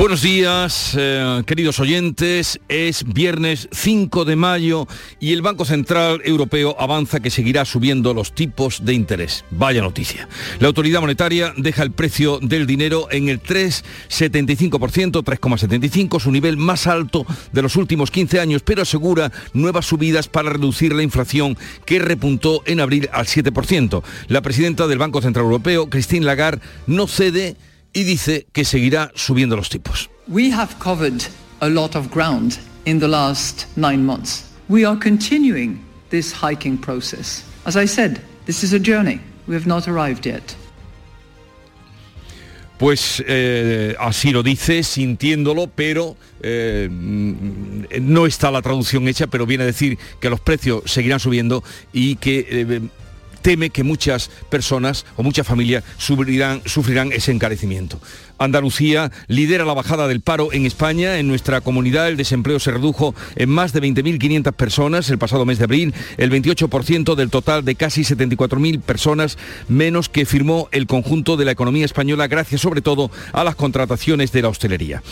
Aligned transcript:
Buenos 0.00 0.22
días, 0.22 0.94
eh, 0.96 1.42
queridos 1.44 1.78
oyentes. 1.78 2.58
Es 2.70 3.04
viernes 3.04 3.68
5 3.70 4.24
de 4.24 4.34
mayo 4.34 4.88
y 5.20 5.34
el 5.34 5.42
Banco 5.42 5.66
Central 5.66 6.22
Europeo 6.24 6.74
avanza 6.78 7.20
que 7.20 7.28
seguirá 7.28 7.66
subiendo 7.66 8.14
los 8.14 8.34
tipos 8.34 8.82
de 8.86 8.94
interés. 8.94 9.44
Vaya 9.50 9.82
noticia. 9.82 10.26
La 10.58 10.68
autoridad 10.68 11.02
monetaria 11.02 11.52
deja 11.54 11.82
el 11.82 11.90
precio 11.90 12.38
del 12.40 12.66
dinero 12.66 13.08
en 13.10 13.28
el 13.28 13.42
3,75%, 13.42 15.22
3,75, 15.22 16.18
su 16.18 16.32
nivel 16.32 16.56
más 16.56 16.86
alto 16.86 17.26
de 17.52 17.60
los 17.60 17.76
últimos 17.76 18.10
15 18.10 18.40
años, 18.40 18.62
pero 18.62 18.80
asegura 18.80 19.30
nuevas 19.52 19.84
subidas 19.84 20.28
para 20.28 20.48
reducir 20.48 20.94
la 20.94 21.02
inflación 21.02 21.58
que 21.84 21.98
repuntó 21.98 22.62
en 22.64 22.80
abril 22.80 23.10
al 23.12 23.26
7%. 23.26 24.02
La 24.28 24.40
presidenta 24.40 24.86
del 24.86 24.96
Banco 24.96 25.20
Central 25.20 25.44
Europeo, 25.44 25.90
Christine 25.90 26.24
Lagarde, 26.24 26.62
no 26.86 27.06
cede 27.06 27.54
y 27.92 28.04
dice 28.04 28.46
que 28.52 28.64
seguirá 28.64 29.10
subiendo 29.14 29.56
los 29.56 29.68
tipos. 29.68 30.08
We 30.28 30.50
have 30.52 30.78
covered 30.78 31.22
a 31.60 31.68
lot 31.68 31.96
of 31.96 32.10
ground 32.10 32.58
in 32.84 33.00
the 33.00 33.08
last 33.08 33.66
nine 33.76 34.04
months. 34.04 34.44
We 34.68 34.84
are 34.84 34.96
continuing 34.96 35.84
this 36.10 36.32
hiking 36.32 36.78
process. 36.78 37.44
As 37.64 37.76
I 37.76 37.86
said, 37.86 38.20
this 38.46 38.62
is 38.62 38.72
a 38.72 38.78
journey. 38.78 39.20
We 39.46 39.54
have 39.54 39.66
not 39.66 39.88
arrived 39.88 40.26
yet. 40.26 40.56
Pues 42.78 43.22
eh, 43.26 43.94
así 43.98 44.30
lo 44.30 44.42
dice, 44.42 44.82
sintiéndolo, 44.82 45.66
pero 45.66 46.16
eh, 46.42 46.88
mm, 46.90 47.84
no 48.00 48.24
está 48.24 48.50
la 48.50 48.62
traducción 48.62 49.06
hecha, 49.06 49.26
pero 49.26 49.44
viene 49.44 49.64
a 49.64 49.66
decir 49.66 49.98
que 50.18 50.30
los 50.30 50.40
precios 50.40 50.84
seguirán 50.86 51.20
subiendo 51.20 51.62
y 51.92 52.16
que 52.16 52.46
eh, 52.48 52.80
teme 53.42 53.70
que 53.70 53.82
muchas 53.82 54.30
personas 54.48 55.06
o 55.16 55.22
muchas 55.22 55.46
familias 55.46 55.84
sufrirán, 55.98 56.62
sufrirán 56.66 57.12
ese 57.12 57.32
encarecimiento. 57.32 58.00
Andalucía 58.40 59.12
lidera 59.28 59.66
la 59.66 59.74
bajada 59.74 60.08
del 60.08 60.22
paro 60.22 60.50
en 60.52 60.64
España. 60.64 61.18
En 61.18 61.28
nuestra 61.28 61.60
comunidad 61.60 62.08
el 62.08 62.16
desempleo 62.16 62.58
se 62.58 62.70
redujo 62.70 63.14
en 63.36 63.50
más 63.50 63.74
de 63.74 63.82
20.500 63.82 64.52
personas 64.52 65.10
el 65.10 65.18
pasado 65.18 65.44
mes 65.44 65.58
de 65.58 65.64
abril, 65.64 65.94
el 66.16 66.30
28% 66.30 67.14
del 67.16 67.28
total 67.28 67.66
de 67.66 67.74
casi 67.74 68.00
74.000 68.00 68.80
personas 68.80 69.36
menos 69.68 70.08
que 70.08 70.24
firmó 70.24 70.70
el 70.72 70.86
conjunto 70.86 71.36
de 71.36 71.44
la 71.44 71.50
economía 71.50 71.84
española 71.84 72.28
gracias 72.28 72.62
sobre 72.62 72.80
todo 72.80 73.10
a 73.34 73.44
las 73.44 73.56
contrataciones 73.56 74.32
de 74.32 74.40
la 74.40 74.48
hostelería. 74.48 75.02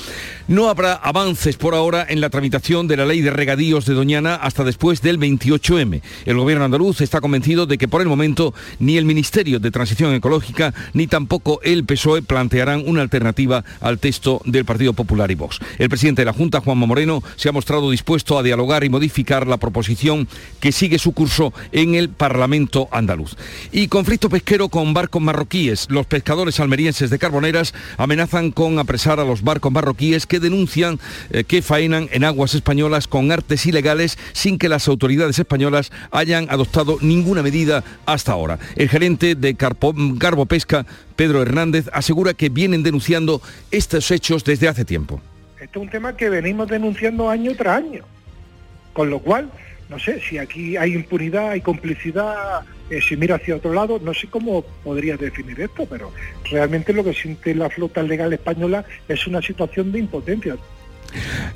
No 0.48 0.70
habrá 0.70 0.94
avances 0.94 1.58
por 1.58 1.74
ahora 1.74 2.06
en 2.08 2.22
la 2.22 2.30
tramitación 2.30 2.88
de 2.88 2.96
la 2.96 3.04
ley 3.04 3.20
de 3.20 3.30
regadíos 3.30 3.84
de 3.84 3.92
Doñana 3.92 4.36
hasta 4.36 4.64
después 4.64 5.02
del 5.02 5.20
28M. 5.20 6.00
El 6.24 6.38
gobierno 6.38 6.64
andaluz 6.64 7.02
está 7.02 7.20
convencido 7.20 7.66
de 7.66 7.76
que 7.76 7.88
por 7.88 8.00
el 8.00 8.08
momento 8.08 8.54
ni 8.78 8.96
el 8.96 9.04
Ministerio 9.04 9.60
de 9.60 9.70
Transición 9.70 10.14
Ecológica 10.14 10.72
ni 10.94 11.06
tampoco 11.06 11.60
el 11.62 11.84
PSOE 11.84 12.22
plantearán 12.22 12.84
una 12.86 13.02
alternativa 13.02 13.17
alternativa 13.18 13.64
al 13.80 13.98
texto 13.98 14.40
del 14.44 14.64
Partido 14.64 14.92
Popular 14.92 15.30
y 15.30 15.34
Vox. 15.34 15.58
El 15.78 15.88
presidente 15.88 16.22
de 16.22 16.26
la 16.26 16.32
Junta, 16.32 16.60
Juanma 16.60 16.86
Moreno, 16.86 17.22
se 17.36 17.48
ha 17.48 17.52
mostrado 17.52 17.90
dispuesto 17.90 18.38
a 18.38 18.42
dialogar 18.42 18.84
y 18.84 18.88
modificar 18.88 19.46
la 19.46 19.56
proposición 19.56 20.28
que 20.60 20.72
sigue 20.72 20.98
su 20.98 21.12
curso 21.12 21.52
en 21.72 21.94
el 21.94 22.08
Parlamento 22.08 22.88
andaluz. 22.92 23.36
Y 23.72 23.88
conflicto 23.88 24.30
pesquero 24.30 24.68
con 24.68 24.94
barcos 24.94 25.20
marroquíes. 25.20 25.88
Los 25.90 26.06
pescadores 26.06 26.60
almerienses 26.60 27.10
de 27.10 27.18
Carboneras 27.18 27.74
amenazan 27.96 28.52
con 28.52 28.78
apresar 28.78 29.18
a 29.18 29.24
los 29.24 29.42
barcos 29.42 29.72
marroquíes 29.72 30.26
que 30.26 30.40
denuncian 30.40 31.00
eh, 31.30 31.44
que 31.44 31.62
faenan 31.62 32.08
en 32.12 32.24
aguas 32.24 32.54
españolas 32.54 33.08
con 33.08 33.32
artes 33.32 33.66
ilegales 33.66 34.18
sin 34.32 34.58
que 34.58 34.68
las 34.68 34.86
autoridades 34.86 35.38
españolas 35.38 35.90
hayan 36.12 36.46
adoptado 36.50 36.98
ninguna 37.00 37.42
medida 37.42 37.82
hasta 38.06 38.32
ahora. 38.32 38.58
El 38.76 38.88
gerente 38.88 39.34
de 39.34 39.54
Carbo 39.54 40.46
Pesca 40.46 40.86
Pedro 41.18 41.42
Hernández, 41.42 41.90
asegura 41.92 42.32
que 42.32 42.48
vienen 42.48 42.84
denunciando 42.84 43.42
estos 43.72 44.08
hechos 44.12 44.44
desde 44.44 44.68
hace 44.68 44.84
tiempo. 44.84 45.20
Este 45.60 45.76
es 45.76 45.82
un 45.82 45.90
tema 45.90 46.16
que 46.16 46.30
venimos 46.30 46.68
denunciando 46.68 47.28
año 47.28 47.56
tras 47.56 47.78
año, 47.78 48.04
con 48.92 49.10
lo 49.10 49.18
cual, 49.18 49.50
no 49.88 49.98
sé, 49.98 50.20
si 50.20 50.38
aquí 50.38 50.76
hay 50.76 50.94
impunidad, 50.94 51.50
hay 51.50 51.60
complicidad, 51.60 52.60
eh, 52.88 53.00
si 53.00 53.16
mira 53.16 53.34
hacia 53.34 53.56
otro 53.56 53.74
lado, 53.74 53.98
no 54.00 54.14
sé 54.14 54.28
cómo 54.28 54.62
podría 54.84 55.16
definir 55.16 55.60
esto, 55.60 55.86
pero 55.90 56.12
realmente 56.52 56.92
lo 56.92 57.02
que 57.02 57.12
siente 57.12 57.52
la 57.52 57.68
flota 57.68 58.00
legal 58.00 58.32
española 58.32 58.84
es 59.08 59.26
una 59.26 59.42
situación 59.42 59.90
de 59.90 59.98
impotencia. 59.98 60.56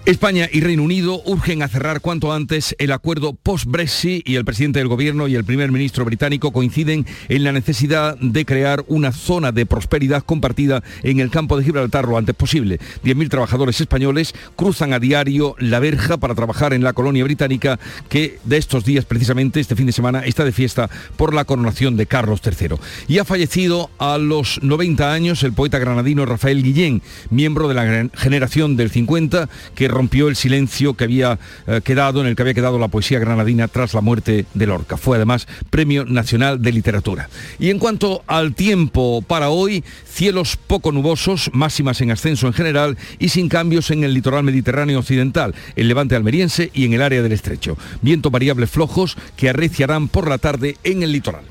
España 0.05 0.49
y 0.53 0.61
Reino 0.61 0.83
Unido 0.83 1.23
urgen 1.27 1.63
a 1.63 1.69
cerrar 1.69 2.01
cuanto 2.01 2.33
antes 2.33 2.75
el 2.79 2.93
acuerdo 2.93 3.35
post-Brexit 3.35 4.29
y 4.29 4.37
el 4.37 4.45
presidente 4.45 4.81
del 4.81 4.89
gobierno 4.89 5.29
y 5.29 5.37
el 5.37 5.45
primer 5.45 5.71
ministro 5.71 6.05
británico 6.05 6.53
coinciden 6.53 7.07
en 7.29 7.45
la 7.45 7.53
necesidad 7.53 8.17
de 8.19 8.45
crear 8.45 8.85
una 8.89 9.13
zona 9.13 9.53
de 9.53 9.65
prosperidad 9.65 10.25
compartida 10.25 10.83
en 11.03 11.21
el 11.21 11.31
campo 11.31 11.57
de 11.57 11.65
Gibraltar 11.65 12.09
lo 12.09 12.19
antes 12.19 12.35
posible. 12.35 12.81
10.000 13.05 13.29
trabajadores 13.29 13.81
españoles 13.81 14.35
cruzan 14.57 14.93
a 14.93 14.99
diario 14.99 15.55
la 15.59 15.79
verja 15.79 16.17
para 16.17 16.35
trabajar 16.35 16.73
en 16.73 16.83
la 16.83 16.93
colonia 16.93 17.25
británica 17.25 17.79
que 18.09 18.39
de 18.45 18.57
estos 18.57 18.85
días 18.85 19.05
precisamente 19.05 19.61
este 19.61 19.77
fin 19.77 19.87
de 19.87 19.93
semana 19.93 20.25
está 20.25 20.45
de 20.45 20.53
fiesta 20.53 20.91
por 21.17 21.35
la 21.35 21.45
coronación 21.45 21.97
de 21.97 22.07
Carlos 22.07 22.41
III. 22.45 22.77
Y 23.09 23.19
ha 23.19 23.25
fallecido 23.25 23.91
a 23.99 24.19
los 24.19 24.61
90 24.63 25.13
años 25.13 25.43
el 25.43 25.53
poeta 25.53 25.79
granadino 25.79 26.27
Rafael 26.27 26.63
Guillén, 26.63 27.03
miembro 27.31 27.69
de 27.69 27.75
la 27.75 28.09
generación 28.15 28.77
del 28.77 28.91
50 28.91 29.42
que 29.75 29.89
rompió 29.89 30.29
el 30.29 30.37
silencio 30.37 30.95
que 30.95 31.05
había 31.05 31.39
eh, 31.67 31.81
quedado, 31.85 32.21
en 32.21 32.27
el 32.27 32.37
que 32.37 32.43
había 32.43 32.55
quedado 32.55 32.79
la 32.79 32.89
poesía 32.89 33.19
granadina 33.19 33.69
tras 33.69 33.95
la 33.95 34.01
muerte 34.01 34.47
de 34.55 34.67
Lorca. 34.67 34.97
Fue 34.97 35.17
además 35.17 35.47
Premio 35.71 36.05
Nacional 36.05 36.63
de 36.63 36.73
Literatura. 36.73 37.29
Y 37.59 37.71
en 37.71 37.79
cuanto 37.79 38.23
al 38.27 38.55
tiempo 38.55 39.23
para 39.23 39.51
hoy, 39.51 39.85
cielos 40.05 40.57
poco 40.57 40.93
nubosos, 40.93 41.51
máximas 41.53 42.01
en 42.01 42.11
ascenso 42.11 42.47
en 42.47 42.53
general 42.53 42.99
y 43.19 43.29
sin 43.29 43.49
cambios 43.49 43.91
en 43.91 44.05
el 44.05 44.15
litoral 44.15 44.45
mediterráneo 44.45 44.99
occidental, 44.99 45.55
el 45.77 45.89
levante 45.89 46.17
almeriense 46.17 46.71
y 46.73 46.85
en 46.85 46.93
el 46.93 47.03
área 47.03 47.23
del 47.23 47.33
estrecho. 47.33 47.77
Vientos 48.01 48.33
variables 48.33 48.71
flojos 48.71 49.17
que 49.37 49.49
arreciarán 49.49 50.09
por 50.09 50.29
la 50.29 50.39
tarde 50.39 50.77
en 50.85 51.03
el 51.03 51.13
litoral. 51.13 51.45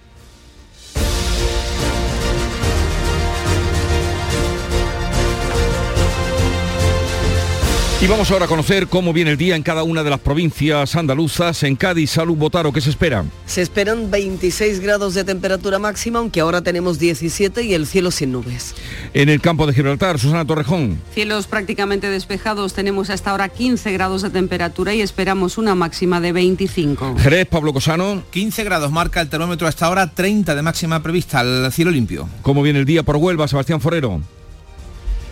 Y 8.04 8.08
vamos 8.08 8.32
ahora 8.32 8.46
a 8.46 8.48
conocer 8.48 8.88
cómo 8.88 9.14
viene 9.14 9.30
el 9.30 9.38
día 9.38 9.56
en 9.56 9.62
cada 9.62 9.84
una 9.84 10.02
de 10.02 10.10
las 10.10 10.20
provincias 10.20 10.96
andaluzas. 10.96 11.62
En 11.62 11.76
Cádiz, 11.76 12.10
Salud 12.10 12.36
Botaro, 12.36 12.74
¿qué 12.74 12.82
se 12.82 12.90
espera? 12.90 13.24
Se 13.46 13.62
esperan 13.62 14.10
26 14.10 14.80
grados 14.80 15.14
de 15.14 15.24
temperatura 15.24 15.78
máxima, 15.78 16.18
aunque 16.18 16.40
ahora 16.40 16.64
tenemos 16.64 16.98
17 16.98 17.62
y 17.62 17.76
el 17.76 17.86
cielo 17.86 18.10
sin 18.10 18.32
nubes. 18.32 18.74
En 19.14 19.30
el 19.30 19.40
campo 19.40 19.68
de 19.68 19.74
Gibraltar, 19.76 20.18
Susana 20.18 20.48
Torrejón. 20.48 21.00
Cielos 21.14 21.46
prácticamente 21.46 22.10
despejados, 22.10 22.74
tenemos 22.74 23.12
hasta 23.12 23.30
ahora 23.30 23.50
15 23.50 23.92
grados 23.92 24.24
de 24.24 24.32
temperatura 24.32 24.96
y 24.96 25.02
esperamos 25.02 25.60
una 25.60 25.76
máxima 25.76 26.20
de 26.20 26.32
25. 26.32 27.18
Jerez, 27.20 27.46
Pablo 27.46 27.72
Cosano. 27.72 28.24
15 28.32 28.64
grados 28.64 28.92
marca 28.92 29.22
el 29.22 29.30
termómetro 29.30 29.68
hasta 29.68 29.86
ahora, 29.86 30.10
30 30.10 30.56
de 30.56 30.62
máxima 30.64 31.04
prevista 31.04 31.42
al 31.42 31.72
cielo 31.72 31.92
limpio. 31.92 32.28
¿Cómo 32.42 32.64
viene 32.64 32.80
el 32.80 32.86
día 32.86 33.04
por 33.04 33.18
Huelva, 33.18 33.48
Sebastián 33.48 33.80
Forero? 33.80 34.22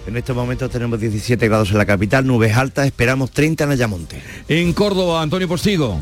En 0.10 0.18
estos 0.18 0.36
momentos 0.36 0.72
tenemos 0.72 1.00
17 1.00 1.48
grados 1.48 1.70
en 1.70 1.78
la 1.78 1.86
capital, 1.86 2.26
nubes 2.26 2.58
altas, 2.58 2.88
esperamos 2.88 3.30
30 3.30 3.66
en 3.66 3.70
Ayamonte. 3.70 4.22
En 4.48 4.74
Córdoba, 4.74 5.22
Antonio 5.22 5.48
Postigo. 5.48 6.00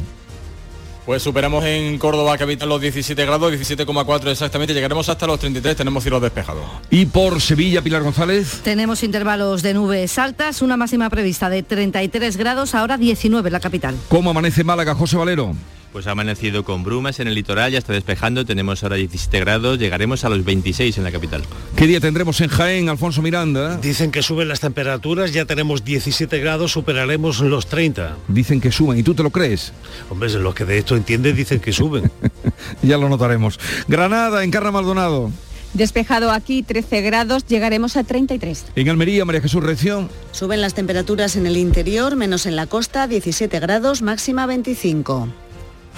Pues 1.05 1.21
superamos 1.21 1.65
en 1.65 1.97
Córdoba 1.97 2.37
capital 2.37 2.69
los 2.69 2.79
17 2.79 3.25
grados, 3.25 3.51
17,4 3.51 4.27
exactamente, 4.29 4.73
llegaremos 4.73 5.09
hasta 5.09 5.27
los 5.27 5.37
33, 5.41 5.75
tenemos 5.75 6.03
cielos 6.03 6.21
despejados. 6.21 6.63
¿Y 6.89 7.07
por 7.07 7.41
Sevilla, 7.41 7.81
Pilar 7.81 8.01
González? 8.01 8.61
Tenemos 8.63 9.03
intervalos 9.03 9.61
de 9.61 9.73
nubes 9.73 10.17
altas, 10.17 10.61
una 10.61 10.77
máxima 10.77 11.09
prevista 11.09 11.49
de 11.49 11.63
33 11.63 12.37
grados, 12.37 12.75
ahora 12.75 12.97
19 12.97 13.49
en 13.49 13.53
la 13.53 13.59
capital. 13.59 13.93
¿Cómo 14.07 14.29
amanece 14.29 14.63
Málaga, 14.63 14.95
José 14.95 15.17
Valero? 15.17 15.53
Pues 15.97 16.05
ha 16.05 16.11
amanecido 16.11 16.63
con 16.63 16.83
brumas 16.83 17.19
en 17.19 17.27
el 17.27 17.33
litoral, 17.33 17.71
ya 17.71 17.79
está 17.79 17.91
despejando, 17.91 18.45
tenemos 18.45 18.83
ahora 18.83 18.97
17 18.97 19.39
grados, 19.39 19.79
llegaremos 19.79 20.23
a 20.25 20.29
los 20.29 20.45
26 20.45 20.95
en 20.99 21.03
la 21.03 21.11
capital. 21.11 21.41
¿Qué 21.75 21.87
día 21.87 21.99
tendremos 21.99 22.39
en 22.41 22.49
Jaén, 22.49 22.87
Alfonso 22.87 23.23
Miranda? 23.23 23.77
Dicen 23.77 24.11
que 24.11 24.21
suben 24.21 24.47
las 24.47 24.59
temperaturas, 24.59 25.33
ya 25.33 25.45
tenemos 25.45 25.83
17 25.83 26.37
grados, 26.37 26.73
superaremos 26.73 27.39
los 27.39 27.65
30. 27.65 28.15
Dicen 28.27 28.61
que 28.61 28.71
suben, 28.71 28.99
¿y 28.99 29.01
tú 29.01 29.15
te 29.15 29.23
lo 29.23 29.31
crees? 29.31 29.73
Hombre, 30.11 30.29
los 30.29 30.53
que 30.53 30.65
de 30.65 30.77
esto 30.77 30.95
entienden 30.95 31.35
dicen 31.35 31.59
que 31.59 31.73
suben. 31.73 32.11
ya 32.83 32.99
lo 32.99 33.09
notaremos. 33.09 33.59
Granada, 33.87 34.43
Encarna 34.43 34.69
Maldonado. 34.69 35.31
Despejado 35.73 36.29
aquí, 36.29 36.61
13 36.61 37.01
grados, 37.01 37.47
llegaremos 37.47 37.97
a 37.97 38.03
33. 38.03 38.65
En 38.75 38.89
Almería, 38.89 39.25
María 39.25 39.41
Jesús 39.41 39.63
Reción. 39.63 40.09
Suben 40.31 40.61
las 40.61 40.75
temperaturas 40.75 41.35
en 41.37 41.47
el 41.47 41.57
interior, 41.57 42.15
menos 42.15 42.45
en 42.45 42.55
la 42.55 42.67
costa, 42.67 43.07
17 43.07 43.59
grados, 43.59 44.03
máxima 44.03 44.45
25. 44.45 45.27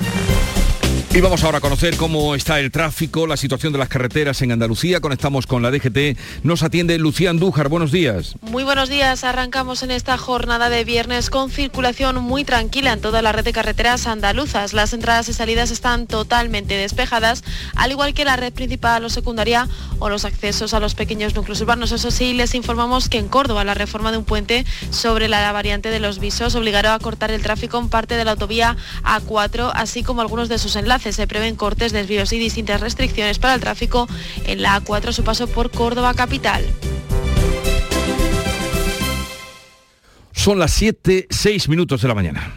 Thank 0.01 0.43
you. 0.43 0.48
Y 1.11 1.21
vamos 1.21 1.43
ahora 1.43 1.57
a 1.57 1.61
conocer 1.61 1.97
cómo 1.97 2.35
está 2.35 2.59
el 2.59 2.69
tráfico, 2.69 3.25
la 3.25 3.35
situación 3.35 3.73
de 3.73 3.79
las 3.79 3.89
carreteras 3.89 4.43
en 4.43 4.51
Andalucía. 4.51 5.01
Conectamos 5.01 5.47
con 5.47 5.63
la 5.63 5.71
DGT. 5.71 6.15
Nos 6.43 6.61
atiende 6.61 6.99
Lucía 6.99 7.31
Andújar. 7.31 7.67
Buenos 7.67 7.91
días. 7.91 8.35
Muy 8.41 8.63
buenos 8.63 8.89
días. 8.89 9.23
Arrancamos 9.23 9.81
en 9.81 9.89
esta 9.89 10.19
jornada 10.19 10.69
de 10.69 10.83
viernes 10.83 11.31
con 11.31 11.49
circulación 11.49 12.21
muy 12.21 12.43
tranquila 12.43 12.93
en 12.93 13.01
toda 13.01 13.23
la 13.23 13.31
red 13.31 13.43
de 13.43 13.53
carreteras 13.53 14.05
andaluzas. 14.05 14.73
Las 14.73 14.93
entradas 14.93 15.27
y 15.29 15.33
salidas 15.33 15.71
están 15.71 16.05
totalmente 16.05 16.75
despejadas, 16.75 17.43
al 17.75 17.89
igual 17.89 18.13
que 18.13 18.23
la 18.23 18.35
red 18.35 18.53
principal 18.53 19.03
o 19.03 19.09
secundaria 19.09 19.67
o 19.97 20.09
los 20.09 20.25
accesos 20.25 20.75
a 20.75 20.79
los 20.79 20.93
pequeños 20.93 21.33
núcleos 21.33 21.59
urbanos. 21.61 21.91
Eso 21.91 22.11
sí, 22.11 22.33
les 22.33 22.53
informamos 22.53 23.09
que 23.09 23.17
en 23.17 23.29
Córdoba 23.29 23.63
la 23.63 23.73
reforma 23.73 24.11
de 24.11 24.19
un 24.19 24.25
puente 24.25 24.63
sobre 24.91 25.27
la 25.27 25.51
variante 25.53 25.89
de 25.89 25.99
los 25.99 26.19
visos 26.19 26.53
obligará 26.53 26.93
a 26.93 26.99
cortar 26.99 27.31
el 27.31 27.41
tráfico 27.41 27.79
en 27.79 27.89
parte 27.89 28.15
de 28.15 28.25
la 28.25 28.31
autovía 28.31 28.77
A4, 29.03 29.71
así 29.73 30.03
como 30.03 30.21
algunos 30.21 30.49
de 30.49 30.59
sus 30.59 30.75
enlaces 30.75 30.98
se 30.99 31.27
prevén 31.27 31.55
cortes, 31.55 31.91
desvíos 31.91 32.33
y 32.33 32.39
distintas 32.39 32.81
restricciones 32.81 33.39
para 33.39 33.55
el 33.55 33.61
tráfico 33.61 34.07
en 34.45 34.61
la 34.61 34.81
A4 34.81 35.09
a 35.09 35.13
su 35.13 35.23
paso 35.23 35.47
por 35.47 35.71
Córdoba 35.71 36.13
capital. 36.13 36.65
Son 40.31 40.57
las 40.57 40.71
7, 40.71 41.27
6 41.29 41.67
minutos 41.69 42.01
de 42.01 42.07
la 42.07 42.15
mañana. 42.15 42.55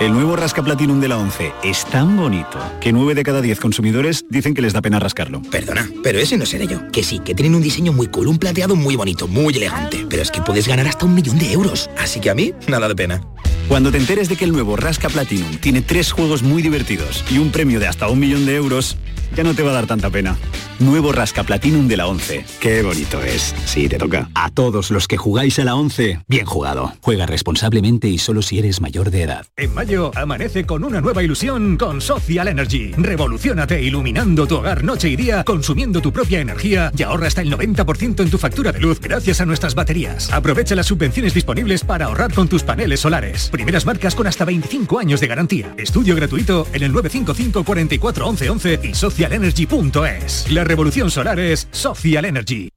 El 0.00 0.12
nuevo 0.12 0.34
Rasca 0.34 0.62
Platinum 0.62 1.00
de 1.00 1.08
la 1.08 1.16
11 1.16 1.52
es 1.62 1.84
tan 1.86 2.16
bonito 2.16 2.58
que 2.80 2.92
9 2.92 3.14
de 3.14 3.22
cada 3.22 3.40
10 3.40 3.60
consumidores 3.60 4.26
dicen 4.28 4.52
que 4.52 4.60
les 4.60 4.72
da 4.72 4.82
pena 4.82 4.98
rascarlo. 4.98 5.40
Perdona, 5.50 5.88
pero 6.02 6.18
ese 6.18 6.36
no 6.36 6.44
seré 6.44 6.66
yo. 6.66 6.90
Que 6.90 7.04
sí, 7.04 7.20
que 7.20 7.34
tienen 7.34 7.54
un 7.54 7.62
diseño 7.62 7.92
muy 7.92 8.08
cool, 8.08 8.26
un 8.26 8.38
plateado 8.38 8.74
muy 8.74 8.96
bonito, 8.96 9.28
muy 9.28 9.54
elegante. 9.54 10.04
Pero 10.10 10.22
es 10.22 10.30
que 10.30 10.42
puedes 10.42 10.66
ganar 10.66 10.88
hasta 10.88 11.06
un 11.06 11.14
millón 11.14 11.38
de 11.38 11.52
euros. 11.52 11.88
Así 11.96 12.20
que 12.20 12.28
a 12.28 12.34
mí, 12.34 12.52
nada 12.66 12.88
de 12.88 12.96
pena. 12.96 13.20
Cuando 13.68 13.90
te 13.90 13.98
enteres 13.98 14.28
de 14.28 14.36
que 14.36 14.44
el 14.44 14.52
nuevo 14.52 14.76
Rasca 14.76 15.08
Platinum 15.08 15.56
tiene 15.56 15.80
tres 15.80 16.12
juegos 16.12 16.42
muy 16.42 16.62
divertidos 16.62 17.24
y 17.30 17.38
un 17.38 17.50
premio 17.50 17.80
de 17.80 17.86
hasta 17.86 18.08
un 18.08 18.18
millón 18.18 18.44
de 18.44 18.56
euros, 18.56 18.96
ya 19.34 19.44
no 19.44 19.54
te 19.54 19.62
va 19.62 19.70
a 19.70 19.74
dar 19.74 19.86
tanta 19.86 20.10
pena. 20.10 20.36
Nuevo 20.78 21.12
Rasca 21.12 21.44
Platinum 21.44 21.86
de 21.86 21.96
la 21.96 22.06
11. 22.08 22.44
Qué 22.60 22.82
bonito 22.82 23.22
es. 23.22 23.54
Sí, 23.64 23.88
te 23.88 23.96
toca. 23.96 24.28
A 24.34 24.50
todos 24.50 24.90
los 24.90 25.06
que 25.06 25.16
jugáis 25.16 25.58
a 25.58 25.64
la 25.64 25.76
11, 25.76 26.20
bien 26.26 26.46
jugado. 26.46 26.92
Juega 27.00 27.26
responsablemente 27.26 28.08
y 28.08 28.18
solo 28.18 28.42
si 28.42 28.58
eres 28.58 28.80
mayor 28.80 29.10
de 29.10 29.22
edad. 29.22 29.46
En 29.56 29.72
mayo, 29.72 30.10
amanece 30.16 30.66
con 30.66 30.84
una 30.84 31.00
nueva 31.00 31.22
ilusión 31.22 31.76
con 31.76 32.00
Social 32.00 32.48
Energy. 32.48 32.92
Revolucionate 32.96 33.82
iluminando 33.82 34.46
tu 34.46 34.56
hogar 34.56 34.82
noche 34.82 35.08
y 35.08 35.16
día, 35.16 35.44
consumiendo 35.44 36.00
tu 36.00 36.12
propia 36.12 36.40
energía 36.40 36.90
y 36.96 37.02
ahorra 37.02 37.28
hasta 37.28 37.42
el 37.42 37.52
90% 37.52 38.20
en 38.20 38.30
tu 38.30 38.38
factura 38.38 38.72
de 38.72 38.80
luz 38.80 39.00
gracias 39.00 39.40
a 39.40 39.46
nuestras 39.46 39.74
baterías. 39.74 40.32
Aprovecha 40.32 40.74
las 40.74 40.86
subvenciones 40.86 41.34
disponibles 41.34 41.84
para 41.84 42.06
ahorrar 42.06 42.34
con 42.34 42.48
tus 42.48 42.62
paneles 42.62 43.00
solares. 43.00 43.48
Primeras 43.50 43.86
marcas 43.86 44.14
con 44.14 44.26
hasta 44.26 44.44
25 44.44 44.98
años 44.98 45.20
de 45.20 45.26
garantía. 45.26 45.74
Estudio 45.76 46.16
gratuito 46.16 46.66
en 46.72 46.82
el 46.82 46.92
955 46.92 47.64
44 47.64 48.26
11 48.26 48.50
11 48.50 48.80
y 48.82 48.94
socialenergy.es. 49.24 50.50
La 50.50 50.64
revolución 50.64 51.10
solar 51.10 51.40
es 51.40 51.68
Social 51.70 52.24
Energy. 52.24 52.68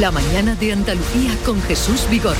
La 0.00 0.10
mañana 0.10 0.54
de 0.56 0.72
Andalucía 0.72 1.36
con 1.44 1.60
Jesús 1.62 2.06
Vigorra. 2.10 2.38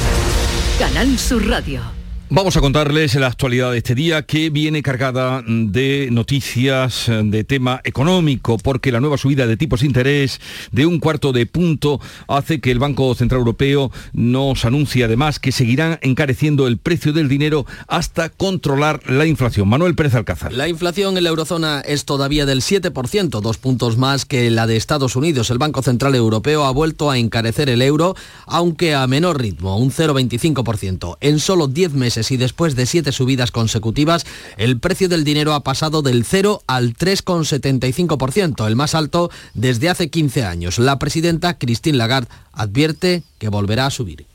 Canal 0.79 1.19
Sur 1.19 1.47
Radio. 1.49 2.02
Vamos 2.35 2.57
a 2.57 2.63
contarles 2.63 3.15
la 3.17 3.27
actualidad 3.27 3.73
de 3.73 3.77
este 3.77 3.95
día 3.95 4.23
que 4.23 4.49
viene 4.49 4.83
cargada 4.83 5.45
de 5.47 6.09
noticias 6.11 7.11
de 7.23 7.45
tema 7.45 7.83
económico 7.85 8.57
porque 8.57 8.91
la 8.91 9.01
nueva 9.01 9.19
subida 9.19 9.47
de 9.47 9.59
tipos 9.59 9.81
de 9.81 9.87
interés 9.89 10.41
de 10.71 10.87
un 10.87 10.99
cuarto 10.99 11.35
de 11.35 11.45
punto 11.45 12.01
hace 12.29 12.63
que 12.63 12.71
el 12.71 12.79
Banco 12.79 13.15
Central 13.15 13.41
Europeo 13.41 13.93
nos 14.15 14.65
anuncie 14.65 15.05
además 15.05 15.41
que 15.41 15.53
seguirán 15.53 15.99
encareciendo 16.01 16.67
el 16.69 16.79
precio 16.79 17.13
del 17.13 17.29
dinero 17.29 17.67
hasta 17.87 18.31
controlar 18.31 19.03
la 19.11 19.27
inflación. 19.27 19.69
Manuel 19.69 19.95
Pérez 19.95 20.15
Alcázar. 20.15 20.55
La 20.55 20.69
inflación 20.69 21.19
en 21.19 21.25
la 21.25 21.29
eurozona 21.29 21.83
es 21.83 22.07
todavía 22.07 22.47
del 22.47 22.63
7%, 22.63 23.43
dos 23.43 23.59
puntos 23.59 23.99
más 23.99 24.25
que 24.25 24.51
la 24.51 24.67
de 24.67 24.79
Estados 24.79 25.17
Unidos. 25.17 25.51
El 25.51 25.59
Banco 25.59 25.83
Central 25.83 26.15
Europeo 26.15 26.65
ha 26.65 26.71
vuelto 26.71 27.11
a 27.11 27.19
encarecer 27.19 27.69
el 27.69 27.83
euro, 27.83 28.17
aunque 28.47 28.95
a 28.95 29.07
menor 29.07 29.39
ritmo, 29.39 29.77
un 29.77 29.91
0,25%. 29.91 31.19
En 31.21 31.39
solo 31.39 31.69
10 31.69 31.93
meses 31.93 32.22
y 32.31 32.37
después 32.37 32.77
de 32.77 32.87
siete 32.87 33.13
subidas 33.13 33.51
consecutivas, 33.51 34.25
el 34.57 34.79
precio 34.79 35.09
del 35.09 35.25
dinero 35.25 35.55
ha 35.55 35.65
pasado 35.65 36.03
del 36.03 36.25
0 36.25 36.63
al 36.67 36.95
3,75%, 36.95 38.67
el 38.67 38.77
más 38.77 38.95
alto 38.95 39.31
desde 39.55 39.89
hace 39.89 40.11
15 40.11 40.45
años. 40.45 40.79
La 40.79 40.99
presidenta 40.99 41.59
Christine 41.59 41.99
Lagarde 41.99 42.29
advierte 42.53 43.23
que 43.39 43.49
volverá 43.49 43.87
a 43.87 43.91
subir. 43.91 44.27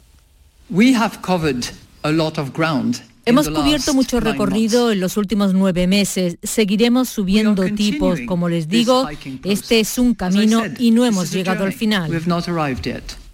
Hemos 3.28 3.50
cubierto 3.50 3.94
mucho 3.94 4.22
recorrido 4.22 4.92
en 4.92 5.02
los 5.02 5.18
últimos 5.18 5.54
nueve 5.54 5.86
meses. 5.86 6.38
Seguiremos 6.44 7.10
subiendo 7.10 7.66
tipos. 7.76 8.20
Como 8.26 8.48
les 8.48 8.70
digo, 8.70 9.08
este 9.44 9.82
es 9.82 9.98
un 9.98 10.14
camino 10.14 10.64
y 10.80 10.92
no 10.92 11.06
hemos 11.06 11.32
llegado 11.32 11.66
al 11.66 11.74
final. 11.74 12.10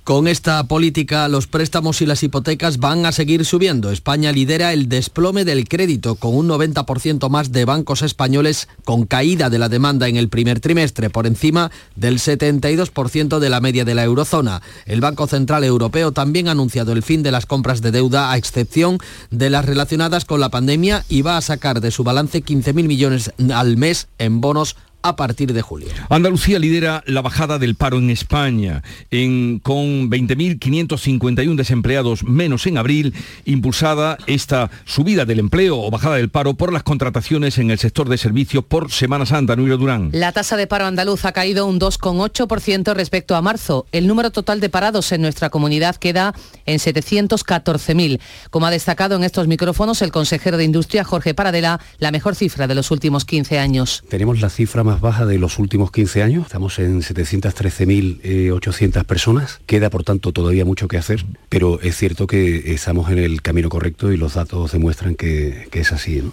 Con 0.03 0.27
esta 0.27 0.61
política, 0.65 1.29
los 1.29 1.47
préstamos 1.47 2.01
y 2.01 2.05
las 2.05 2.23
hipotecas 2.23 2.79
van 2.79 3.05
a 3.05 3.13
seguir 3.13 3.45
subiendo. 3.45 3.89
España 3.89 4.33
lidera 4.33 4.73
el 4.73 4.89
desplome 4.89 5.45
del 5.45 5.65
crédito, 5.69 6.15
con 6.15 6.35
un 6.35 6.49
90% 6.49 7.29
más 7.29 7.53
de 7.53 7.63
bancos 7.63 8.01
españoles 8.01 8.67
con 8.83 9.05
caída 9.05 9.49
de 9.49 9.59
la 9.59 9.69
demanda 9.69 10.09
en 10.09 10.17
el 10.17 10.27
primer 10.27 10.59
trimestre, 10.59 11.09
por 11.09 11.25
encima 11.25 11.71
del 11.95 12.19
72% 12.19 13.39
de 13.39 13.49
la 13.49 13.61
media 13.61 13.85
de 13.85 13.95
la 13.95 14.03
eurozona. 14.03 14.61
El 14.85 14.99
Banco 14.99 15.25
Central 15.25 15.63
Europeo 15.63 16.11
también 16.11 16.49
ha 16.49 16.51
anunciado 16.51 16.91
el 16.91 17.01
fin 17.01 17.23
de 17.23 17.31
las 17.31 17.45
compras 17.45 17.81
de 17.81 17.91
deuda, 17.91 18.33
a 18.33 18.37
excepción 18.37 18.97
de 19.31 19.49
las 19.49 19.63
relacionadas 19.63 20.25
con 20.25 20.41
la 20.41 20.49
pandemia, 20.49 21.05
y 21.07 21.21
va 21.21 21.37
a 21.37 21.41
sacar 21.41 21.79
de 21.79 21.91
su 21.91 22.03
balance 22.03 22.43
15.000 22.43 22.73
millones 22.73 23.31
al 23.53 23.77
mes 23.77 24.09
en 24.17 24.41
bonos 24.41 24.75
a 25.03 25.15
partir 25.15 25.53
de 25.53 25.61
julio. 25.61 25.89
Andalucía 26.09 26.57
lidera 26.59 27.03
la 27.05 27.21
bajada 27.21 27.59
del 27.59 27.75
paro 27.75 27.97
en 27.97 28.09
España, 28.09 28.81
en, 29.11 29.59
con 29.59 30.09
20.551 30.09 31.55
desempleados 31.55 32.23
menos 32.23 32.65
en 32.65 32.77
abril, 32.77 33.13
impulsada 33.45 34.17
esta 34.25 34.71
subida 34.85 35.25
del 35.25 35.39
empleo 35.39 35.79
o 35.79 35.91
bajada 35.91 36.15
del 36.15 36.29
paro 36.29 36.53
por 36.55 36.71
las 36.71 36.83
contrataciones 36.83 37.57
en 37.57 37.69
el 37.69 37.79
sector 37.79 38.09
de 38.09 38.17
servicios 38.17 38.63
por 38.63 38.91
Semana 38.91 39.25
Santa. 39.25 39.55
Nuiro 39.55 39.77
Durán. 39.77 40.09
La 40.13 40.31
tasa 40.31 40.55
de 40.55 40.67
paro 40.67 40.85
andaluz 40.85 41.25
ha 41.25 41.33
caído 41.33 41.67
un 41.67 41.79
2,8% 41.79 42.93
respecto 42.93 43.35
a 43.35 43.41
marzo. 43.41 43.85
El 43.91 44.07
número 44.07 44.31
total 44.31 44.59
de 44.61 44.69
parados 44.69 45.11
en 45.11 45.21
nuestra 45.21 45.49
comunidad 45.49 45.97
queda 45.97 46.33
en 46.65 46.79
714.000. 46.79 48.19
Como 48.49 48.65
ha 48.65 48.71
destacado 48.71 49.15
en 49.17 49.23
estos 49.23 49.47
micrófonos 49.47 50.01
el 50.01 50.11
consejero 50.11 50.57
de 50.57 50.63
Industria, 50.63 51.03
Jorge 51.03 51.33
Paradela, 51.33 51.79
la 51.99 52.11
mejor 52.11 52.35
cifra 52.35 52.67
de 52.67 52.75
los 52.75 52.89
últimos 52.91 53.25
15 53.25 53.59
años. 53.59 54.03
Tenemos 54.09 54.39
la 54.39 54.49
cifra 54.49 54.83
más 54.83 54.92
baja 55.01 55.25
de 55.25 55.39
los 55.39 55.59
últimos 55.59 55.91
15 55.91 56.23
años. 56.23 56.45
Estamos 56.45 56.79
en 56.79 57.01
713.800 57.01 59.03
personas. 59.05 59.59
Queda, 59.65 59.89
por 59.89 60.03
tanto, 60.03 60.31
todavía 60.31 60.65
mucho 60.65 60.87
que 60.87 60.97
hacer, 60.97 61.25
pero 61.49 61.79
es 61.81 61.97
cierto 61.97 62.27
que 62.27 62.73
estamos 62.73 63.09
en 63.11 63.19
el 63.19 63.41
camino 63.41 63.69
correcto 63.69 64.11
y 64.11 64.17
los 64.17 64.33
datos 64.33 64.71
demuestran 64.71 65.15
que, 65.15 65.67
que 65.71 65.81
es 65.81 65.91
así. 65.91 66.21
¿no? 66.21 66.31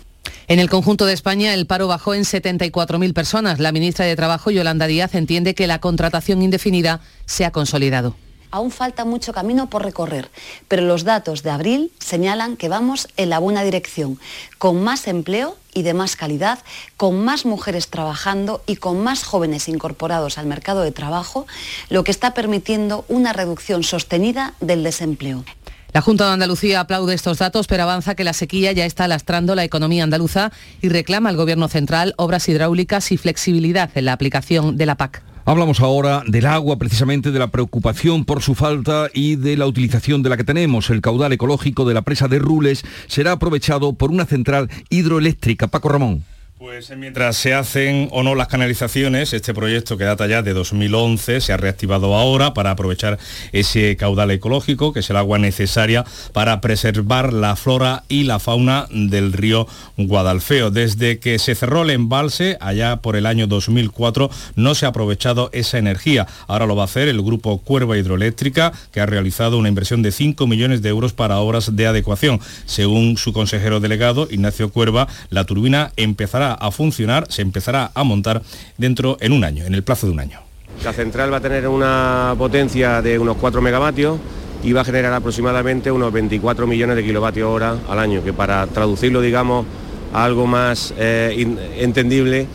En 0.48 0.58
el 0.58 0.68
conjunto 0.68 1.06
de 1.06 1.12
España 1.12 1.54
el 1.54 1.66
paro 1.66 1.86
bajó 1.86 2.14
en 2.14 2.22
74.000 2.22 3.12
personas. 3.12 3.60
La 3.60 3.72
ministra 3.72 4.04
de 4.04 4.16
Trabajo, 4.16 4.50
Yolanda 4.50 4.86
Díaz, 4.86 5.14
entiende 5.14 5.54
que 5.54 5.66
la 5.66 5.78
contratación 5.78 6.42
indefinida 6.42 7.00
se 7.24 7.44
ha 7.44 7.52
consolidado. 7.52 8.16
Aún 8.50 8.72
falta 8.72 9.04
mucho 9.04 9.32
camino 9.32 9.70
por 9.70 9.84
recorrer, 9.84 10.28
pero 10.66 10.82
los 10.82 11.04
datos 11.04 11.44
de 11.44 11.50
abril 11.50 11.92
señalan 12.00 12.56
que 12.56 12.68
vamos 12.68 13.06
en 13.16 13.30
la 13.30 13.38
buena 13.38 13.62
dirección, 13.62 14.18
con 14.58 14.82
más 14.82 15.06
empleo 15.06 15.56
y 15.74 15.82
de 15.82 15.94
más 15.94 16.16
calidad, 16.16 16.58
con 16.96 17.22
más 17.24 17.44
mujeres 17.44 17.88
trabajando 17.88 18.62
y 18.66 18.76
con 18.76 19.02
más 19.02 19.24
jóvenes 19.24 19.68
incorporados 19.68 20.38
al 20.38 20.46
mercado 20.46 20.82
de 20.82 20.92
trabajo, 20.92 21.46
lo 21.88 22.04
que 22.04 22.10
está 22.10 22.34
permitiendo 22.34 23.04
una 23.08 23.32
reducción 23.32 23.82
sostenida 23.82 24.54
del 24.60 24.82
desempleo. 24.82 25.44
La 25.92 26.02
Junta 26.02 26.26
de 26.26 26.34
Andalucía 26.34 26.80
aplaude 26.80 27.14
estos 27.14 27.38
datos, 27.38 27.66
pero 27.66 27.82
avanza 27.82 28.14
que 28.14 28.22
la 28.22 28.32
sequía 28.32 28.70
ya 28.70 28.84
está 28.84 29.08
lastrando 29.08 29.56
la 29.56 29.64
economía 29.64 30.04
andaluza 30.04 30.52
y 30.80 30.88
reclama 30.88 31.30
al 31.30 31.36
Gobierno 31.36 31.66
central 31.66 32.14
obras 32.16 32.48
hidráulicas 32.48 33.10
y 33.10 33.16
flexibilidad 33.16 33.90
en 33.96 34.04
la 34.04 34.12
aplicación 34.12 34.76
de 34.76 34.86
la 34.86 34.94
PAC. 34.94 35.22
Hablamos 35.50 35.80
ahora 35.80 36.22
del 36.28 36.46
agua, 36.46 36.78
precisamente 36.78 37.32
de 37.32 37.38
la 37.40 37.48
preocupación 37.48 38.24
por 38.24 38.40
su 38.40 38.54
falta 38.54 39.08
y 39.12 39.34
de 39.34 39.56
la 39.56 39.66
utilización 39.66 40.22
de 40.22 40.30
la 40.30 40.36
que 40.36 40.44
tenemos. 40.44 40.90
El 40.90 41.00
caudal 41.00 41.32
ecológico 41.32 41.84
de 41.84 41.92
la 41.92 42.02
presa 42.02 42.28
de 42.28 42.38
Rules 42.38 42.84
será 43.08 43.32
aprovechado 43.32 43.94
por 43.94 44.12
una 44.12 44.26
central 44.26 44.70
hidroeléctrica. 44.90 45.66
Paco 45.66 45.88
Ramón. 45.88 46.22
Pues 46.60 46.94
mientras 46.94 47.38
se 47.38 47.54
hacen 47.54 48.10
o 48.12 48.22
no 48.22 48.34
las 48.34 48.48
canalizaciones, 48.48 49.32
este 49.32 49.54
proyecto 49.54 49.96
que 49.96 50.04
data 50.04 50.26
ya 50.26 50.42
de 50.42 50.52
2011 50.52 51.40
se 51.40 51.54
ha 51.54 51.56
reactivado 51.56 52.14
ahora 52.14 52.52
para 52.52 52.72
aprovechar 52.72 53.18
ese 53.52 53.96
caudal 53.96 54.30
ecológico, 54.30 54.92
que 54.92 55.00
es 55.00 55.08
el 55.08 55.16
agua 55.16 55.38
necesaria 55.38 56.04
para 56.34 56.60
preservar 56.60 57.32
la 57.32 57.56
flora 57.56 58.04
y 58.10 58.24
la 58.24 58.40
fauna 58.40 58.86
del 58.90 59.32
río 59.32 59.66
Guadalfeo. 59.96 60.70
Desde 60.70 61.18
que 61.18 61.38
se 61.38 61.54
cerró 61.54 61.80
el 61.80 61.88
embalse, 61.88 62.58
allá 62.60 62.96
por 62.96 63.16
el 63.16 63.24
año 63.24 63.46
2004, 63.46 64.28
no 64.54 64.74
se 64.74 64.84
ha 64.84 64.90
aprovechado 64.90 65.48
esa 65.54 65.78
energía. 65.78 66.26
Ahora 66.46 66.66
lo 66.66 66.76
va 66.76 66.82
a 66.82 66.84
hacer 66.84 67.08
el 67.08 67.22
grupo 67.22 67.56
Cuerva 67.62 67.96
Hidroeléctrica, 67.96 68.74
que 68.92 69.00
ha 69.00 69.06
realizado 69.06 69.56
una 69.56 69.70
inversión 69.70 70.02
de 70.02 70.12
5 70.12 70.46
millones 70.46 70.82
de 70.82 70.90
euros 70.90 71.14
para 71.14 71.38
obras 71.38 71.74
de 71.74 71.86
adecuación. 71.86 72.38
Según 72.66 73.16
su 73.16 73.32
consejero 73.32 73.80
delegado, 73.80 74.28
Ignacio 74.30 74.70
Cuerva, 74.70 75.08
la 75.30 75.44
turbina 75.44 75.92
empezará 75.96 76.49
empezará 76.50 76.54
a 76.54 76.70
funcionar, 76.70 77.26
se 77.28 77.42
empezará 77.42 77.90
a 77.94 78.04
montar 78.04 78.42
dentro 78.78 79.16
en 79.20 79.32
un 79.32 79.44
año, 79.44 79.64
en 79.64 79.74
el 79.74 79.82
plazo 79.82 80.06
de 80.06 80.12
un 80.12 80.20
año. 80.20 80.40
La 80.84 80.92
central 80.92 81.32
va 81.32 81.38
a 81.38 81.40
tener 81.40 81.68
una 81.68 82.34
potencia 82.38 83.02
de 83.02 83.18
unos 83.18 83.36
4 83.36 83.60
megavatios 83.60 84.18
y 84.62 84.72
va 84.72 84.82
a 84.82 84.84
generar 84.84 85.12
aproximadamente 85.12 85.90
unos 85.90 86.12
24 86.12 86.66
millones 86.66 86.96
de 86.96 87.04
kilovatios 87.04 87.48
hora 87.48 87.76
al 87.88 87.98
año, 87.98 88.22
que 88.22 88.32
para 88.32 88.66
traducirlo, 88.66 89.20
digamos, 89.20 89.66
a 90.12 90.24
algo 90.24 90.46
más 90.46 90.94
eh, 90.98 91.46
entendible, 91.78 92.46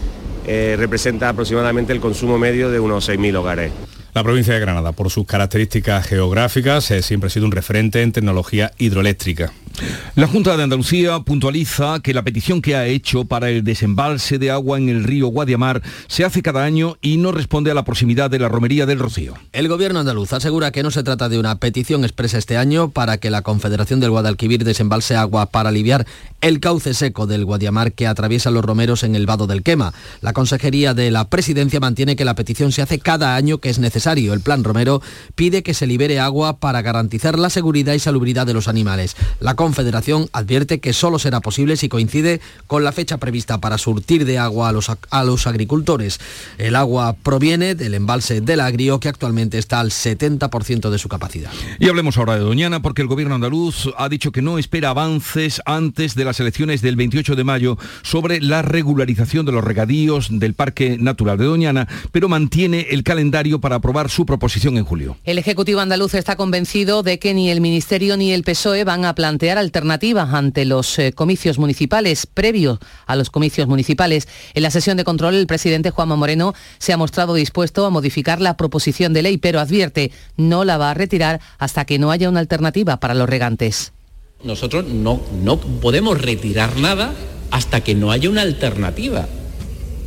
eh, 0.47 0.75
representa 0.77 1.29
aproximadamente 1.29 1.93
el 1.93 1.99
consumo 1.99 2.37
medio 2.37 2.69
de 2.69 2.79
unos 2.79 3.07
6.000 3.09 3.35
hogares. 3.35 3.71
La 4.13 4.23
provincia 4.23 4.53
de 4.53 4.59
Granada, 4.59 4.91
por 4.93 5.09
sus 5.09 5.25
características 5.25 6.07
geográficas, 6.07 6.89
eh, 6.91 7.01
siempre 7.01 7.27
ha 7.27 7.29
sido 7.29 7.45
un 7.45 7.51
referente 7.51 8.01
en 8.01 8.11
tecnología 8.11 8.71
hidroeléctrica. 8.77 9.51
La 10.15 10.27
Junta 10.27 10.55
de 10.55 10.63
Andalucía 10.63 11.19
puntualiza 11.19 11.99
que 12.01 12.13
la 12.13 12.23
petición 12.23 12.61
que 12.61 12.75
ha 12.75 12.85
hecho 12.87 13.25
para 13.25 13.49
el 13.49 13.63
desembalse 13.63 14.39
de 14.39 14.51
agua 14.51 14.77
en 14.77 14.89
el 14.89 15.03
río 15.03 15.27
Guadiamar 15.27 15.81
se 16.07 16.23
hace 16.23 16.41
cada 16.41 16.63
año 16.63 16.97
y 17.01 17.17
no 17.17 17.31
responde 17.31 17.71
a 17.71 17.73
la 17.73 17.83
proximidad 17.83 18.29
de 18.29 18.39
la 18.39 18.49
romería 18.49 18.85
del 18.85 18.99
Rocío. 18.99 19.33
El 19.51 19.67
gobierno 19.67 19.99
andaluz 19.99 20.33
asegura 20.33 20.71
que 20.71 20.83
no 20.83 20.91
se 20.91 21.03
trata 21.03 21.29
de 21.29 21.39
una 21.39 21.59
petición 21.59 22.03
expresa 22.03 22.37
este 22.37 22.57
año 22.57 22.89
para 22.89 23.17
que 23.17 23.29
la 23.29 23.41
Confederación 23.41 23.99
del 23.99 24.11
Guadalquivir 24.11 24.63
desembalse 24.63 25.15
agua 25.15 25.47
para 25.47 25.69
aliviar 25.69 26.05
el 26.41 26.59
cauce 26.59 26.93
seco 26.93 27.27
del 27.27 27.45
Guadiamar 27.45 27.93
que 27.93 28.07
atraviesa 28.07 28.51
los 28.51 28.63
romeros 28.63 29.03
en 29.03 29.15
el 29.15 29.25
vado 29.25 29.47
del 29.47 29.63
Quema. 29.63 29.93
La 30.21 30.33
Consejería 30.33 30.93
de 30.93 31.11
la 31.11 31.29
Presidencia 31.29 31.79
mantiene 31.79 32.15
que 32.15 32.25
la 32.25 32.35
petición 32.35 32.71
se 32.71 32.81
hace 32.81 32.99
cada 32.99 33.35
año 33.35 33.57
que 33.57 33.69
es 33.69 33.79
necesario. 33.79 34.33
El 34.33 34.41
Plan 34.41 34.63
Romero 34.63 35.01
pide 35.35 35.63
que 35.63 35.73
se 35.73 35.87
libere 35.87 36.19
agua 36.19 36.59
para 36.59 36.81
garantizar 36.81 37.39
la 37.39 37.49
seguridad 37.49 37.93
y 37.93 37.99
salubridad 37.99 38.45
de 38.45 38.53
los 38.53 38.67
animales. 38.67 39.15
La 39.39 39.55
Confederación 39.65 40.29
advierte 40.31 40.79
que 40.79 40.93
solo 40.93 41.17
será 41.17 41.41
posible 41.41 41.75
si 41.75 41.89
coincide 41.89 42.39
con 42.67 42.83
la 42.83 42.91
fecha 42.91 43.17
prevista 43.17 43.59
para 43.59 43.79
surtir 43.79 44.23
de 44.23 44.37
agua 44.37 44.69
a 44.69 44.71
los, 44.71 44.91
a 45.09 45.23
los 45.23 45.47
agricultores. 45.47 46.19
El 46.59 46.75
agua 46.75 47.15
proviene 47.23 47.73
del 47.73 47.95
embalse 47.95 48.41
del 48.41 48.59
Agrio 48.59 48.99
que 48.99 49.09
actualmente 49.09 49.57
está 49.57 49.79
al 49.79 49.89
70% 49.89 50.91
de 50.91 50.99
su 50.99 51.09
capacidad. 51.09 51.49
Y 51.79 51.89
hablemos 51.89 52.15
ahora 52.19 52.35
de 52.35 52.41
Doñana 52.41 52.83
porque 52.83 53.01
el 53.01 53.07
gobierno 53.07 53.33
andaluz 53.33 53.89
ha 53.97 54.07
dicho 54.07 54.31
que 54.31 54.43
no 54.43 54.59
espera 54.59 54.91
avances 54.91 55.63
antes 55.65 56.13
de 56.13 56.25
las 56.25 56.39
elecciones 56.39 56.83
del 56.83 56.95
28 56.95 57.35
de 57.35 57.43
mayo 57.43 57.79
sobre 58.03 58.41
la 58.41 58.61
regularización 58.61 59.47
de 59.47 59.51
los 59.51 59.63
regadíos 59.63 60.27
del 60.29 60.53
Parque 60.53 60.97
Natural 60.99 61.39
de 61.39 61.45
Doñana, 61.45 61.87
pero 62.11 62.29
mantiene 62.29 62.87
el 62.91 63.01
calendario 63.01 63.59
para 63.59 63.77
aprobar 63.77 64.11
su 64.11 64.27
proposición 64.27 64.77
en 64.77 64.85
julio. 64.85 65.17
El 65.23 65.39
Ejecutivo 65.39 65.79
andaluz 65.79 66.13
está 66.13 66.35
convencido 66.35 67.01
de 67.01 67.17
que 67.17 67.33
ni 67.33 67.49
el 67.49 67.61
Ministerio 67.61 68.15
ni 68.15 68.31
el 68.31 68.43
PSOE 68.43 68.83
van 68.83 69.05
a 69.05 69.15
plantear 69.15 69.54
alternativas 69.57 70.33
ante 70.33 70.65
los 70.65 70.99
eh, 70.99 71.13
comicios 71.13 71.57
municipales, 71.57 72.25
previo 72.25 72.79
a 73.05 73.15
los 73.15 73.29
comicios 73.29 73.67
municipales. 73.67 74.27
En 74.53 74.63
la 74.63 74.71
sesión 74.71 74.97
de 74.97 75.03
control, 75.03 75.35
el 75.35 75.47
presidente 75.47 75.91
Juanma 75.91 76.15
Moreno 76.15 76.53
se 76.77 76.93
ha 76.93 76.97
mostrado 76.97 77.33
dispuesto 77.33 77.85
a 77.85 77.89
modificar 77.89 78.41
la 78.41 78.57
proposición 78.57 79.13
de 79.13 79.23
ley, 79.23 79.37
pero 79.37 79.59
advierte 79.59 80.11
no 80.37 80.65
la 80.65 80.77
va 80.77 80.91
a 80.91 80.93
retirar 80.93 81.41
hasta 81.57 81.85
que 81.85 81.99
no 81.99 82.11
haya 82.11 82.29
una 82.29 82.39
alternativa 82.39 82.99
para 82.99 83.13
los 83.13 83.29
regantes. 83.29 83.93
Nosotros 84.43 84.85
no, 84.85 85.21
no 85.43 85.57
podemos 85.59 86.21
retirar 86.21 86.77
nada 86.77 87.13
hasta 87.51 87.81
que 87.81 87.95
no 87.95 88.11
haya 88.11 88.29
una 88.29 88.41
alternativa. 88.41 89.27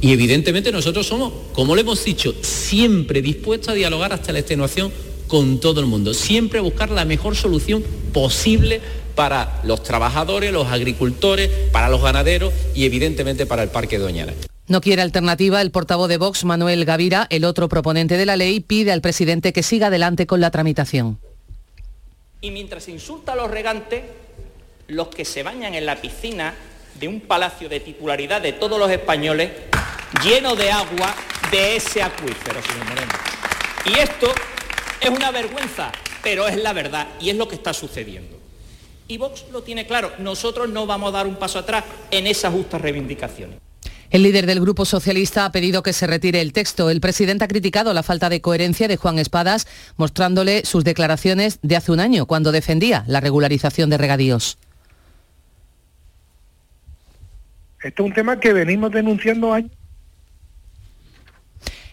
Y 0.01 0.13
evidentemente 0.13 0.71
nosotros 0.71 1.07
somos, 1.07 1.33
como 1.53 1.75
le 1.75 1.81
hemos 1.81 2.05
dicho, 2.05 2.35
siempre 2.43 3.21
dispuestos 3.21 3.71
a 3.71 3.75
dialogar 3.75 4.13
hasta 4.13 4.33
la 4.33 4.39
extenuación 4.39 4.93
con 5.27 5.61
todo 5.61 5.81
el 5.81 5.87
mundo, 5.87 6.15
siempre 6.15 6.61
buscar 6.61 6.91
la 6.91 7.05
mejor 7.05 7.37
solución 7.37 7.85
posible 8.13 8.81
para 9.19 9.59
los 9.65 9.83
trabajadores, 9.83 10.53
los 10.53 10.69
agricultores, 10.69 11.51
para 11.73 11.89
los 11.89 12.01
ganaderos 12.01 12.55
y 12.73 12.85
evidentemente 12.85 13.47
para 13.47 13.65
el 13.65 13.69
Parque 13.69 13.99
Doñana. 13.99 14.33
No 14.69 14.81
quiere 14.81 15.03
alternativa. 15.03 15.61
El 15.61 15.73
portavoz 15.73 16.09
de 16.09 16.19
Vox, 16.19 16.45
Manuel 16.45 16.85
Gavira, 16.85 17.27
el 17.29 17.45
otro 17.45 17.69
proponente 17.69 18.17
de 18.17 18.25
la 18.25 18.37
ley, 18.37 18.61
pide 18.61 18.93
al 18.93 19.01
presidente 19.01 19.53
que 19.53 19.65
siga 19.65 19.89
adelante 19.89 20.29
con 20.29 20.41
la 20.41 20.53
tramitación. 20.53 21.19
Y 22.41 22.53
mientras 22.53 22.85
se 22.85 22.93
insulta 22.93 23.33
a 23.33 23.35
los 23.35 23.51
regantes, 23.51 24.05
los 24.87 25.09
que 25.09 25.25
se 25.25 25.43
bañan 25.43 25.75
en 25.75 25.85
la 25.85 26.01
piscina 26.01 26.55
de 27.01 27.09
un 27.09 27.19
palacio 27.23 27.69
de 27.69 27.81
titularidad 27.81 28.41
de 28.41 28.53
todos 28.53 28.79
los 28.79 28.89
españoles, 28.89 29.51
lleno 30.23 30.55
de 30.55 30.71
agua 30.71 31.13
de 31.51 31.75
ese 31.75 32.05
acuífero, 32.05 32.63
señor 32.63 32.89
Moreno. 32.89 33.13
Y 33.85 33.99
esto 33.99 34.29
es 35.01 35.11
una 35.11 35.33
vergüenza, 35.33 35.91
pero 36.23 36.47
es 36.47 36.57
la 36.63 36.73
verdad 36.73 37.09
y 37.21 37.31
es 37.31 37.37
lo 37.37 37.49
que 37.49 37.57
está 37.57 37.73
sucediendo. 37.75 38.38
Y 39.11 39.17
Vox 39.17 39.47
lo 39.51 39.63
tiene 39.63 39.87
claro, 39.87 40.13
nosotros 40.19 40.69
no 40.69 40.87
vamos 40.87 41.09
a 41.09 41.17
dar 41.17 41.27
un 41.27 41.37
paso 41.37 41.59
atrás 41.59 41.83
en 42.11 42.27
esas 42.27 42.53
justas 42.53 42.81
reivindicaciones. 42.83 43.59
El 44.11 44.23
líder 44.23 44.45
del 44.47 44.61
Grupo 44.61 44.85
Socialista 44.85 45.47
ha 45.47 45.53
pedido 45.53 45.83
que 45.83 45.93
se 45.95 46.07
retire 46.07 46.41
el 46.41 46.53
texto. 46.53 46.89
El 46.89 47.01
presidente 47.01 47.45
ha 47.45 47.49
criticado 47.49 47.93
la 47.93 48.03
falta 48.03 48.29
de 48.29 48.41
coherencia 48.41 48.87
de 48.87 48.97
Juan 48.97 49.19
Espadas, 49.19 49.67
mostrándole 49.97 50.65
sus 50.65 50.85
declaraciones 50.85 51.59
de 51.63 51.77
hace 51.77 51.93
un 51.93 52.01
año, 52.01 52.27
cuando 52.27 52.53
defendía 52.53 53.05
la 53.07 53.21
regularización 53.21 53.91
de 53.91 53.99
regadíos. 53.99 54.59
Esto 57.83 58.03
es 58.03 58.09
un 58.09 58.15
tema 58.15 58.41
que 58.41 58.53
venimos 58.53 58.91
denunciando 58.91 59.53
años 59.53 59.78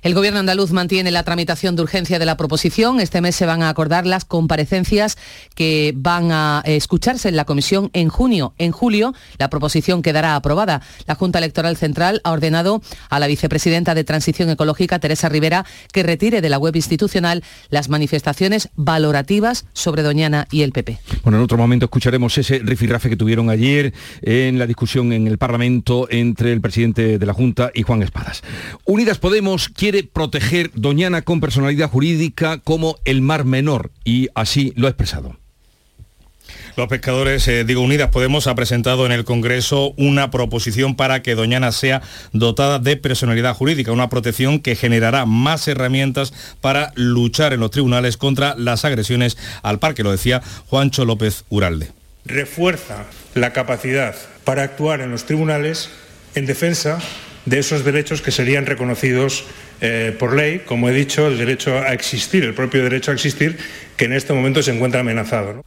el 0.05 0.13
Gobierno 0.13 0.39
andaluz 0.39 0.71
mantiene 0.71 1.09
la 1.09 1.24
tramitación 1.24 1.75
de 1.75 1.81
urgencia 1.81 2.19
de 2.19 2.27
la 2.27 2.38
proposición. 2.38 3.00
Este 3.00 3.21
mes 3.21 3.35
se 3.35 3.47
van 3.47 3.63
a 3.63 3.69
acordar 3.69 4.05
las 4.05 4.24
comparecencias 4.24 5.17
que 5.55 5.93
van 5.95 6.31
a 6.31 6.62
escucharse 6.63 7.27
en 7.27 7.35
la 7.35 7.45
comisión 7.45 7.89
en 7.93 8.09
junio. 8.09 8.53
En 8.59 8.71
julio 8.71 9.15
la 9.39 9.50
proposición 9.50 10.03
quedará 10.03 10.35
aprobada. 10.35 10.83
La 11.07 11.15
Junta 11.15 11.39
Electoral 11.39 11.75
Central 11.75 12.21
ha 12.24 12.33
ordenado 12.33 12.83
a 13.09 13.17
la 13.17 13.25
vicepresidenta 13.25 13.95
de 13.95 14.03
Transición 14.03 14.51
Ecológica, 14.51 15.00
Teresa 15.00 15.27
Rivera, 15.27 15.65
que 15.91 16.03
retire 16.03 16.39
de 16.39 16.50
la 16.50 16.59
web 16.59 16.75
institucional 16.75 17.43
las 17.71 17.89
manifestaciones 17.89 18.69
valorativas 18.75 19.65
sobre 19.74 20.03
Doñana 20.03 20.47
y 20.51 20.62
el 20.62 20.71
PP. 20.71 21.00
Bueno, 21.24 21.39
en 21.39 21.45
otro 21.45 21.57
momento 21.57 21.85
escucharemos 21.85 22.38
ese 22.38 22.59
rifirrafe 22.59 23.09
que 23.09 23.17
tuvieron 23.17 23.50
ayer 23.50 23.91
en 24.21 24.59
la 24.59 24.67
discusión 24.67 25.13
en 25.13 25.25
el 25.25 25.39
Parlamento 25.39 26.07
entre 26.12 26.53
el 26.53 26.62
presidente 26.62 27.17
de 27.17 27.25
la 27.25 27.33
Junta 27.33 27.71
y 27.74 27.81
Juan 27.81 28.03
Espadas. 28.03 28.43
Unidas 28.83 29.17
Podemos 29.17 29.67
quiere 29.67 29.94
proteger 30.03 30.71
Doñana 30.73 31.21
con 31.21 31.41
personalidad 31.41 31.89
jurídica 31.89 32.59
como 32.59 32.97
el 33.05 33.21
Mar 33.21 33.45
Menor 33.45 33.91
y 34.03 34.29
así 34.35 34.73
lo 34.75 34.87
ha 34.87 34.89
expresado. 34.89 35.37
Los 36.75 36.89
pescadores, 36.89 37.47
eh, 37.47 37.63
digo 37.63 37.81
Unidas 37.81 38.09
Podemos, 38.09 38.47
ha 38.47 38.55
presentado 38.55 39.05
en 39.05 39.13
el 39.13 39.23
Congreso 39.23 39.93
una 39.97 40.29
proposición 40.29 40.95
para 40.95 41.21
que 41.21 41.33
Doñana 41.33 41.71
sea 41.71 42.01
dotada 42.33 42.79
de 42.79 42.97
personalidad 42.97 43.55
jurídica, 43.55 43.93
una 43.93 44.09
protección 44.09 44.59
que 44.59 44.75
generará 44.75 45.25
más 45.25 45.67
herramientas 45.69 46.33
para 46.59 46.91
luchar 46.95 47.53
en 47.53 47.61
los 47.61 47.71
tribunales 47.71 48.17
contra 48.17 48.55
las 48.57 48.83
agresiones 48.83 49.37
al 49.63 49.79
parque, 49.79 50.03
lo 50.03 50.11
decía 50.11 50.41
Juancho 50.67 51.05
López 51.05 51.45
Uralde. 51.49 51.91
Refuerza 52.25 53.05
la 53.35 53.53
capacidad 53.53 54.15
para 54.43 54.63
actuar 54.63 54.99
en 54.99 55.11
los 55.11 55.25
tribunales 55.25 55.89
en 56.35 56.45
defensa 56.45 56.99
de 57.45 57.59
esos 57.59 57.85
derechos 57.85 58.21
que 58.21 58.31
serían 58.31 58.65
reconocidos 58.65 59.45
eh, 59.82 60.15
por 60.17 60.36
ley, 60.36 60.62
como 60.65 60.89
he 60.89 60.94
dicho, 60.94 61.27
el 61.27 61.38
derecho 61.38 61.77
a 61.77 61.94
existir, 61.94 62.44
el 62.44 62.53
propio 62.53 62.84
derecho 62.84 63.12
a 63.12 63.13
existir, 63.13 63.58
que 63.98 64.05
en 64.05 64.13
este 64.13 64.34
momento 64.34 64.62
se 64.63 64.74
encuentra 64.74 65.01
amenazado. 65.01 65.63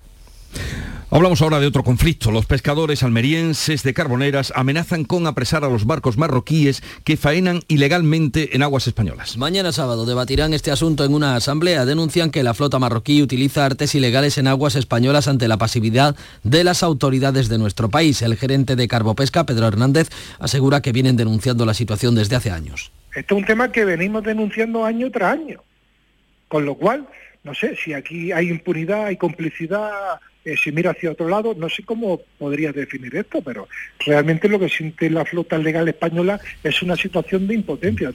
Hablamos 1.10 1.40
ahora 1.40 1.58
de 1.58 1.66
otro 1.66 1.82
conflicto. 1.82 2.30
Los 2.30 2.44
pescadores 2.44 3.02
almerienses 3.02 3.82
de 3.82 3.94
Carboneras 3.94 4.52
amenazan 4.54 5.04
con 5.04 5.26
apresar 5.26 5.64
a 5.64 5.70
los 5.70 5.86
barcos 5.86 6.18
marroquíes 6.18 6.82
que 7.02 7.16
faenan 7.16 7.62
ilegalmente 7.66 8.54
en 8.54 8.62
aguas 8.62 8.86
españolas. 8.86 9.38
Mañana 9.38 9.72
sábado 9.72 10.04
debatirán 10.04 10.52
este 10.52 10.70
asunto 10.70 11.06
en 11.06 11.14
una 11.14 11.34
asamblea. 11.34 11.86
Denuncian 11.86 12.30
que 12.30 12.42
la 12.42 12.52
flota 12.52 12.78
marroquí 12.78 13.22
utiliza 13.22 13.64
artes 13.64 13.94
ilegales 13.94 14.36
en 14.36 14.48
aguas 14.48 14.76
españolas 14.76 15.28
ante 15.28 15.48
la 15.48 15.56
pasividad 15.56 16.14
de 16.42 16.62
las 16.62 16.82
autoridades 16.82 17.48
de 17.48 17.56
nuestro 17.56 17.88
país. 17.88 18.20
El 18.20 18.36
gerente 18.36 18.76
de 18.76 18.86
Carbopesca, 18.86 19.46
Pedro 19.46 19.66
Hernández, 19.66 20.10
asegura 20.38 20.82
que 20.82 20.92
vienen 20.92 21.16
denunciando 21.16 21.64
la 21.64 21.72
situación 21.72 22.16
desde 22.16 22.36
hace 22.36 22.50
años. 22.50 22.92
Esto 23.14 23.34
es 23.34 23.40
un 23.40 23.46
tema 23.46 23.72
que 23.72 23.84
venimos 23.84 24.22
denunciando 24.22 24.84
año 24.84 25.10
tras 25.10 25.32
año. 25.32 25.62
Con 26.46 26.64
lo 26.64 26.74
cual, 26.74 27.06
no 27.44 27.54
sé, 27.54 27.76
si 27.76 27.92
aquí 27.92 28.32
hay 28.32 28.48
impunidad, 28.48 29.06
hay 29.06 29.16
complicidad, 29.16 30.20
eh, 30.44 30.56
si 30.56 30.72
mira 30.72 30.92
hacia 30.92 31.10
otro 31.10 31.28
lado, 31.28 31.54
no 31.54 31.68
sé 31.68 31.82
cómo 31.82 32.20
podría 32.38 32.72
definir 32.72 33.14
esto, 33.16 33.42
pero 33.42 33.68
realmente 34.04 34.48
lo 34.48 34.58
que 34.58 34.68
siente 34.68 35.10
la 35.10 35.24
flota 35.24 35.58
legal 35.58 35.88
española 35.88 36.40
es 36.62 36.82
una 36.82 36.96
situación 36.96 37.46
de 37.46 37.54
impotencia. 37.54 38.12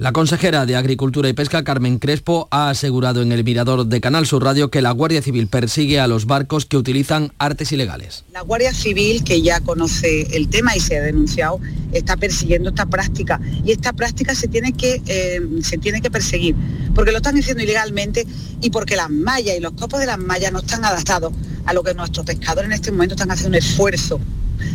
La 0.00 0.12
consejera 0.12 0.64
de 0.64 0.76
Agricultura 0.76 1.28
y 1.28 1.34
Pesca, 1.34 1.62
Carmen 1.62 1.98
Crespo, 1.98 2.48
ha 2.50 2.70
asegurado 2.70 3.20
en 3.20 3.32
el 3.32 3.44
mirador 3.44 3.84
de 3.84 4.00
Canal 4.00 4.26
Sur 4.26 4.42
Radio 4.42 4.70
que 4.70 4.80
la 4.80 4.92
Guardia 4.92 5.20
Civil 5.20 5.46
persigue 5.46 6.00
a 6.00 6.06
los 6.06 6.24
barcos 6.24 6.64
que 6.64 6.78
utilizan 6.78 7.34
artes 7.36 7.70
ilegales. 7.70 8.24
La 8.32 8.40
Guardia 8.40 8.72
Civil, 8.72 9.22
que 9.22 9.42
ya 9.42 9.60
conoce 9.60 10.22
el 10.34 10.48
tema 10.48 10.74
y 10.74 10.80
se 10.80 10.96
ha 10.96 11.02
denunciado, 11.02 11.60
está 11.92 12.16
persiguiendo 12.16 12.70
esta 12.70 12.86
práctica. 12.86 13.42
Y 13.62 13.72
esta 13.72 13.92
práctica 13.92 14.34
se 14.34 14.48
tiene 14.48 14.72
que, 14.72 15.02
eh, 15.04 15.42
se 15.60 15.76
tiene 15.76 16.00
que 16.00 16.10
perseguir, 16.10 16.56
porque 16.94 17.10
lo 17.10 17.18
están 17.18 17.36
haciendo 17.36 17.62
ilegalmente 17.62 18.26
y 18.62 18.70
porque 18.70 18.96
las 18.96 19.10
mallas 19.10 19.54
y 19.58 19.60
los 19.60 19.72
copos 19.72 20.00
de 20.00 20.06
las 20.06 20.18
mallas 20.18 20.50
no 20.50 20.60
están 20.60 20.82
adaptados 20.82 21.34
a 21.66 21.74
lo 21.74 21.82
que 21.82 21.92
nuestros 21.92 22.24
pescadores 22.24 22.70
en 22.70 22.72
este 22.72 22.90
momento 22.90 23.16
están 23.16 23.32
haciendo 23.32 23.58
un 23.58 23.62
esfuerzo 23.62 24.18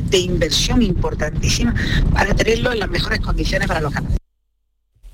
de 0.08 0.20
inversión 0.20 0.84
importantísima 0.84 1.74
para 2.14 2.36
tenerlo 2.36 2.74
en 2.74 2.78
las 2.78 2.90
mejores 2.92 3.22
condiciones 3.22 3.68
para 3.68 3.82
los 3.82 3.92
canales. 3.92 4.20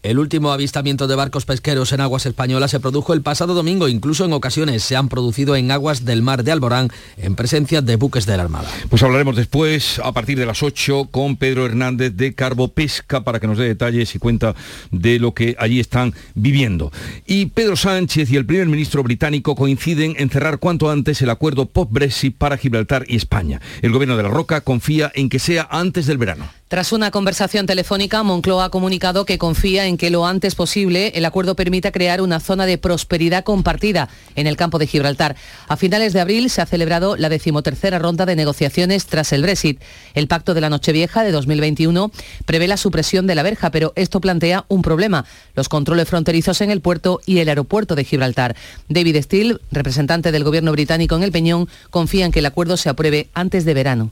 El 0.04 0.18
último 0.18 0.52
avistamiento 0.52 1.06
de 1.06 1.16
barcos 1.16 1.46
pesqueros 1.46 1.94
en 1.94 2.02
aguas 2.02 2.26
españolas 2.26 2.72
se 2.72 2.80
produjo 2.80 3.14
el 3.14 3.22
pasado 3.22 3.54
domingo. 3.54 3.88
Incluso 3.88 4.26
en 4.26 4.34
ocasiones 4.34 4.82
se 4.82 4.96
han 4.96 5.10
producido 5.10 5.56
en 5.56 5.70
aguas 5.70 6.06
del 6.06 6.24
mar 6.24 6.44
de 6.44 6.52
Alborán 6.52 6.90
en 7.18 7.36
presencia 7.36 7.84
de 7.84 7.98
buques 7.98 8.26
de 8.26 8.36
la 8.36 8.42
Armada. 8.42 8.68
Pues 8.90 9.04
hablaremos 9.04 9.36
después, 9.36 10.00
a 10.04 10.12
partir 10.12 10.40
de 10.40 10.48
las 10.48 10.64
8, 10.64 11.10
con 11.12 11.36
Pedro 11.36 11.68
Hernández 11.68 12.14
de 12.16 12.34
Carbo 12.34 12.70
Pesca 12.70 13.24
para 13.24 13.40
que 13.40 13.46
nos 13.46 13.60
dé 13.60 13.66
detalles 13.66 14.16
y 14.16 14.20
cuenta 14.20 14.56
de 14.90 15.20
lo 15.20 15.36
que 15.36 15.56
allí 15.60 15.80
están 15.80 16.16
viviendo. 16.34 16.92
Y 17.28 17.48
Pedro 17.48 17.76
Sánchez 17.76 18.32
y 18.32 18.38
el 18.38 18.46
primer 18.48 18.68
ministro 18.68 19.04
británico 19.04 19.56
coinciden 19.56 20.16
en 20.18 20.32
cerrar 20.32 20.58
cuanto 20.58 20.90
antes 20.90 21.22
el 21.22 21.30
acuerdo 21.30 21.68
post-Brexit 21.68 22.36
para 22.36 22.58
Gibraltar 22.58 23.06
y 23.08 23.18
España. 23.18 23.62
El 23.84 23.92
gobierno 23.92 24.18
de 24.18 24.24
la 24.24 24.30
Roca 24.30 24.62
confía 24.62 25.12
en 25.14 25.30
que 25.30 25.38
sea 25.38 25.68
antes 25.70 26.08
del 26.08 26.18
verano. 26.18 26.61
Tras 26.72 26.94
una 26.94 27.12
conversación 27.12 27.66
telefónica, 27.66 28.24
Moncloa 28.24 28.64
ha 28.64 28.70
comunicado 28.70 29.26
que 29.26 29.38
confía 29.38 29.88
en 29.88 29.98
que 29.98 30.10
lo 30.10 30.26
antes 30.26 30.56
posible 30.56 31.12
el 31.16 31.26
acuerdo 31.26 31.54
permita 31.54 31.92
crear 31.92 32.22
una 32.22 32.40
zona 32.40 32.66
de 32.66 32.78
prosperidad 32.78 33.44
compartida 33.44 34.08
en 34.38 34.48
el 34.48 34.56
campo 34.56 34.80
de 34.80 34.88
Gibraltar. 34.88 35.36
A 35.68 35.76
finales 35.76 36.14
de 36.14 36.22
abril 36.22 36.50
se 36.50 36.62
ha 36.62 36.66
celebrado 36.66 37.18
la 37.18 37.28
decimotercera 37.28 38.00
ronda 38.00 38.26
de 38.26 38.38
negociaciones 38.38 39.06
tras 39.06 39.34
el 39.34 39.42
Brexit. 39.42 39.82
El 40.14 40.30
pacto 40.30 40.54
de 40.54 40.62
la 40.62 40.70
Nochevieja 40.70 41.26
de 41.26 41.34
2021 41.34 42.10
prevé 42.46 42.70
la 42.70 42.78
supresión 42.78 43.28
de 43.28 43.36
la 43.36 43.44
verja, 43.44 43.70
pero 43.70 43.92
esto 43.98 44.22
plantea 44.22 44.64
un 44.70 44.82
problema, 44.82 45.26
los 45.56 45.68
controles 45.68 46.08
fronterizos 46.08 46.62
en 46.62 46.72
el 46.72 46.80
puerto 46.80 47.20
y 47.26 47.40
el 47.40 47.50
aeropuerto 47.50 47.96
de 47.96 48.06
Gibraltar. 48.06 48.56
David 48.88 49.22
Steele, 49.24 49.58
representante 49.74 50.32
del 50.32 50.46
gobierno 50.46 50.72
británico 50.72 51.18
en 51.18 51.24
el 51.24 51.34
Peñón, 51.34 51.68
confía 51.90 52.26
en 52.26 52.32
que 52.32 52.40
el 52.40 52.46
acuerdo 52.46 52.78
se 52.78 52.88
apruebe 52.88 53.28
antes 53.34 53.66
de 53.66 53.74
verano. 53.74 54.12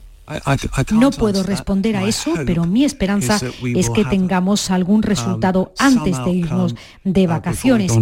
No 0.92 1.10
puedo 1.10 1.42
responder 1.42 1.96
a 1.96 2.06
eso, 2.06 2.32
pero 2.46 2.64
mi 2.64 2.84
esperanza 2.84 3.40
es 3.62 3.90
que 3.90 4.04
tengamos 4.04 4.70
algún 4.70 5.02
resultado 5.02 5.72
antes 5.78 6.22
de 6.24 6.30
irnos 6.30 6.74
de 7.04 7.26
vacaciones. 7.26 7.92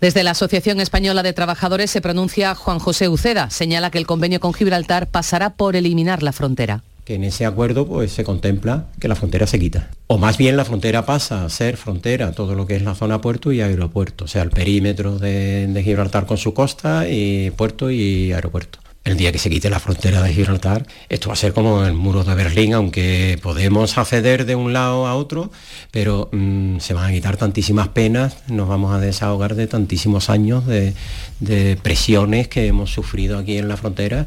Desde 0.00 0.24
la 0.24 0.32
Asociación 0.32 0.80
Española 0.80 1.22
de 1.22 1.32
Trabajadores 1.32 1.90
se 1.90 2.00
pronuncia 2.00 2.56
Juan 2.56 2.80
José 2.80 3.08
Uceda. 3.08 3.50
Señala 3.50 3.92
que 3.92 3.98
el 3.98 4.06
convenio 4.06 4.40
con 4.40 4.52
Gibraltar 4.52 5.08
pasará 5.08 5.54
por 5.54 5.76
eliminar 5.76 6.24
la 6.24 6.32
frontera 6.32 6.82
que 7.04 7.14
en 7.14 7.24
ese 7.24 7.46
acuerdo 7.46 7.86
pues 7.86 8.12
se 8.12 8.22
contempla 8.22 8.86
que 9.00 9.08
la 9.08 9.16
frontera 9.16 9.46
se 9.46 9.58
quita. 9.58 9.90
O 10.06 10.18
más 10.18 10.38
bien 10.38 10.56
la 10.56 10.64
frontera 10.64 11.04
pasa 11.04 11.44
a 11.44 11.48
ser 11.48 11.76
frontera, 11.76 12.32
todo 12.32 12.54
lo 12.54 12.66
que 12.66 12.76
es 12.76 12.82
la 12.82 12.94
zona 12.94 13.20
puerto 13.20 13.50
y 13.52 13.60
aeropuerto, 13.60 14.26
o 14.26 14.28
sea, 14.28 14.42
el 14.42 14.50
perímetro 14.50 15.18
de, 15.18 15.66
de 15.66 15.82
Gibraltar 15.82 16.26
con 16.26 16.36
su 16.36 16.54
costa 16.54 17.08
y 17.08 17.50
puerto 17.50 17.90
y 17.90 18.32
aeropuerto 18.32 18.81
el 19.04 19.16
día 19.16 19.32
que 19.32 19.38
se 19.38 19.50
quite 19.50 19.68
la 19.68 19.80
frontera 19.80 20.22
de 20.22 20.32
Gibraltar, 20.32 20.86
esto 21.08 21.28
va 21.28 21.34
a 21.34 21.36
ser 21.36 21.52
como 21.52 21.84
el 21.84 21.92
muro 21.92 22.22
de 22.24 22.34
Berlín, 22.34 22.72
aunque 22.74 23.38
podemos 23.42 23.98
acceder 23.98 24.44
de 24.46 24.54
un 24.54 24.72
lado 24.72 25.06
a 25.06 25.14
otro, 25.14 25.50
pero 25.90 26.28
mm, 26.32 26.78
se 26.78 26.94
van 26.94 27.10
a 27.10 27.12
quitar 27.12 27.36
tantísimas 27.36 27.88
penas, 27.88 28.36
nos 28.48 28.68
vamos 28.68 28.94
a 28.94 29.00
desahogar 29.00 29.54
de 29.56 29.66
tantísimos 29.66 30.30
años 30.30 30.66
de, 30.66 30.94
de 31.40 31.76
presiones 31.76 32.48
que 32.48 32.66
hemos 32.66 32.92
sufrido 32.92 33.38
aquí 33.38 33.58
en 33.58 33.68
la 33.68 33.76
frontera 33.76 34.26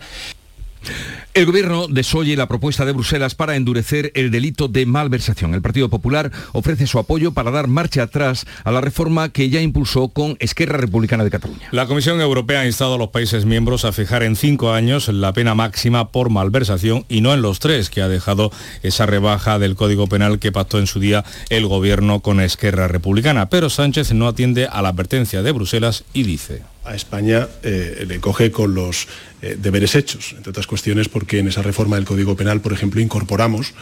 el 1.34 1.46
gobierno 1.46 1.88
desoye 1.89 2.38
la 2.38 2.48
propuesta 2.48 2.86
de 2.86 2.94
Bruselas 2.94 3.36
para 3.36 3.56
endurecer 3.58 4.12
el 4.15 4.32
delito 4.32 4.70
de 4.70 4.86
malversación. 4.86 5.54
El 5.54 5.62
Partido 5.62 5.89
Popular 5.89 6.32
ofrece 6.54 6.88
su 6.88 6.98
apoyo 6.98 7.34
para 7.34 7.51
dar 7.51 7.68
marcha 7.68 8.04
atrás 8.04 8.46
a 8.63 8.72
la 8.72 8.80
reforma 8.80 9.30
que 9.30 9.50
ya 9.50 9.60
impulsó 9.60 10.08
con 10.08 10.38
Esquerra 10.39 10.77
Republicana 10.77 11.25
de 11.25 11.32
Cataluña. 11.32 11.68
La 11.72 11.88
Comisión 11.88 12.22
Europea 12.22 12.62
ha 12.62 12.65
instado 12.65 12.96
a 12.96 12.98
los 12.98 13.10
países 13.10 13.46
miembros 13.46 13.84
a 13.84 13.92
fijar 13.92 14.24
en 14.24 14.38
cinco 14.38 14.72
años 14.72 15.10
la 15.10 15.34
pena 15.34 15.56
máxima 15.56 16.12
por 16.12 16.30
malversación 16.30 17.06
y 17.10 17.22
no 17.22 17.34
en 17.34 17.42
los 17.42 17.60
tres, 17.60 17.89
que 17.89 18.01
ha 18.01 18.08
dejado 18.08 18.51
esa 18.82 19.06
rebaja 19.06 19.60
del 19.60 19.75
Código 19.75 20.08
Penal 20.08 20.39
que 20.39 20.54
pactó 20.54 20.80
en 20.80 20.88
su 20.88 21.00
día 21.01 21.25
el 21.50 21.68
gobierno 21.68 22.22
con 22.22 22.39
Esquerra 22.39 22.88
Republicana. 22.88 23.50
Pero 23.50 23.70
Sánchez 23.70 24.13
no 24.13 24.27
atiende 24.27 24.68
a 24.68 24.82
la 24.82 24.89
advertencia 24.89 25.44
de 25.44 25.51
Bruselas 25.51 26.06
y 26.13 26.24
dice 26.24 26.75
a 26.86 26.96
España 26.96 27.48
eh, 27.64 28.05
le 28.07 28.20
coge 28.20 28.51
con 28.51 28.74
los 28.74 29.07
eh, 29.42 29.57
deberes 29.59 29.96
hechos, 29.96 30.33
entre 30.36 30.51
otras 30.51 30.68
cuestiones 30.68 31.09
porque 31.09 31.40
en 31.40 31.48
esa 31.48 31.62
reforma 31.62 31.98
del 31.98 32.05
Código 32.05 32.36
Penal, 32.36 32.62
por 32.62 32.74
ejemplo, 32.74 33.01
incorporamos 33.01 33.74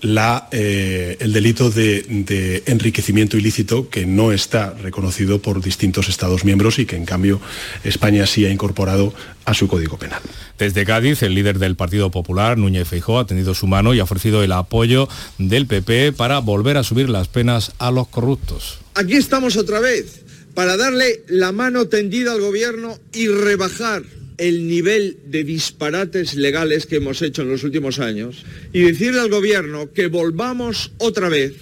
la, 0.00 0.48
eh, 0.52 1.16
el 1.20 1.32
delito 1.32 1.70
de, 1.70 2.02
de, 2.02 2.62
enriquecimiento 2.66 3.36
ilícito 3.36 3.88
que 3.88 4.04
no 4.04 4.32
está 4.32 4.74
reconocido 4.74 5.40
por 5.40 5.62
distintos 5.62 6.08
Estados 6.08 6.44
miembros 6.44 6.78
y 6.78 6.86
que 6.86 6.96
en 6.96 7.06
cambio 7.06 7.40
España 7.84 8.26
sí 8.26 8.44
ha 8.44 8.50
incorporado 8.50 9.14
a 9.44 9.54
su 9.54 9.68
Código 9.68 9.96
Penal. 9.96 10.20
Desde 10.58 10.84
Cádiz, 10.84 11.22
el 11.22 11.34
líder 11.34 11.58
del 11.58 11.76
Partido 11.76 12.10
Popular, 12.10 12.58
Núñez 12.58 12.88
Feijóo, 12.88 13.18
ha 13.18 13.26
tendido 13.26 13.54
su 13.54 13.66
mano 13.66 13.94
y 13.94 14.00
ha 14.00 14.04
ofrecido 14.04 14.42
el 14.42 14.52
apoyo 14.52 15.08
del 15.38 15.66
PP 15.66 16.12
para 16.12 16.40
volver 16.40 16.76
a 16.76 16.82
subir 16.82 17.08
las 17.08 17.28
penas 17.28 17.72
a 17.78 17.90
los 17.90 18.08
corruptos. 18.08 18.80
Aquí 18.94 19.14
estamos 19.14 19.56
otra 19.56 19.80
vez 19.80 20.25
para 20.56 20.78
darle 20.78 21.22
la 21.28 21.52
mano 21.52 21.86
tendida 21.88 22.32
al 22.32 22.40
gobierno 22.40 22.98
y 23.12 23.28
rebajar 23.28 24.02
el 24.38 24.66
nivel 24.66 25.18
de 25.26 25.44
disparates 25.44 26.34
legales 26.34 26.86
que 26.86 26.96
hemos 26.96 27.20
hecho 27.20 27.42
en 27.42 27.50
los 27.50 27.62
últimos 27.62 27.98
años 27.98 28.42
y 28.72 28.80
decirle 28.80 29.20
al 29.20 29.28
gobierno 29.28 29.92
que 29.92 30.06
volvamos 30.06 30.92
otra 30.96 31.28
vez 31.28 31.52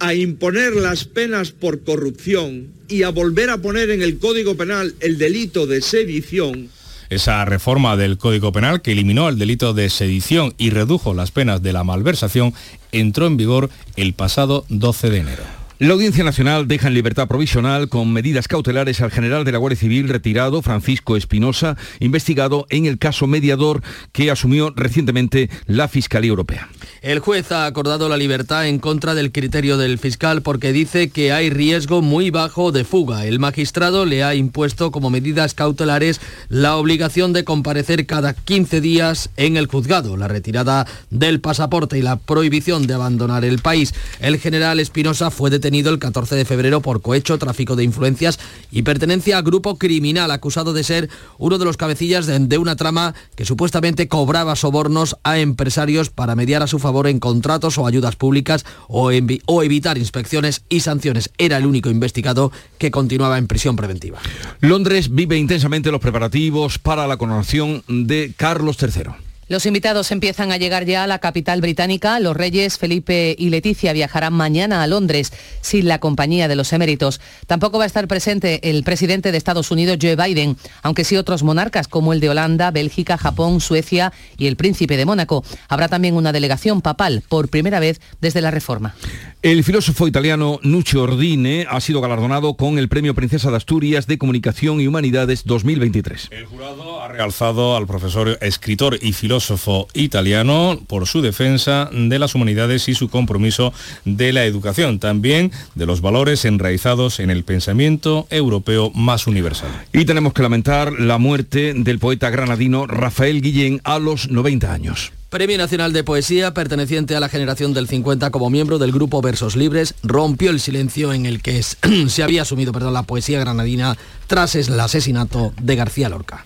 a 0.00 0.14
imponer 0.14 0.74
las 0.74 1.04
penas 1.04 1.52
por 1.52 1.84
corrupción 1.84 2.72
y 2.88 3.04
a 3.04 3.10
volver 3.10 3.50
a 3.50 3.58
poner 3.58 3.90
en 3.90 4.02
el 4.02 4.18
Código 4.18 4.56
Penal 4.56 4.96
el 4.98 5.16
delito 5.16 5.68
de 5.68 5.80
sedición. 5.80 6.70
Esa 7.10 7.44
reforma 7.44 7.96
del 7.96 8.18
Código 8.18 8.50
Penal 8.50 8.82
que 8.82 8.90
eliminó 8.90 9.28
el 9.28 9.38
delito 9.38 9.74
de 9.74 9.88
sedición 9.90 10.54
y 10.58 10.70
redujo 10.70 11.14
las 11.14 11.30
penas 11.30 11.62
de 11.62 11.72
la 11.72 11.84
malversación 11.84 12.52
entró 12.90 13.28
en 13.28 13.36
vigor 13.36 13.70
el 13.94 14.12
pasado 14.12 14.66
12 14.70 15.10
de 15.10 15.18
enero. 15.18 15.44
La 15.80 15.92
Audiencia 15.92 16.22
Nacional 16.22 16.68
deja 16.68 16.86
en 16.86 16.94
libertad 16.94 17.26
provisional 17.26 17.88
con 17.88 18.12
medidas 18.12 18.46
cautelares 18.46 19.00
al 19.00 19.10
general 19.10 19.44
de 19.44 19.50
la 19.50 19.58
Guardia 19.58 19.80
Civil 19.80 20.08
retirado, 20.08 20.62
Francisco 20.62 21.16
Espinosa, 21.16 21.76
investigado 21.98 22.64
en 22.70 22.86
el 22.86 22.96
caso 22.96 23.26
mediador 23.26 23.82
que 24.12 24.30
asumió 24.30 24.72
recientemente 24.76 25.50
la 25.66 25.88
Fiscalía 25.88 26.28
Europea. 26.28 26.68
El 27.02 27.18
juez 27.18 27.50
ha 27.50 27.66
acordado 27.66 28.08
la 28.08 28.16
libertad 28.16 28.68
en 28.68 28.78
contra 28.78 29.16
del 29.16 29.32
criterio 29.32 29.76
del 29.76 29.98
fiscal 29.98 30.42
porque 30.42 30.72
dice 30.72 31.10
que 31.10 31.32
hay 31.32 31.50
riesgo 31.50 32.02
muy 32.02 32.30
bajo 32.30 32.70
de 32.70 32.84
fuga. 32.84 33.26
El 33.26 33.40
magistrado 33.40 34.06
le 34.06 34.22
ha 34.22 34.36
impuesto 34.36 34.92
como 34.92 35.10
medidas 35.10 35.54
cautelares 35.54 36.20
la 36.48 36.76
obligación 36.76 37.32
de 37.32 37.42
comparecer 37.42 38.06
cada 38.06 38.32
15 38.32 38.80
días 38.80 39.28
en 39.36 39.56
el 39.56 39.66
juzgado, 39.66 40.16
la 40.16 40.28
retirada 40.28 40.86
del 41.10 41.40
pasaporte 41.40 41.98
y 41.98 42.02
la 42.02 42.14
prohibición 42.16 42.86
de 42.86 42.94
abandonar 42.94 43.44
el 43.44 43.58
país. 43.58 43.92
El 44.20 44.38
general 44.38 44.78
Espinosa 44.78 45.32
fue 45.32 45.50
detenido 45.50 45.63
el 45.64 45.98
14 45.98 46.34
de 46.36 46.44
febrero 46.44 46.82
por 46.82 47.00
cohecho, 47.00 47.38
tráfico 47.38 47.74
de 47.74 47.84
influencias 47.84 48.38
y 48.70 48.82
pertenencia 48.82 49.38
a 49.38 49.42
grupo 49.42 49.78
criminal 49.78 50.30
acusado 50.30 50.74
de 50.74 50.84
ser 50.84 51.08
uno 51.38 51.58
de 51.58 51.64
los 51.64 51.78
cabecillas 51.78 52.26
de, 52.26 52.58
una 52.58 52.76
trama 52.76 53.14
que 53.34 53.46
supuestamente 53.46 54.06
cobraba 54.06 54.56
sobornos 54.56 55.16
a 55.24 55.38
empresarios 55.38 56.10
para 56.10 56.34
mediar 56.34 56.62
a 56.62 56.66
su 56.66 56.78
favor 56.78 57.06
en 57.06 57.18
contratos 57.18 57.78
o 57.78 57.86
ayudas 57.86 58.16
públicas 58.16 58.66
o, 58.88 59.10
o 59.46 59.62
evitar 59.62 59.96
inspecciones 59.96 60.64
y 60.68 60.80
sanciones. 60.80 61.30
Era 61.38 61.56
el 61.56 61.66
único 61.66 61.88
investigado 61.88 62.52
que 62.76 62.90
continuaba 62.90 63.38
en 63.38 63.46
prisión 63.46 63.74
preventiva. 63.74 64.18
Londres 64.60 65.14
vive 65.14 65.38
intensamente 65.38 65.90
los 65.90 66.00
preparativos 66.00 66.78
para 66.78 67.06
la 67.06 67.16
coronación 67.16 67.82
de 67.88 68.34
Carlos 68.36 68.76
III. 68.80 69.33
Los 69.46 69.66
invitados 69.66 70.10
empiezan 70.10 70.52
a 70.52 70.56
llegar 70.56 70.86
ya 70.86 71.04
a 71.04 71.06
la 71.06 71.18
capital 71.18 71.60
británica. 71.60 72.18
Los 72.18 72.34
reyes 72.34 72.78
Felipe 72.78 73.36
y 73.38 73.50
Leticia 73.50 73.92
viajarán 73.92 74.32
mañana 74.32 74.82
a 74.82 74.86
Londres 74.86 75.34
sin 75.60 75.86
la 75.86 75.98
compañía 75.98 76.48
de 76.48 76.56
los 76.56 76.72
eméritos. 76.72 77.20
Tampoco 77.46 77.76
va 77.76 77.84
a 77.84 77.86
estar 77.86 78.08
presente 78.08 78.70
el 78.70 78.84
presidente 78.84 79.32
de 79.32 79.38
Estados 79.38 79.70
Unidos, 79.70 79.98
Joe 80.00 80.16
Biden, 80.16 80.56
aunque 80.82 81.04
sí 81.04 81.18
otros 81.18 81.42
monarcas 81.42 81.88
como 81.88 82.14
el 82.14 82.20
de 82.20 82.30
Holanda, 82.30 82.70
Bélgica, 82.70 83.18
Japón, 83.18 83.60
Suecia 83.60 84.14
y 84.38 84.46
el 84.46 84.56
príncipe 84.56 84.96
de 84.96 85.04
Mónaco. 85.04 85.44
Habrá 85.68 85.88
también 85.88 86.14
una 86.14 86.32
delegación 86.32 86.80
papal 86.80 87.22
por 87.28 87.50
primera 87.50 87.80
vez 87.80 88.00
desde 88.22 88.40
la 88.40 88.50
reforma. 88.50 88.94
El 89.42 89.62
filósofo 89.62 90.08
italiano 90.08 90.58
Nuccio 90.62 91.02
Ordine 91.02 91.66
ha 91.68 91.78
sido 91.82 92.00
galardonado 92.00 92.54
con 92.54 92.78
el 92.78 92.88
Premio 92.88 93.14
Princesa 93.14 93.50
de 93.50 93.58
Asturias 93.58 94.06
de 94.06 94.16
Comunicación 94.16 94.80
y 94.80 94.86
Humanidades 94.86 95.44
2023. 95.44 96.28
El 96.30 96.46
jurado 96.46 97.02
ha 97.02 97.08
realzado 97.08 97.76
al 97.76 97.86
profesor, 97.86 98.38
escritor 98.40 98.98
y 99.02 99.12
filósofo 99.12 99.33
filósofo 99.34 99.88
italiano 99.94 100.78
por 100.86 101.08
su 101.08 101.20
defensa 101.20 101.90
de 101.92 102.20
las 102.20 102.36
humanidades 102.36 102.88
y 102.88 102.94
su 102.94 103.08
compromiso 103.08 103.72
de 104.04 104.32
la 104.32 104.44
educación, 104.44 105.00
también 105.00 105.50
de 105.74 105.86
los 105.86 106.00
valores 106.00 106.44
enraizados 106.44 107.18
en 107.18 107.30
el 107.30 107.42
pensamiento 107.42 108.28
europeo 108.30 108.92
más 108.94 109.26
universal. 109.26 109.70
Y 109.92 110.04
tenemos 110.04 110.34
que 110.34 110.42
lamentar 110.42 110.92
la 110.92 111.18
muerte 111.18 111.74
del 111.74 111.98
poeta 111.98 112.30
granadino 112.30 112.86
Rafael 112.86 113.42
Guillén 113.42 113.80
a 113.82 113.98
los 113.98 114.30
90 114.30 114.72
años. 114.72 115.12
Premio 115.30 115.58
Nacional 115.58 115.92
de 115.92 116.04
Poesía, 116.04 116.54
perteneciente 116.54 117.16
a 117.16 117.20
la 117.20 117.28
generación 117.28 117.74
del 117.74 117.88
50 117.88 118.30
como 118.30 118.50
miembro 118.50 118.78
del 118.78 118.92
grupo 118.92 119.20
Versos 119.20 119.56
Libres, 119.56 119.96
rompió 120.04 120.52
el 120.52 120.60
silencio 120.60 121.12
en 121.12 121.26
el 121.26 121.42
que 121.42 121.60
se 122.06 122.22
había 122.22 122.42
asumido 122.42 122.70
perdón, 122.70 122.92
la 122.92 123.02
poesía 123.02 123.40
granadina 123.40 123.96
tras 124.28 124.54
el 124.54 124.78
asesinato 124.78 125.52
de 125.60 125.74
García 125.74 126.08
Lorca. 126.08 126.44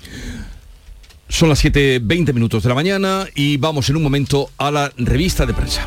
Son 1.29 1.49
las 1.49 1.63
7.20 1.63 2.33
minutos 2.33 2.63
de 2.63 2.69
la 2.71 2.75
mañana 2.75 3.27
y 3.35 3.59
vamos 3.59 3.89
en 3.91 3.97
un 3.97 4.03
momento 4.03 4.51
a 4.57 4.71
la 4.71 4.91
revista 4.97 5.45
de 5.45 5.55
prensa. 5.55 5.87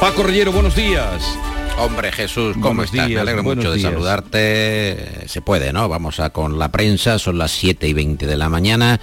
Paco 0.00 0.22
Rellero, 0.22 0.50
buenos 0.50 0.74
días. 0.74 1.38
Hombre 1.78 2.10
Jesús, 2.12 2.56
¿cómo 2.60 2.82
estás? 2.82 3.08
Me 3.08 3.18
alegro 3.18 3.42
mucho 3.42 3.70
de 3.70 3.80
saludarte. 3.80 5.28
Se 5.28 5.40
puede, 5.42 5.72
¿no? 5.72 5.88
Vamos 5.88 6.20
a 6.20 6.30
con 6.30 6.58
la 6.58 6.70
prensa, 6.70 7.18
son 7.18 7.38
las 7.38 7.52
7 7.52 7.86
y 7.86 7.92
20 7.92 8.26
de 8.26 8.36
la 8.36 8.48
mañana. 8.48 9.00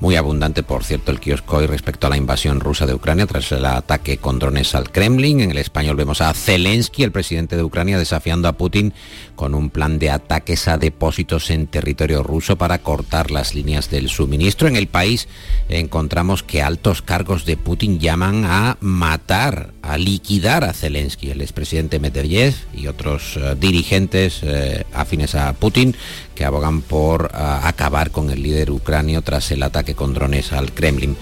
Muy 0.00 0.14
abundante, 0.14 0.62
por 0.62 0.84
cierto, 0.84 1.10
el 1.10 1.18
kiosco 1.18 1.56
hoy 1.56 1.66
respecto 1.66 2.06
a 2.06 2.10
la 2.10 2.16
invasión 2.16 2.60
rusa 2.60 2.86
de 2.86 2.94
Ucrania 2.94 3.26
tras 3.26 3.50
el 3.50 3.66
ataque 3.66 4.18
con 4.18 4.38
drones 4.38 4.76
al 4.76 4.92
Kremlin. 4.92 5.40
En 5.40 5.50
el 5.50 5.58
español 5.58 5.96
vemos 5.96 6.20
a 6.20 6.32
Zelensky, 6.34 7.02
el 7.02 7.10
presidente 7.10 7.56
de 7.56 7.64
Ucrania, 7.64 7.98
desafiando 7.98 8.46
a 8.46 8.52
Putin 8.52 8.94
con 9.34 9.56
un 9.56 9.70
plan 9.70 9.98
de 9.98 10.10
ataques 10.10 10.68
a 10.68 10.78
depósitos 10.78 11.50
en 11.50 11.66
territorio 11.66 12.22
ruso 12.22 12.56
para 12.56 12.78
cortar 12.78 13.32
las 13.32 13.56
líneas 13.56 13.90
del 13.90 14.08
suministro. 14.08 14.68
En 14.68 14.76
el 14.76 14.86
país 14.86 15.26
encontramos 15.68 16.44
que 16.44 16.62
altos 16.62 17.02
cargos 17.02 17.44
de 17.44 17.56
Putin 17.56 17.98
llaman 17.98 18.44
a 18.44 18.76
matar, 18.80 19.72
a 19.82 19.98
liquidar 19.98 20.62
a 20.62 20.74
Zelensky, 20.74 21.32
el 21.32 21.40
expresidente 21.40 21.98
Medvedev 21.98 22.54
y 22.72 22.86
otros 22.86 23.36
eh, 23.36 23.56
dirigentes 23.58 24.44
eh, 24.44 24.84
afines 24.92 25.34
a 25.34 25.52
Putin 25.54 25.96
que 26.38 26.44
abogan 26.44 26.82
por 26.82 27.32
uh, 27.34 27.66
acabar 27.66 28.12
con 28.12 28.30
el 28.30 28.44
líder 28.44 28.70
ucranio 28.70 29.22
tras 29.22 29.50
el 29.50 29.60
ataque 29.60 29.87
con 29.94 30.14
drones 30.14 30.52
al 30.52 30.72
Kremlin. 30.72 31.16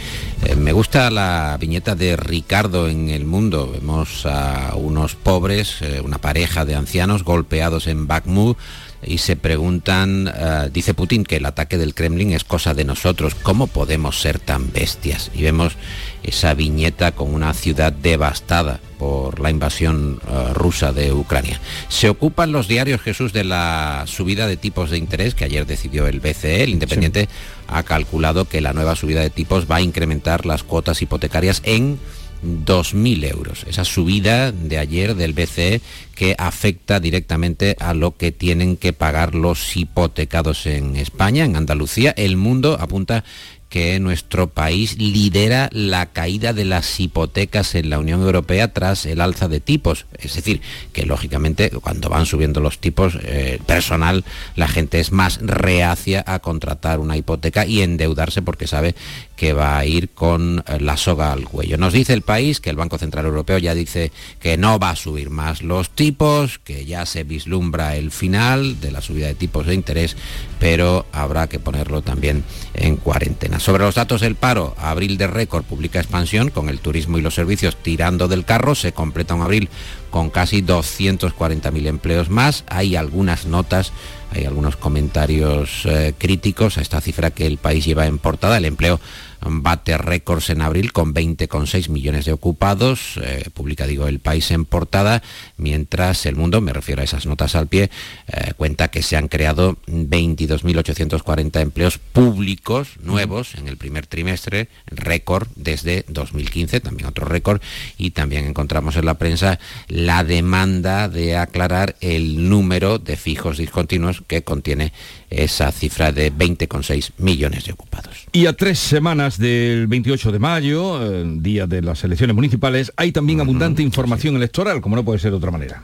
Eh, 0.45 0.57
me 0.57 0.73
gusta 0.73 1.11
la 1.11 1.57
viñeta 1.61 1.95
de 1.95 2.17
Ricardo 2.17 2.89
en 2.89 3.09
el 3.09 3.25
mundo. 3.25 3.71
Vemos 3.73 4.27
a 4.27 4.75
unos 4.77 5.15
pobres, 5.15 5.83
eh, 5.83 6.01
una 6.03 6.19
pareja 6.19 6.65
de 6.65 6.75
ancianos 6.75 7.25
golpeados 7.25 7.87
en 7.87 8.07
Bakhmut 8.07 8.57
y 9.07 9.19
se 9.19 9.37
preguntan, 9.37 10.29
uh, 10.29 10.69
dice 10.71 10.93
Putin 10.93 11.25
que 11.25 11.37
el 11.37 11.47
ataque 11.47 11.79
del 11.79 11.95
Kremlin 11.95 12.33
es 12.33 12.45
cosa 12.45 12.75
de 12.75 12.85
nosotros, 12.85 13.35
¿cómo 13.35 13.69
podemos 13.69 14.21
ser 14.21 14.41
tan 14.41 14.73
bestias? 14.73 15.31
Y 15.33 15.43
vemos 15.43 15.77
esa 16.23 16.55
viñeta 16.55 17.13
con 17.13 17.33
una 17.33 17.55
ciudad 17.55 17.93
devastada 17.93 18.81
por 18.99 19.41
la 19.41 19.51
invasión 19.51 20.21
uh, 20.29 20.53
rusa 20.55 20.93
de 20.93 21.13
Ucrania. 21.13 21.61
Se 21.89 22.09
ocupan 22.09 22.51
los 22.51 22.67
diarios 22.67 23.01
Jesús 23.01 23.33
de 23.33 23.45
la 23.45 24.05
subida 24.07 24.49
de 24.49 24.57
tipos 24.57 24.91
de 24.91 24.99
interés 24.99 25.35
que 25.35 25.45
ayer 25.45 25.67
decidió 25.67 26.09
el 26.09 26.21
BCE. 26.21 26.65
El 26.65 26.71
Independiente 26.71 27.23
sí. 27.23 27.29
ha 27.69 27.85
calculado 27.85 28.47
que 28.47 28.61
la 28.61 28.73
nueva 28.73 28.97
subida 28.97 29.21
de 29.21 29.31
tipos 29.31 29.71
va 29.71 29.77
a 29.77 29.83
incrementar 29.83 30.47
las 30.47 30.65
cuotas 30.65 31.01
hipotecarias 31.01 31.63
en 31.65 31.99
2.000 32.45 33.31
euros. 33.31 33.65
Esa 33.69 33.85
subida 33.85 34.53
de 34.53 34.79
ayer 34.79 35.15
del 35.15 35.33
BCE 35.33 35.81
que 36.15 36.35
afecta 36.39 37.01
directamente 37.01 37.77
a 37.79 37.95
lo 37.95 38.17
que 38.17 38.33
tienen 38.33 38.77
que 38.77 38.93
pagar 38.93 39.35
los 39.35 39.77
hipotecados 39.77 40.67
en 40.67 40.97
España, 40.97 41.45
en 41.45 41.57
Andalucía. 41.57 42.15
El 42.17 42.37
mundo 42.37 42.79
apunta 42.81 43.25
que 43.69 43.99
nuestro 43.99 44.49
país 44.49 44.97
lidera 44.97 45.69
la 45.73 46.07
caída 46.07 46.53
de 46.53 46.65
las 46.65 47.01
hipotecas 47.01 47.75
en 47.75 47.91
la 47.91 47.99
Unión 47.99 48.23
Europea 48.23 48.73
tras 48.73 49.07
el 49.07 49.21
alza 49.21 49.49
de 49.49 49.61
tipos. 49.61 50.07
Es 50.19 50.35
decir, 50.35 50.61
que 50.93 51.05
lógicamente 51.05 51.71
cuando 51.71 52.09
van 52.09 52.27
subiendo 52.27 52.61
los 52.61 52.79
tipos 52.79 53.19
eh, 53.23 53.61
personal, 53.67 54.25
la 54.55 54.69
gente 54.69 55.01
es 55.01 55.11
más 55.11 55.41
reacia 55.43 56.23
a 56.27 56.39
contratar 56.39 57.01
una 57.01 57.17
hipoteca 57.17 57.67
y 57.67 57.83
endeudarse 57.83 58.41
porque 58.41 58.67
sabe 58.69 58.95
que 59.37 59.53
va 59.53 59.79
a 59.79 59.85
ir 59.85 60.09
con 60.11 60.65
eh, 60.67 60.81
la 60.81 60.97
soga 60.97 61.33
al 61.33 61.45
cuello. 61.45 61.77
Nos 61.79 61.93
dice 61.93 62.13
el 62.15 62.23
país 62.23 62.61
que 62.61 62.71
el 62.71 62.77
Banco 62.77 62.99
Central 62.99 63.27
Europeo 63.27 63.59
ya 63.59 63.75
dice 63.75 64.11
que 64.41 64.57
no 64.57 64.79
va 64.79 64.91
a 64.91 64.97
subir 64.97 65.31
más 65.31 65.63
los 65.63 65.91
tipos, 65.91 66.59
que 66.59 66.87
ya 66.87 67.07
se 67.07 67.23
vislumbra 67.23 67.97
el 67.97 68.11
final 68.11 68.81
de 68.81 68.91
la 68.91 69.03
subida 69.03 69.27
de 69.27 69.35
tipos 69.35 69.67
de 69.67 69.75
interés, 69.75 70.17
pero 70.59 71.07
habrá 71.13 71.49
que 71.49 71.59
ponerlo 71.59 72.03
también 72.03 72.45
en 72.75 72.97
cuarentena. 72.97 73.61
Sobre 73.61 73.85
los 73.85 73.95
datos 73.95 74.23
del 74.23 74.35
paro, 74.35 74.75
abril 74.79 75.19
de 75.19 75.27
récord 75.27 75.65
publica 75.65 76.01
expansión 76.01 76.51
con 76.51 76.69
el 76.69 76.81
turismo 76.81 77.19
y 77.19 77.23
los 77.23 77.35
servicios 77.35 77.77
tirando 77.77 78.29
del 78.29 78.45
carro, 78.45 78.75
se 78.75 78.93
completa 78.93 79.35
un 79.35 79.43
abril 79.43 79.69
con 80.11 80.31
casi 80.31 80.63
240.000 80.63 81.87
empleos 81.87 82.31
más. 82.31 82.65
Hay 82.69 82.97
algunas 82.97 83.45
notas, 83.45 83.93
hay 84.33 84.47
algunos 84.47 84.77
comentarios 84.77 85.83
eh, 85.85 86.15
críticos 86.17 86.79
a 86.79 86.81
esta 86.81 87.01
cifra 87.01 87.31
que 87.31 87.47
el 87.47 87.59
país 87.59 87.85
lleva 87.85 88.07
en 88.07 88.19
portada. 88.19 88.57
El 88.57 88.65
empleo 88.65 88.99
bate 89.41 89.99
récords 89.99 90.51
en 90.51 90.63
abril 90.63 90.93
con 90.93 91.15
20,6 91.15 91.89
millones 91.89 92.25
de 92.25 92.33
ocupados, 92.33 93.19
eh, 93.23 93.49
publica 93.53 93.87
digo 93.87 94.07
el 94.07 94.21
país 94.21 94.51
en 94.51 94.65
portada, 94.65 95.23
mientras 95.57 96.27
el 96.27 96.37
mundo, 96.37 96.61
me 96.61 96.73
refiero 96.73 97.03
a 97.03 97.05
esas 97.05 97.27
notas 97.27 97.55
al 97.55 97.69
pie, 97.69 97.91
eh, 98.29 98.53
cuenta 98.57 98.89
que 98.89 99.03
se 99.03 99.17
han 99.17 99.29
creado 99.29 99.77
22.840 99.87 101.61
empleos 101.61 101.99
públicos 101.99 102.99
nuevos 103.03 103.55
en 103.55 103.69
el 103.69 103.77
primer 103.77 104.07
trimestre, 104.07 104.69
récord 104.87 105.49
desde 105.57 106.05
2015, 106.09 106.81
también 106.81 107.09
otro 107.09 107.27
récord, 107.27 107.61
y 107.99 108.11
también 108.11 108.47
encontramos 108.47 108.97
en 108.97 109.07
la 109.07 109.15
prensa 109.15 109.59
la 109.89 110.25
demanda 110.25 111.09
de 111.09 111.37
aclarar 111.37 111.97
el 112.01 112.49
número 112.49 112.99
de 112.99 113.17
fijos 113.17 113.59
discontinuos 113.59 114.23
que 114.27 114.43
contiene 114.43 114.93
esa 115.31 115.73
cifra 115.73 116.13
de 116.13 116.33
20,6 116.33 117.13
millones 117.19 117.65
de 117.65 117.73
ocupados. 117.73 118.27
Y 118.33 118.47
a 118.47 118.53
tres 118.53 118.79
semanas 118.79 119.26
del 119.35 119.89
28 119.89 120.31
de 120.33 120.39
mayo, 120.39 121.03
eh, 121.03 121.25
día 121.39 121.67
de 121.67 121.83
las 121.83 122.05
elecciones 122.05 122.35
municipales, 122.35 122.93
hay 122.97 123.11
también 123.11 123.41
abundante 123.41 123.83
información 123.83 124.37
electoral, 124.37 124.81
como 124.81 124.95
no 124.95 125.05
puede 125.05 125.19
ser 125.19 125.33
de 125.33 125.39
otra 125.39 125.51
manera. 125.51 125.83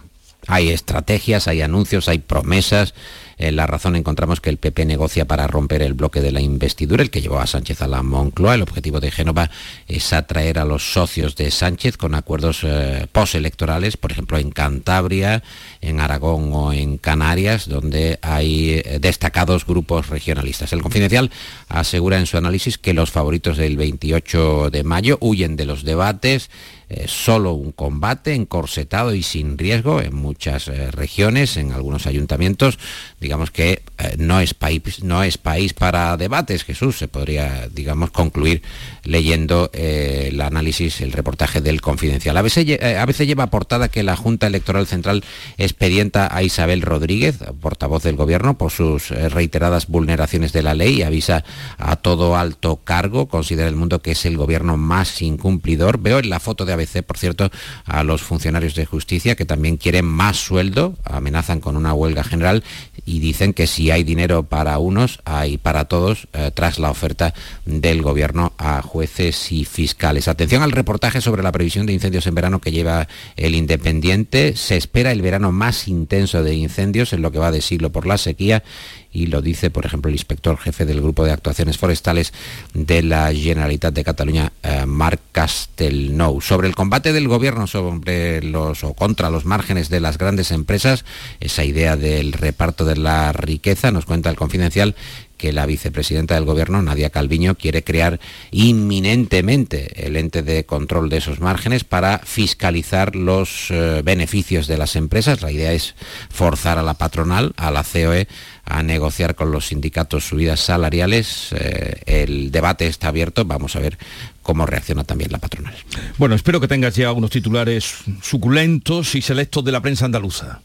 Hay 0.48 0.70
estrategias, 0.70 1.46
hay 1.46 1.62
anuncios, 1.62 2.08
hay 2.08 2.18
promesas. 2.18 2.94
En 3.38 3.56
la 3.56 3.66
razón 3.66 3.96
encontramos 3.96 4.40
que 4.40 4.50
el 4.50 4.58
PP 4.58 4.84
negocia 4.84 5.24
para 5.24 5.46
romper 5.46 5.82
el 5.82 5.94
bloque 5.94 6.20
de 6.20 6.32
la 6.32 6.40
investidura, 6.40 7.02
el 7.02 7.10
que 7.10 7.20
llevó 7.20 7.40
a 7.40 7.46
Sánchez 7.46 7.82
a 7.82 7.88
la 7.88 8.02
Moncloa. 8.02 8.54
El 8.54 8.62
objetivo 8.62 9.00
de 9.00 9.10
Génova 9.10 9.50
es 9.88 10.12
atraer 10.12 10.58
a 10.58 10.64
los 10.64 10.92
socios 10.92 11.34
de 11.34 11.50
Sánchez 11.50 11.96
con 11.96 12.14
acuerdos 12.14 12.60
eh, 12.62 13.06
postelectorales, 13.10 13.96
por 13.96 14.12
ejemplo 14.12 14.38
en 14.38 14.50
Cantabria, 14.50 15.42
en 15.80 16.00
Aragón 16.00 16.50
o 16.52 16.72
en 16.72 16.98
Canarias, 16.98 17.68
donde 17.68 18.18
hay 18.22 18.82
eh, 18.84 18.98
destacados 19.00 19.66
grupos 19.66 20.08
regionalistas. 20.08 20.72
El 20.72 20.82
Confidencial 20.82 21.30
asegura 21.68 22.18
en 22.18 22.26
su 22.26 22.36
análisis 22.36 22.78
que 22.78 22.94
los 22.94 23.10
favoritos 23.10 23.56
del 23.56 23.76
28 23.76 24.70
de 24.70 24.84
mayo 24.84 25.18
huyen 25.20 25.56
de 25.56 25.66
los 25.66 25.84
debates, 25.84 26.50
eh, 26.94 27.06
solo 27.08 27.54
un 27.54 27.72
combate 27.72 28.34
encorsetado 28.34 29.14
y 29.14 29.22
sin 29.22 29.56
riesgo 29.56 30.02
en 30.02 30.14
muchas 30.14 30.68
eh, 30.68 30.90
regiones, 30.90 31.56
en 31.56 31.72
algunos 31.72 32.06
ayuntamientos. 32.06 32.78
Digamos 33.18 33.50
que 33.50 33.82
eh, 33.96 34.16
no, 34.18 34.40
es 34.40 34.52
país, 34.52 35.02
no 35.02 35.22
es 35.22 35.38
país 35.38 35.72
para 35.72 36.14
debates, 36.18 36.64
Jesús, 36.64 36.98
se 36.98 37.08
podría, 37.08 37.68
digamos, 37.68 38.10
concluir 38.10 38.62
leyendo 39.04 39.70
eh, 39.72 40.28
el 40.32 40.40
análisis, 40.40 41.00
el 41.00 41.12
reportaje 41.12 41.60
del 41.60 41.80
Confidencial. 41.80 42.36
A 42.36 42.42
veces, 42.42 42.64
eh, 42.68 43.26
lleva 43.26 43.48
portada 43.48 43.88
que 43.88 44.02
la 44.02 44.16
Junta 44.16 44.46
Electoral 44.46 44.86
Central 44.86 45.24
expedienta 45.58 46.34
a 46.34 46.42
Isabel 46.42 46.82
Rodríguez, 46.82 47.38
portavoz 47.60 48.02
del 48.02 48.16
Gobierno, 48.16 48.58
por 48.58 48.70
sus 48.70 49.10
reiteradas 49.10 49.86
vulneraciones 49.86 50.52
de 50.52 50.62
la 50.62 50.74
ley 50.74 51.02
avisa 51.02 51.44
a 51.78 51.96
todo 51.96 52.36
alto 52.36 52.80
cargo, 52.82 53.28
considera 53.28 53.68
el 53.68 53.76
mundo 53.76 54.02
que 54.02 54.12
es 54.12 54.24
el 54.26 54.36
Gobierno 54.36 54.76
más 54.76 55.22
incumplidor. 55.22 55.98
Veo 55.98 56.18
en 56.18 56.30
la 56.30 56.40
foto 56.40 56.64
de 56.64 56.72
ABC, 56.72 57.02
por 57.02 57.18
cierto, 57.18 57.50
a 57.84 58.02
los 58.04 58.22
funcionarios 58.22 58.74
de 58.74 58.86
justicia 58.86 59.36
que 59.36 59.44
también 59.44 59.76
quieren 59.76 60.04
más 60.04 60.36
sueldo, 60.36 60.96
amenazan 61.04 61.60
con 61.60 61.76
una 61.76 61.94
huelga 61.94 62.24
general 62.24 62.64
y 63.04 63.20
dicen 63.20 63.52
que 63.52 63.66
si 63.66 63.90
hay 63.90 64.04
dinero 64.04 64.44
para 64.44 64.78
unos, 64.78 65.20
hay 65.24 65.58
para 65.58 65.86
todos, 65.86 66.28
eh, 66.32 66.50
tras 66.54 66.78
la 66.78 66.90
oferta 66.90 67.34
del 67.64 68.02
Gobierno 68.02 68.52
a 68.58 68.82
jueces 68.92 69.52
y 69.52 69.64
fiscales. 69.64 70.28
Atención 70.28 70.62
al 70.62 70.70
reportaje 70.70 71.22
sobre 71.22 71.42
la 71.42 71.50
previsión 71.50 71.86
de 71.86 71.94
incendios 71.94 72.26
en 72.26 72.34
verano 72.34 72.60
que 72.60 72.72
lleva 72.72 73.08
el 73.36 73.54
Independiente. 73.54 74.54
Se 74.54 74.76
espera 74.76 75.12
el 75.12 75.22
verano 75.22 75.50
más 75.50 75.88
intenso 75.88 76.42
de 76.42 76.54
incendios 76.54 77.14
en 77.14 77.22
lo 77.22 77.32
que 77.32 77.38
va 77.38 77.50
de 77.50 77.62
siglo 77.62 77.90
por 77.90 78.06
la 78.06 78.18
sequía 78.18 78.62
y 79.10 79.26
lo 79.26 79.40
dice, 79.40 79.70
por 79.70 79.86
ejemplo, 79.86 80.10
el 80.10 80.14
inspector 80.14 80.58
jefe 80.58 80.84
del 80.84 81.00
Grupo 81.00 81.24
de 81.24 81.32
Actuaciones 81.32 81.78
Forestales 81.78 82.34
de 82.74 83.02
la 83.02 83.32
Generalitat 83.32 83.94
de 83.94 84.04
Cataluña, 84.04 84.52
eh, 84.62 84.84
Marc 84.84 85.20
Castelnou. 85.32 86.42
Sobre 86.42 86.68
el 86.68 86.74
combate 86.74 87.14
del 87.14 87.28
gobierno 87.28 87.66
sobre 87.66 88.42
los 88.42 88.84
o 88.84 88.92
contra 88.92 89.30
los 89.30 89.46
márgenes 89.46 89.88
de 89.88 90.00
las 90.00 90.18
grandes 90.18 90.50
empresas, 90.50 91.06
esa 91.40 91.64
idea 91.64 91.96
del 91.96 92.34
reparto 92.34 92.84
de 92.84 92.96
la 92.96 93.32
riqueza, 93.32 93.90
nos 93.90 94.04
cuenta 94.04 94.28
el 94.28 94.36
confidencial 94.36 94.96
que 95.42 95.52
la 95.52 95.66
vicepresidenta 95.66 96.36
del 96.36 96.44
gobierno, 96.44 96.80
Nadia 96.82 97.10
Calviño, 97.10 97.56
quiere 97.56 97.82
crear 97.82 98.20
inminentemente 98.52 100.06
el 100.06 100.14
ente 100.14 100.44
de 100.44 100.64
control 100.64 101.08
de 101.08 101.16
esos 101.16 101.40
márgenes 101.40 101.82
para 101.82 102.20
fiscalizar 102.20 103.16
los 103.16 103.66
eh, 103.72 104.02
beneficios 104.04 104.68
de 104.68 104.78
las 104.78 104.94
empresas. 104.94 105.42
La 105.42 105.50
idea 105.50 105.72
es 105.72 105.96
forzar 106.30 106.78
a 106.78 106.84
la 106.84 106.94
patronal, 106.94 107.54
a 107.56 107.72
la 107.72 107.82
COE, 107.82 108.28
a 108.64 108.84
negociar 108.84 109.34
con 109.34 109.50
los 109.50 109.66
sindicatos 109.66 110.28
subidas 110.28 110.60
salariales. 110.60 111.48
Eh, 111.58 112.02
el 112.06 112.52
debate 112.52 112.86
está 112.86 113.08
abierto, 113.08 113.44
vamos 113.44 113.74
a 113.74 113.80
ver 113.80 113.98
cómo 114.42 114.64
reacciona 114.64 115.02
también 115.02 115.32
la 115.32 115.38
patronal. 115.38 115.74
Bueno, 116.18 116.36
espero 116.36 116.60
que 116.60 116.68
tengas 116.68 116.94
ya 116.94 117.10
unos 117.10 117.30
titulares 117.32 117.94
suculentos 118.22 119.16
y 119.16 119.22
selectos 119.22 119.64
de 119.64 119.72
la 119.72 119.82
prensa 119.82 120.04
andaluza 120.04 120.60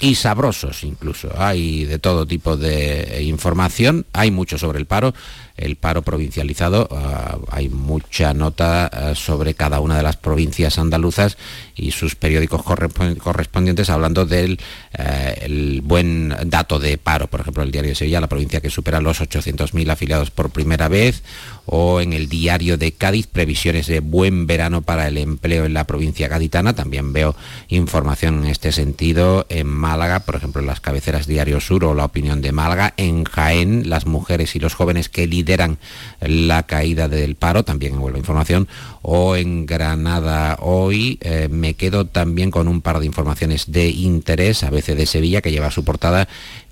y 0.00 0.14
sabrosos 0.14 0.82
incluso. 0.84 1.30
Hay 1.36 1.84
de 1.84 1.98
todo 1.98 2.26
tipo 2.26 2.56
de 2.56 3.22
información, 3.22 4.06
hay 4.12 4.30
mucho 4.30 4.58
sobre 4.58 4.78
el 4.78 4.86
paro 4.86 5.12
el 5.60 5.76
paro 5.76 6.02
provincializado. 6.02 6.88
Ah, 6.90 7.38
hay 7.50 7.68
mucha 7.68 8.34
nota 8.34 8.86
ah, 8.86 9.14
sobre 9.14 9.54
cada 9.54 9.80
una 9.80 9.96
de 9.96 10.02
las 10.02 10.16
provincias 10.16 10.78
andaluzas 10.78 11.36
y 11.80 11.90
sus 11.92 12.14
periódicos 12.14 12.62
correspondientes 12.62 13.90
hablando 13.90 14.26
del 14.26 14.60
eh, 14.92 15.80
buen 15.82 16.34
dato 16.46 16.78
de 16.78 16.98
paro. 16.98 17.28
Por 17.28 17.40
ejemplo, 17.40 17.62
el 17.62 17.72
diario 17.72 17.90
de 17.90 17.94
Sevilla, 17.94 18.20
la 18.20 18.28
provincia 18.28 18.60
que 18.60 18.70
supera 18.70 19.00
los 19.00 19.20
800.000 19.20 19.90
afiliados 19.90 20.30
por 20.30 20.50
primera 20.50 20.88
vez, 20.88 21.22
o 21.66 22.00
en 22.00 22.12
el 22.12 22.28
diario 22.28 22.76
de 22.76 22.92
Cádiz, 22.92 23.26
previsiones 23.26 23.86
de 23.86 24.00
buen 24.00 24.46
verano 24.46 24.82
para 24.82 25.08
el 25.08 25.18
empleo 25.18 25.64
en 25.64 25.74
la 25.74 25.84
provincia 25.84 26.28
gaditana. 26.28 26.74
También 26.74 27.12
veo 27.12 27.34
información 27.68 28.44
en 28.44 28.50
este 28.50 28.72
sentido 28.72 29.46
en 29.48 29.66
Málaga, 29.68 30.20
por 30.20 30.36
ejemplo, 30.36 30.60
en 30.60 30.66
las 30.66 30.80
cabeceras 30.80 31.26
Diario 31.26 31.60
Sur 31.60 31.84
o 31.84 31.94
La 31.94 32.04
Opinión 32.04 32.42
de 32.42 32.52
Málaga. 32.52 32.92
En 32.96 33.24
Jaén, 33.24 33.88
las 33.88 34.06
mujeres 34.06 34.56
y 34.56 34.58
los 34.58 34.74
jóvenes 34.74 35.08
que 35.08 35.26
lideran 35.26 35.78
la 36.20 36.64
caída 36.64 37.08
del 37.08 37.36
paro, 37.36 37.62
también 37.62 37.94
en 37.94 38.00
Huelva 38.00 38.18
Información, 38.18 38.68
o 39.02 39.36
en 39.36 39.66
Granada 39.66 40.58
hoy. 40.60 41.18
Eh, 41.22 41.48
me 41.50 41.69
quedo 41.74 42.06
también 42.06 42.50
con 42.50 42.68
un 42.68 42.80
par 42.80 43.00
de 43.00 43.06
informaciones 43.06 43.70
de 43.72 43.88
interés, 43.88 44.62
a 44.62 44.70
veces 44.70 44.96
de 44.96 45.06
Sevilla, 45.06 45.40
que 45.40 45.52
lleva 45.52 45.70
su 45.70 45.84
portada 45.84 46.28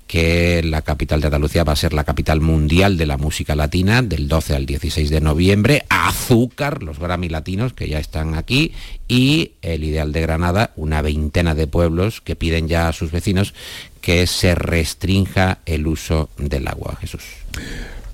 que 0.09 0.63
la 0.63 0.81
capital 0.81 1.21
de 1.21 1.27
Andalucía 1.27 1.63
va 1.63 1.73
a 1.73 1.75
ser 1.75 1.93
la 1.93 2.03
capital 2.03 2.41
mundial 2.41 2.97
de 2.97 3.05
la 3.05 3.17
música 3.17 3.55
latina 3.55 4.01
del 4.01 4.27
12 4.27 4.55
al 4.55 4.65
16 4.65 5.11
de 5.11 5.21
noviembre. 5.21 5.85
Azúcar, 5.87 6.81
los 6.81 6.97
Grammy 6.97 7.29
latinos 7.29 7.73
que 7.73 7.87
ya 7.87 7.99
están 7.99 8.33
aquí 8.33 8.73
y 9.07 9.51
el 9.61 9.83
ideal 9.83 10.11
de 10.11 10.21
Granada, 10.21 10.71
una 10.75 11.03
veintena 11.03 11.53
de 11.53 11.67
pueblos 11.67 12.21
que 12.21 12.35
piden 12.35 12.67
ya 12.67 12.87
a 12.87 12.93
sus 12.93 13.11
vecinos 13.11 13.53
que 14.01 14.25
se 14.25 14.55
restrinja 14.55 15.59
el 15.67 15.85
uso 15.85 16.31
del 16.39 16.67
agua. 16.67 16.97
Jesús. 16.99 17.21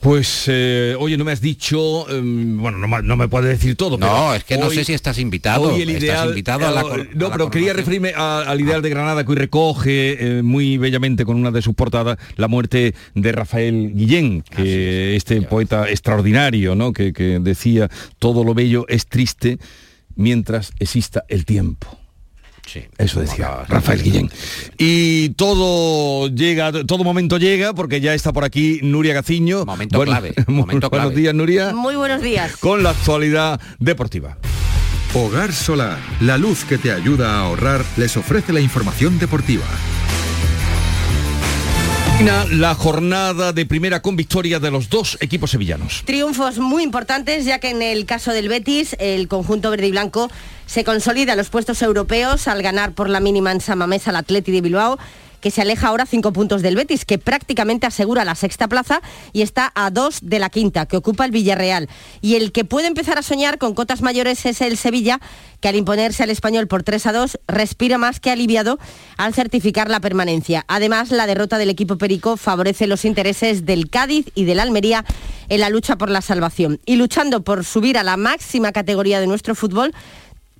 Pues, 0.05 0.45
eh, 0.49 0.95
oye, 0.99 1.17
no 1.17 1.25
me 1.25 1.31
has 1.31 1.41
dicho, 1.41 2.07
em, 2.11 2.61
bueno, 2.61 2.77
no, 2.77 3.17
me 3.17 3.27
puedes 3.27 3.49
decir 3.49 3.75
todo. 3.75 3.97
No, 3.97 4.35
es 4.35 4.43
que 4.43 4.55
no 4.55 4.69
sé 4.69 4.85
si 4.85 4.93
estás 4.93 5.17
invitado. 5.17 5.73
Hoy 5.73 5.81
el 5.81 5.89
ideal, 5.89 6.29
invitado 6.29 6.67
a 6.67 6.69
la, 6.69 6.83
No, 7.15 7.31
pero 7.31 7.49
quería 7.49 7.73
referirme 7.73 8.13
al 8.15 8.61
ideal 8.61 8.83
de 8.83 8.89
Granada 8.91 9.23
que 9.23 9.31
hoy 9.31 9.37
recoge 9.37 10.37
eh, 10.37 10.43
muy 10.43 10.77
bellamente 10.77 11.25
con 11.25 11.37
una 11.37 11.49
de 11.49 11.63
sus 11.63 11.73
portadas 11.73 12.19
la 12.35 12.47
muerte 12.47 12.93
de 13.15 13.31
Rafael 13.31 13.93
Guillén, 13.95 14.43
que 14.43 15.15
este 15.15 15.41
poeta 15.41 15.89
extraordinario, 15.89 16.75
¿no? 16.75 16.93
que 16.93 17.11
decía, 17.41 17.89
todo 18.19 18.43
lo 18.43 18.53
bello 18.53 18.85
es 18.87 19.07
triste 19.07 19.57
mientras 20.15 20.71
exista 20.77 21.23
el 21.29 21.45
tiempo. 21.45 22.04
Eso 22.97 23.19
decía 23.19 23.63
Rafael 23.67 24.01
Guillén. 24.01 24.29
Y 24.77 25.29
todo 25.29 26.27
llega, 26.29 26.71
todo 26.85 27.03
momento 27.03 27.37
llega, 27.37 27.73
porque 27.73 28.01
ya 28.01 28.13
está 28.13 28.33
por 28.33 28.43
aquí 28.43 28.79
Nuria 28.81 29.13
Gaciño. 29.13 29.65
Momento 29.65 30.01
clave. 30.01 30.33
Momento 30.47 30.89
buenos 30.89 31.15
días, 31.15 31.33
Nuria. 31.33 31.73
Muy 31.73 31.95
buenos 31.95 32.21
días. 32.21 32.57
Con 32.57 32.83
la 32.83 32.91
actualidad 32.91 33.59
deportiva. 33.79 34.37
Hogar 35.13 35.53
Solar, 35.53 35.99
la 36.19 36.37
luz 36.37 36.65
que 36.65 36.77
te 36.77 36.91
ayuda 36.91 37.35
a 37.35 37.39
ahorrar, 37.45 37.85
les 37.95 38.17
ofrece 38.17 38.51
la 38.51 38.59
información 38.59 39.17
deportiva. 39.17 39.65
La 42.51 42.73
jornada 42.75 43.51
de 43.51 43.65
primera 43.65 44.01
con 44.01 44.15
victoria 44.15 44.59
de 44.59 44.71
los 44.71 44.89
dos 44.89 45.17
equipos 45.19 45.51
sevillanos. 45.51 46.03
Triunfos 46.05 46.59
muy 46.59 46.81
importantes, 46.81 47.43
ya 47.43 47.59
que 47.59 47.69
en 47.69 47.81
el 47.81 48.05
caso 48.05 48.31
del 48.31 48.47
Betis, 48.47 48.95
el 48.99 49.27
conjunto 49.27 49.69
verde 49.69 49.87
y 49.87 49.91
blanco 49.91 50.31
se 50.65 50.83
consolida 50.83 51.35
los 51.35 51.49
puestos 51.49 51.81
europeos 51.81 52.47
al 52.47 52.61
ganar 52.61 52.93
por 52.93 53.09
la 53.09 53.19
mínima 53.19 53.51
en 53.51 53.61
Samamés 53.61 54.07
al 54.07 54.15
Atleti 54.15 54.51
de 54.51 54.61
Bilbao 54.61 54.97
que 55.45 55.51
se 55.51 55.61
aleja 55.61 55.89
ahora 55.89 56.07
cinco 56.07 56.33
puntos 56.33 56.63
del 56.63 56.75
Betis, 56.75 57.05
que 57.05 57.19
prácticamente 57.19 57.85
asegura 57.85 58.25
la 58.25 58.33
sexta 58.33 58.67
plaza 58.67 59.01
y 59.31 59.43
está 59.43 59.71
a 59.75 59.91
dos 59.91 60.17
de 60.23 60.39
la 60.39 60.49
quinta, 60.49 60.87
que 60.87 60.97
ocupa 60.97 61.23
el 61.23 61.29
Villarreal. 61.29 61.87
Y 62.19 62.33
el 62.33 62.51
que 62.51 62.65
puede 62.65 62.87
empezar 62.87 63.19
a 63.19 63.21
soñar 63.21 63.59
con 63.59 63.75
cotas 63.75 64.01
mayores 64.01 64.43
es 64.47 64.59
el 64.61 64.75
Sevilla, 64.75 65.19
que 65.61 65.67
al 65.67 65.75
imponerse 65.75 66.23
al 66.23 66.31
español 66.31 66.67
por 66.67 66.81
3 66.81 67.05
a 67.05 67.13
2 67.13 67.39
respira 67.47 67.99
más 67.99 68.19
que 68.19 68.31
aliviado 68.31 68.79
al 69.17 69.35
certificar 69.35 69.87
la 69.87 69.99
permanencia. 69.99 70.65
Además, 70.67 71.11
la 71.11 71.27
derrota 71.27 71.59
del 71.59 71.69
equipo 71.69 71.99
Perico 71.99 72.37
favorece 72.37 72.87
los 72.87 73.05
intereses 73.05 73.67
del 73.67 73.91
Cádiz 73.91 74.25
y 74.33 74.45
del 74.45 74.59
Almería 74.59 75.05
en 75.49 75.59
la 75.59 75.69
lucha 75.69 75.95
por 75.95 76.09
la 76.09 76.21
salvación. 76.21 76.79
Y 76.87 76.95
luchando 76.95 77.43
por 77.43 77.65
subir 77.65 77.99
a 77.99 78.03
la 78.03 78.17
máxima 78.17 78.71
categoría 78.71 79.19
de 79.19 79.27
nuestro 79.27 79.53
fútbol, 79.53 79.93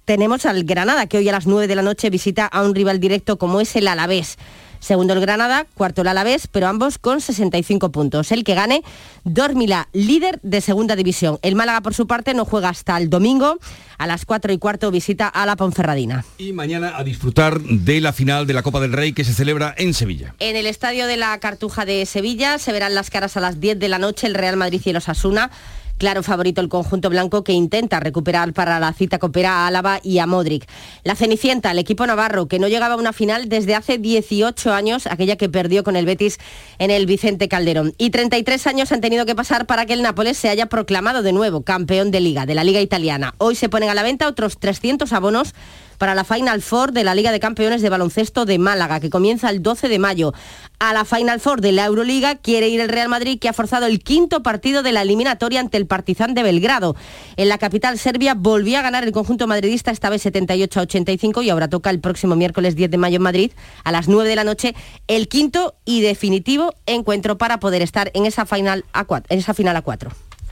tenemos 0.06 0.46
al 0.46 0.64
Granada, 0.64 1.08
que 1.08 1.18
hoy 1.18 1.28
a 1.28 1.32
las 1.32 1.48
9 1.48 1.68
de 1.68 1.76
la 1.76 1.82
noche 1.82 2.10
visita 2.10 2.46
a 2.46 2.62
un 2.64 2.76
rival 2.76 3.00
directo 3.00 3.38
como 3.38 3.60
es 3.60 3.76
el 3.76 3.88
Alavés. 3.88 4.38
Segundo 4.80 5.14
el 5.14 5.20
Granada, 5.20 5.66
cuarto 5.74 6.02
el 6.04 6.08
Alavés, 6.10 6.46
pero 6.46 6.68
ambos 6.68 7.00
con 7.00 7.20
65 7.20 7.92
puntos. 7.92 8.32
El 8.32 8.44
que 8.44 8.54
gane 8.54 8.84
dormirá 9.24 9.88
líder 9.94 10.40
de 10.44 10.62
segunda 10.62 10.96
división. 10.96 11.40
El 11.42 11.56
Málaga, 11.56 11.82
por 11.82 11.96
su 11.96 12.06
parte, 12.06 12.36
no 12.36 12.46
juega 12.46 12.70
hasta 12.70 12.96
el 12.98 13.10
domingo. 13.10 13.58
A 13.98 14.06
las 14.06 14.26
4 14.26 14.54
y 14.54 14.60
cuarto 14.60 14.92
visita 14.92 15.28
a 15.28 15.46
la 15.48 15.56
Ponferradina. 15.56 16.24
Y 16.38 16.54
mañana 16.54 16.98
a 16.98 17.04
disfrutar 17.04 17.60
de 17.62 18.00
la 18.00 18.14
final 18.14 18.46
de 18.46 18.54
la 18.54 18.62
Copa 18.62 18.80
del 18.80 18.94
Rey 18.94 19.14
que 19.14 19.24
se 19.24 19.34
celebra 19.34 19.74
en 19.76 19.96
Sevilla. 19.96 20.36
En 20.38 20.56
el 20.56 20.68
estadio 20.68 21.08
de 21.08 21.18
la 21.18 21.36
Cartuja 21.40 21.86
de 21.86 22.06
Sevilla 22.06 22.60
se 22.60 22.72
verán 22.72 22.94
las 22.94 23.10
caras 23.10 23.38
a 23.38 23.40
las 23.40 23.60
10 23.60 23.80
de 23.80 23.90
la 23.90 23.98
noche 23.98 24.28
el 24.28 24.36
Real 24.36 24.56
Madrid 24.56 24.82
y 24.86 24.90
el 24.92 24.98
Osasuna. 24.98 25.50
Claro 25.98 26.24
favorito 26.24 26.60
el 26.60 26.68
conjunto 26.68 27.10
blanco 27.10 27.46
que 27.46 27.54
intenta 27.54 28.02
recuperar 28.02 28.52
para 28.52 28.80
la 28.82 28.92
cita 28.92 29.18
copera 29.18 29.64
a 29.64 29.68
Álava 29.68 30.02
y 30.04 30.20
a 30.20 30.28
Modric. 30.28 30.68
La 31.06 31.16
Cenicienta, 31.16 31.72
el 31.72 31.80
equipo 31.80 32.06
navarro, 32.06 32.48
que 32.48 32.60
no 32.60 32.68
llegaba 32.68 32.96
a 32.96 32.98
una 32.98 33.14
final 33.14 33.48
desde 33.48 33.76
hace 33.76 33.98
18 33.98 34.74
años, 34.74 35.08
aquella 35.08 35.38
que 35.38 35.48
perdió 35.48 35.86
con 35.86 35.96
el 35.96 36.06
Betis 36.06 36.38
en 36.80 36.92
el 36.92 37.06
Vicente 37.06 37.48
Calderón. 37.48 37.94
Y 37.98 38.10
33 38.10 38.68
años 38.68 38.92
han 38.92 39.00
tenido 39.00 39.26
que 39.26 39.36
pasar 39.36 39.68
para 39.68 39.86
que 39.86 39.94
el 39.94 40.02
Nápoles 40.02 40.38
se 40.38 40.50
haya 40.50 40.66
proclamado 40.66 41.22
de 41.24 41.32
nuevo 41.32 41.62
campeón 41.62 42.12
de 42.12 42.20
liga, 42.20 42.46
de 42.46 42.56
la 42.56 42.66
liga 42.66 42.82
italiana. 42.82 43.34
Hoy 43.38 43.56
se 43.56 43.70
ponen 43.70 43.90
a 43.90 43.94
la 43.94 44.04
venta 44.04 44.28
otros 44.28 44.58
300 44.60 45.14
abonos 45.14 45.54
para 45.98 46.16
la 46.16 46.24
Final 46.24 46.62
Four 46.62 46.92
de 46.92 47.04
la 47.04 47.16
Liga 47.16 47.32
de 47.32 47.40
Campeones 47.40 47.82
de 47.82 47.90
Baloncesto 47.90 48.46
de 48.46 48.60
Málaga, 48.60 49.00
que 49.00 49.10
comienza 49.10 49.50
el 49.50 49.62
12 49.62 49.90
de 49.90 50.00
mayo. 50.00 50.34
A 50.80 50.94
la 50.94 51.06
Final 51.06 51.40
Four 51.40 51.62
de 51.62 51.72
la 51.72 51.86
Euroliga 51.86 52.36
quiere 52.36 52.68
ir 52.68 52.82
el 52.82 52.90
Real 52.90 53.10
Madrid, 53.10 53.40
que 53.40 53.50
ha 53.50 53.54
forzado 53.54 53.86
el 53.86 54.00
quinto 54.00 54.44
partido 54.44 54.84
de 54.84 54.92
la 54.92 55.02
eliminatoria 55.02 55.60
ante 55.60 55.78
el 55.78 55.88
Partizan 55.88 56.34
de 56.34 56.44
Belgrado. 56.44 56.96
En 57.38 57.50
la 57.50 57.58
capital 57.58 57.98
serbia 57.98 58.34
volvió 58.36 58.80
a 58.80 58.82
ganar 58.82 59.04
el 59.04 59.12
conjunto 59.12 59.48
madridista, 59.48 59.92
esta 59.92 60.10
vez 60.10 60.22
78 60.24 60.80
a 60.80 60.84
85, 60.84 61.42
y 61.42 61.50
ahora 61.50 61.70
toca 61.70 61.90
el 61.90 62.00
próximo 62.00 62.36
miércoles 62.36 62.76
10 62.76 62.92
de 62.92 62.98
mayo 62.98 63.18
en 63.18 63.24
Madrid, 63.24 63.52
a 63.84 63.92
las 63.92 64.08
9 64.08 64.30
de 64.30 64.36
la 64.36 64.44
noche, 64.44 64.76
el 65.08 65.28
quinto 65.28 65.76
y 65.86 66.02
definitivo 66.02 66.74
encuentro 66.86 67.38
para 67.38 67.60
poder 67.60 67.82
estar 67.82 68.12
en 68.14 68.26
esa 68.26 68.46
final 68.46 68.86
a 68.94 69.06
4. 69.06 69.28
En 69.30 69.40
esa 69.40 69.54
final 69.54 69.76
a 69.76 69.82
4. 69.82 70.25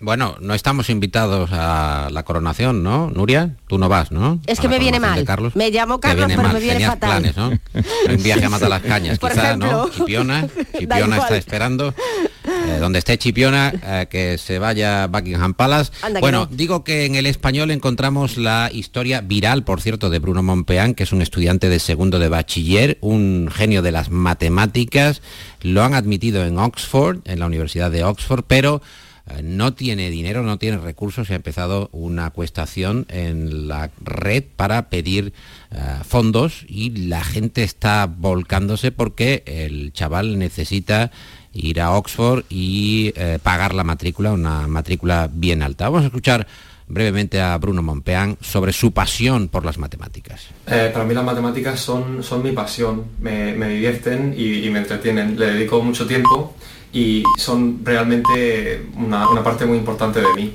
Bueno, 0.00 0.36
no 0.40 0.54
estamos 0.54 0.90
invitados 0.90 1.50
a 1.52 2.08
la 2.10 2.22
coronación, 2.24 2.82
¿no? 2.82 3.10
Nuria, 3.10 3.56
tú 3.68 3.78
no 3.78 3.88
vas, 3.88 4.10
¿no? 4.12 4.40
Es 4.46 4.60
que 4.60 4.68
me 4.68 4.78
viene 4.78 5.00
mal. 5.00 5.24
Me 5.54 5.70
llamo 5.70 6.00
Carlos, 6.00 6.30
pero 6.34 6.48
me 6.52 6.60
viene 6.60 6.84
fatal. 6.84 7.22
Planes, 7.22 7.36
¿no? 7.36 7.48
Un 8.10 8.22
viaje 8.22 8.44
a 8.44 8.50
matar 8.50 8.68
las 8.68 8.82
cañas, 8.82 9.18
quizá, 9.18 9.56
¿no? 9.56 9.88
Chipiona, 9.88 10.46
Chipiona 10.78 11.16
está 11.16 11.36
esperando. 11.36 11.94
Eh, 12.46 12.78
donde 12.78 12.98
esté 12.98 13.16
Chipiona, 13.16 13.72
eh, 13.82 14.06
que 14.10 14.36
se 14.36 14.58
vaya 14.58 15.04
a 15.04 15.06
Buckingham 15.06 15.54
Palace. 15.54 15.92
bueno, 16.20 16.46
digo 16.50 16.84
que 16.84 17.06
en 17.06 17.14
el 17.14 17.24
español 17.26 17.70
encontramos 17.70 18.36
la 18.36 18.70
historia 18.72 19.22
viral, 19.22 19.64
por 19.64 19.80
cierto, 19.80 20.10
de 20.10 20.18
Bruno 20.18 20.42
Monpeán, 20.42 20.94
que 20.94 21.04
es 21.04 21.12
un 21.12 21.22
estudiante 21.22 21.70
de 21.70 21.78
segundo 21.78 22.18
de 22.18 22.28
bachiller, 22.28 22.98
un 23.00 23.48
genio 23.50 23.80
de 23.80 23.92
las 23.92 24.10
matemáticas. 24.10 25.22
Lo 25.62 25.82
han 25.82 25.94
admitido 25.94 26.44
en 26.44 26.58
Oxford, 26.58 27.20
en 27.24 27.38
la 27.38 27.46
Universidad 27.46 27.90
de 27.90 28.04
Oxford, 28.04 28.44
pero 28.46 28.82
no 29.42 29.72
tiene 29.72 30.10
dinero, 30.10 30.42
no 30.42 30.58
tiene 30.58 30.78
recursos, 30.78 31.26
se 31.26 31.32
ha 31.32 31.36
empezado 31.36 31.88
una 31.92 32.30
cuestación 32.30 33.06
en 33.08 33.68
la 33.68 33.90
red 34.02 34.44
para 34.56 34.90
pedir 34.90 35.32
eh, 35.70 35.78
fondos 36.06 36.64
y 36.68 36.90
la 37.08 37.24
gente 37.24 37.62
está 37.62 38.06
volcándose 38.06 38.92
porque 38.92 39.42
el 39.46 39.92
chaval 39.92 40.38
necesita 40.38 41.10
ir 41.54 41.80
a 41.80 41.92
Oxford 41.92 42.44
y 42.50 43.12
eh, 43.16 43.38
pagar 43.42 43.74
la 43.74 43.84
matrícula, 43.84 44.32
una 44.32 44.68
matrícula 44.68 45.30
bien 45.32 45.62
alta. 45.62 45.88
Vamos 45.88 46.02
a 46.02 46.06
escuchar 46.06 46.46
brevemente 46.86 47.40
a 47.40 47.56
Bruno 47.56 47.82
Monpeán 47.82 48.36
sobre 48.42 48.72
su 48.72 48.92
pasión 48.92 49.48
por 49.48 49.64
las 49.64 49.78
matemáticas. 49.78 50.48
para 50.66 51.04
mí 51.04 51.14
las 51.14 51.24
matemáticas 51.24 51.80
son, 51.80 52.22
son 52.22 52.42
mi 52.42 52.52
pasión, 52.52 53.04
me, 53.20 53.54
divierten 53.68 54.34
y, 54.36 54.68
me 54.68 54.80
entretienen. 54.80 55.38
Le 55.38 55.46
dedico 55.46 55.82
mucho 55.82 56.06
tiempo 56.06 56.54
y 56.94 57.24
son 57.36 57.80
realmente 57.84 58.86
una, 58.96 59.42
parte 59.42 59.66
muy 59.66 59.76
importante 59.76 60.20
de 60.20 60.32
mí. 60.34 60.54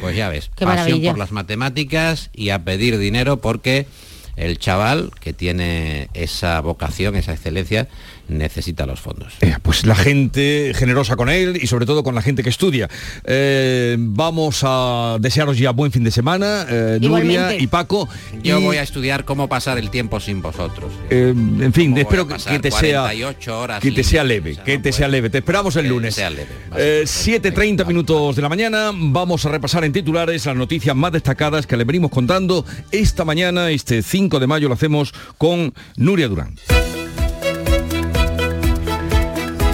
Pues 0.00 0.16
ya 0.16 0.28
ves, 0.28 0.50
pasión 0.58 1.00
por 1.00 1.16
las 1.16 1.30
matemáticas 1.30 2.30
y 2.34 2.50
a 2.50 2.64
pedir 2.64 2.98
dinero 2.98 3.36
porque 3.40 3.86
el 4.34 4.58
chaval 4.58 5.12
que 5.20 5.32
tiene 5.32 6.08
esa 6.12 6.60
vocación, 6.60 7.14
esa 7.14 7.32
excelencia, 7.32 7.88
necesita 8.32 8.86
los 8.86 9.00
fondos. 9.00 9.34
Eh, 9.40 9.54
pues 9.62 9.86
la 9.86 9.94
gente 9.94 10.72
generosa 10.74 11.16
con 11.16 11.28
él 11.28 11.58
y 11.60 11.66
sobre 11.66 11.86
todo 11.86 12.02
con 12.02 12.14
la 12.14 12.22
gente 12.22 12.42
que 12.42 12.50
estudia. 12.50 12.88
Eh, 13.24 13.96
vamos 13.98 14.60
a 14.64 15.16
desearos 15.20 15.58
ya 15.58 15.70
buen 15.70 15.92
fin 15.92 16.04
de 16.04 16.10
semana, 16.10 16.66
eh, 16.68 16.98
Nuria 17.00 17.54
y 17.54 17.66
Paco. 17.66 18.08
Yo 18.42 18.60
voy 18.60 18.76
a 18.76 18.82
estudiar 18.82 19.24
cómo 19.24 19.48
pasar 19.48 19.78
el 19.78 19.90
tiempo 19.90 20.20
sin 20.20 20.42
vosotros. 20.42 20.92
en 21.10 21.72
fin, 21.72 21.96
espero 21.96 22.26
que 22.26 22.58
te 22.58 22.70
sea 22.70 23.10
que 23.80 23.92
te 23.92 24.04
sea 24.04 24.24
leve, 24.24 24.56
que 24.64 24.78
te 24.78 24.92
sea 24.92 25.08
leve. 25.08 25.30
Te 25.30 25.38
esperamos 25.38 25.76
el 25.76 25.88
lunes. 25.88 26.18
7.30 26.18 27.86
minutos 27.86 28.36
de 28.36 28.42
la 28.42 28.48
mañana. 28.48 28.90
Vamos 28.94 29.44
a 29.44 29.48
repasar 29.48 29.84
en 29.84 29.92
titulares 29.92 30.46
las 30.46 30.56
noticias 30.56 30.94
más 30.96 31.12
destacadas 31.12 31.66
que 31.66 31.76
le 31.76 31.84
venimos 31.84 32.10
contando 32.10 32.64
esta 32.90 33.24
mañana, 33.24 33.70
este 33.70 34.02
5 34.02 34.40
de 34.40 34.46
mayo, 34.46 34.68
lo 34.68 34.74
hacemos 34.74 35.12
con 35.38 35.74
Nuria 35.96 36.28
Durán. 36.28 36.54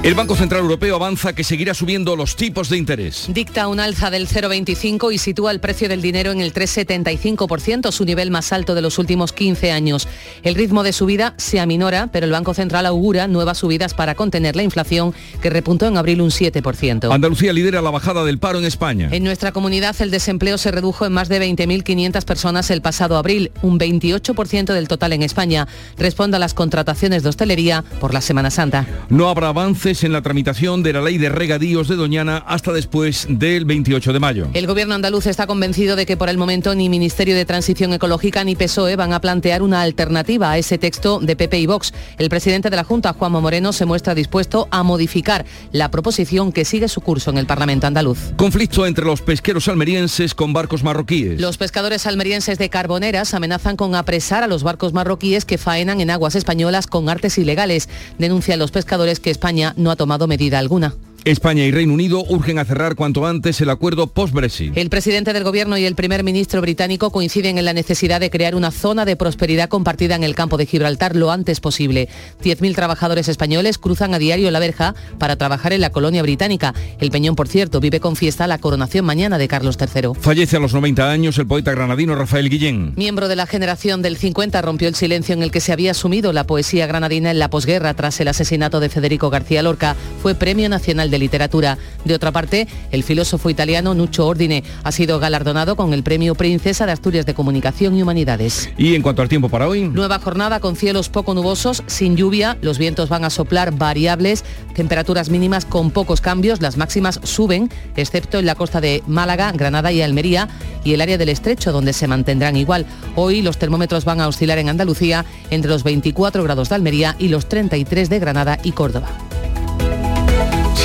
El 0.04 0.14
Banco 0.14 0.37
Central 0.37 0.62
Europeo 0.62 0.94
avanza 0.94 1.32
que 1.32 1.42
seguirá 1.42 1.74
subiendo 1.74 2.14
los 2.14 2.37
tipos 2.37 2.68
de 2.68 2.76
interés. 2.78 3.26
Dicta 3.30 3.66
un 3.66 3.80
alza 3.80 4.11
del 4.11 4.28
0,25 4.28 5.12
y 5.12 5.18
sitúa 5.18 5.50
el 5.50 5.58
precio 5.58 5.88
del 5.88 6.00
dinero 6.00 6.30
en 6.30 6.40
el 6.40 6.54
3,75%, 6.54 7.90
su 7.90 8.04
nivel 8.04 8.30
más 8.30 8.52
alto 8.52 8.76
de 8.76 8.80
los 8.80 9.00
últimos 9.00 9.32
15 9.32 9.72
años. 9.72 10.06
El 10.44 10.54
ritmo 10.54 10.84
de 10.84 10.92
subida 10.92 11.34
se 11.37 11.58
aminora, 11.58 12.11
pero 12.12 12.26
el 12.26 12.32
Banco 12.32 12.54
Central 12.54 12.87
augura 12.87 13.26
nuevas 13.26 13.58
subidas 13.58 13.92
para 13.92 14.14
contener 14.14 14.54
la 14.54 14.62
inflación, 14.62 15.14
que 15.42 15.50
repuntó 15.50 15.87
en 15.87 15.96
abril 15.96 16.20
un 16.20 16.30
7%. 16.30 17.12
Andalucía 17.12 17.52
lidera 17.52 17.82
la 17.82 17.90
bajada 17.90 18.24
del 18.24 18.38
paro 18.38 18.61
en 18.61 18.66
España. 18.66 19.08
En 19.11 19.24
nuestra 19.24 19.50
comunidad 19.50 19.96
el 19.98 20.12
desempleo 20.12 20.58
se 20.58 20.70
redujo 20.70 21.06
en 21.06 21.12
más 21.12 21.28
de 21.28 21.40
20.500 21.40 22.24
personas 22.24 22.70
el 22.70 22.82
pasado 22.82 23.16
abril, 23.16 23.50
un 23.62 23.80
28% 23.80 24.72
del 24.72 24.87
total 24.87 25.12
en 25.12 25.24
España. 25.24 25.66
Responde 25.98 26.37
a 26.37 26.40
las 26.40 26.54
contrataciones 26.54 27.24
de 27.24 27.30
hostelería 27.30 27.82
por 28.00 28.14
la 28.14 28.20
Semana 28.20 28.52
Santa. 28.52 28.87
No 29.08 29.28
habrá 29.28 29.48
avances 29.48 29.88
en 30.04 30.12
la 30.12 30.22
tramitación 30.22 30.82
de 30.82 30.92
la 30.92 31.02
ley 31.02 31.18
de 31.18 31.28
regadíos 31.28 31.88
de 31.88 31.96
Doñana 31.96 32.38
hasta 32.46 32.72
después 32.72 33.26
del 33.28 33.64
28 33.64 34.12
de 34.12 34.20
mayo. 34.20 34.48
El 34.54 34.66
gobierno 34.66 34.94
andaluz 34.94 35.26
está 35.26 35.46
convencido 35.46 35.96
de 35.96 36.06
que 36.06 36.16
por 36.16 36.28
el 36.28 36.38
momento 36.38 36.74
ni 36.74 36.88
Ministerio 36.88 37.34
de 37.34 37.44
Transición 37.44 37.92
Ecológica 37.92 38.44
ni 38.44 38.56
PSOE 38.56 38.96
van 38.96 39.12
a 39.12 39.20
plantear 39.20 39.62
una 39.62 39.82
alternativa 39.82 40.50
a 40.50 40.58
ese 40.58 40.78
texto 40.78 41.20
de 41.20 41.37
PP 41.37 41.58
y 41.58 41.66
Vox. 41.66 41.92
El 42.18 42.28
presidente 42.28 42.70
de 42.70 42.76
la 42.76 42.84
Junta, 42.84 43.12
Juanmo 43.12 43.40
Moreno, 43.40 43.72
se 43.72 43.87
muestra 43.87 44.14
dispuesto 44.14 44.68
a 44.70 44.82
modificar 44.82 45.44
la 45.72 45.90
proposición 45.90 46.52
que 46.52 46.64
sigue 46.64 46.88
su 46.88 47.00
curso 47.00 47.30
en 47.30 47.38
el 47.38 47.46
Parlamento 47.46 47.87
andaluz. 47.87 48.18
Conflicto 48.37 48.87
entre 48.87 49.04
los 49.04 49.22
pesqueros 49.22 49.68
almerienses 49.68 50.34
con 50.34 50.52
barcos 50.52 50.82
marroquíes. 50.82 51.40
Los 51.40 51.58
pescadores 51.58 52.06
almerienses 52.06 52.58
de 52.58 52.68
Carboneras 52.68 53.34
amenazan 53.34 53.76
con 53.76 53.94
apresar 53.94 54.42
a 54.42 54.46
los 54.46 54.62
barcos 54.62 54.92
marroquíes 54.92 55.44
que 55.44 55.58
faenan 55.58 56.00
en 56.00 56.11
aguas 56.11 56.34
españolas 56.34 56.87
con 56.87 57.08
artes 57.08 57.38
ilegales. 57.38 57.88
Denuncian 58.18 58.58
los 58.58 58.70
pescadores 58.70 59.20
que 59.20 59.30
España 59.30 59.74
no 59.78 59.90
ha 59.90 59.96
tomado 59.96 60.26
medida 60.26 60.58
alguna. 60.58 60.94
España 61.30 61.64
y 61.64 61.70
Reino 61.70 61.92
Unido 61.92 62.24
urgen 62.26 62.58
a 62.58 62.64
cerrar 62.64 62.94
cuanto 62.94 63.26
antes 63.26 63.60
el 63.60 63.68
acuerdo 63.68 64.06
post-Brexit. 64.06 64.74
El 64.76 64.88
presidente 64.88 65.34
del 65.34 65.44
Gobierno 65.44 65.76
y 65.76 65.84
el 65.84 65.94
primer 65.94 66.24
ministro 66.24 66.62
británico 66.62 67.10
coinciden 67.10 67.58
en 67.58 67.66
la 67.66 67.74
necesidad 67.74 68.18
de 68.18 68.30
crear 68.30 68.54
una 68.54 68.70
zona 68.70 69.04
de 69.04 69.14
prosperidad 69.14 69.68
compartida 69.68 70.14
en 70.14 70.24
el 70.24 70.34
campo 70.34 70.56
de 70.56 70.64
Gibraltar 70.64 71.16
lo 71.16 71.30
antes 71.30 71.60
posible. 71.60 72.08
10.000 72.42 72.74
trabajadores 72.74 73.28
españoles 73.28 73.76
cruzan 73.76 74.14
a 74.14 74.18
diario 74.18 74.50
la 74.50 74.58
verja 74.58 74.94
para 75.18 75.36
trabajar 75.36 75.74
en 75.74 75.82
la 75.82 75.90
colonia 75.90 76.22
británica. 76.22 76.72
El 76.98 77.10
Peñón, 77.10 77.36
por 77.36 77.48
cierto, 77.48 77.78
vive 77.78 78.00
con 78.00 78.16
fiesta 78.16 78.46
la 78.46 78.56
coronación 78.56 79.04
mañana 79.04 79.36
de 79.36 79.48
Carlos 79.48 79.76
III. 79.78 80.12
Fallece 80.18 80.56
a 80.56 80.60
los 80.60 80.72
90 80.72 81.10
años 81.10 81.36
el 81.36 81.46
poeta 81.46 81.72
granadino 81.72 82.14
Rafael 82.14 82.48
Guillén. 82.48 82.94
Miembro 82.96 83.28
de 83.28 83.36
la 83.36 83.46
generación 83.46 84.00
del 84.00 84.16
50, 84.16 84.62
rompió 84.62 84.88
el 84.88 84.94
silencio 84.94 85.34
en 85.34 85.42
el 85.42 85.50
que 85.50 85.60
se 85.60 85.72
había 85.72 85.90
asumido 85.90 86.32
la 86.32 86.44
poesía 86.44 86.86
granadina 86.86 87.30
en 87.30 87.38
la 87.38 87.50
posguerra 87.50 87.92
tras 87.92 88.18
el 88.20 88.28
asesinato 88.28 88.80
de 88.80 88.88
Federico 88.88 89.28
García 89.28 89.62
Lorca. 89.62 89.94
Fue 90.22 90.34
Premio 90.34 90.70
Nacional 90.70 91.10
de 91.10 91.17
Literatura. 91.18 91.78
De 92.04 92.14
otra 92.14 92.33
parte, 92.33 92.66
el 92.90 93.02
filósofo 93.02 93.50
italiano 93.50 93.94
Nuccio 93.94 94.26
Ordine 94.26 94.64
ha 94.83 94.92
sido 94.92 95.18
galardonado 95.18 95.76
con 95.76 95.92
el 95.92 96.02
Premio 96.02 96.35
Princesa 96.35 96.87
de 96.87 96.92
Asturias 96.92 97.26
de 97.26 97.35
Comunicación 97.35 97.96
y 97.96 98.02
Humanidades. 98.02 98.70
Y 98.78 98.94
en 98.94 99.02
cuanto 99.02 99.22
al 99.22 99.28
tiempo 99.28 99.48
para 99.48 99.68
hoy. 99.68 99.88
Nueva 99.88 100.18
jornada 100.18 100.61
con 100.61 100.76
cielos 100.76 101.09
poco 101.09 101.35
nubosos, 101.35 101.83
sin 101.87 102.16
lluvia, 102.16 102.57
los 102.62 102.78
vientos 102.78 103.09
van 103.09 103.24
a 103.24 103.31
soplar 103.31 103.72
variables, 103.72 104.44
temperaturas 104.74 105.31
mínimas 105.31 105.64
con 105.64 105.90
pocos 105.90 106.20
cambios, 106.20 106.61
las 106.61 106.76
máximas 106.76 107.20
suben, 107.22 107.70
excepto 107.96 108.38
en 108.38 108.46
la 108.46 108.54
costa 108.54 108.81
de 108.81 109.02
Málaga, 109.07 109.52
Granada 109.52 109.92
y 109.92 110.02
Almería 110.02 110.48
y 110.85 110.94
el 110.94 111.00
área 111.00 111.18
del 111.18 111.28
estrecho, 111.28 111.72
donde 111.72 111.92
se 111.92 112.07
mantendrán 112.07 112.57
igual. 112.57 112.87
Hoy 113.16 113.42
los 113.42 113.59
termómetros 113.59 114.04
van 114.04 114.20
a 114.20 114.28
oscilar 114.28 114.59
en 114.59 114.68
Andalucía 114.68 115.24
entre 115.50 115.70
los 115.70 115.83
24 115.83 116.42
grados 116.44 116.68
de 116.68 116.74
Almería 116.74 117.16
y 117.18 117.28
los 117.28 117.48
33 117.48 118.09
de 118.09 118.18
Granada 118.18 118.59
y 118.62 118.72
Córdoba. 118.72 119.09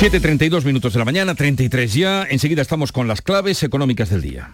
7.32 0.00 0.64
minutos 0.64 0.92
de 0.92 0.98
la 0.98 1.04
mañana, 1.04 1.36
33 1.36 1.94
ya. 1.94 2.26
Enseguida 2.28 2.62
estamos 2.62 2.90
con 2.90 3.06
las 3.06 3.22
claves 3.22 3.62
económicas 3.62 4.10
del 4.10 4.22
día. 4.22 4.50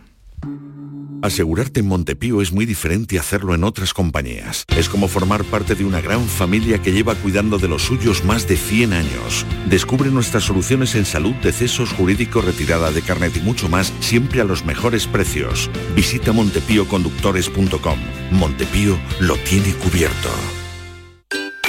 Asegurarte 1.22 1.80
en 1.80 1.86
Montepío 1.86 2.40
es 2.42 2.52
muy 2.52 2.66
diferente 2.66 3.16
a 3.16 3.20
hacerlo 3.20 3.54
en 3.54 3.64
otras 3.64 3.94
compañías. 3.94 4.64
Es 4.76 4.88
como 4.88 5.08
formar 5.08 5.44
parte 5.44 5.74
de 5.74 5.84
una 5.84 6.00
gran 6.00 6.26
familia 6.26 6.80
que 6.80 6.92
lleva 6.92 7.14
cuidando 7.14 7.58
de 7.58 7.68
los 7.68 7.82
suyos 7.82 8.24
más 8.24 8.48
de 8.48 8.56
100 8.56 8.92
años. 8.92 9.46
Descubre 9.68 10.10
nuestras 10.10 10.44
soluciones 10.44 10.94
en 10.94 11.06
salud, 11.06 11.34
decesos, 11.42 11.92
jurídico, 11.92 12.42
retirada 12.42 12.90
de 12.90 13.02
carnet 13.02 13.36
y 13.36 13.40
mucho 13.40 13.68
más, 13.68 13.92
siempre 14.00 14.42
a 14.42 14.44
los 14.44 14.64
mejores 14.64 15.06
precios. 15.06 15.70
Visita 15.94 16.32
montepíoconductores.com. 16.32 17.98
Montepío 18.30 18.98
lo 19.20 19.36
tiene 19.36 19.72
cubierto. 19.74 20.59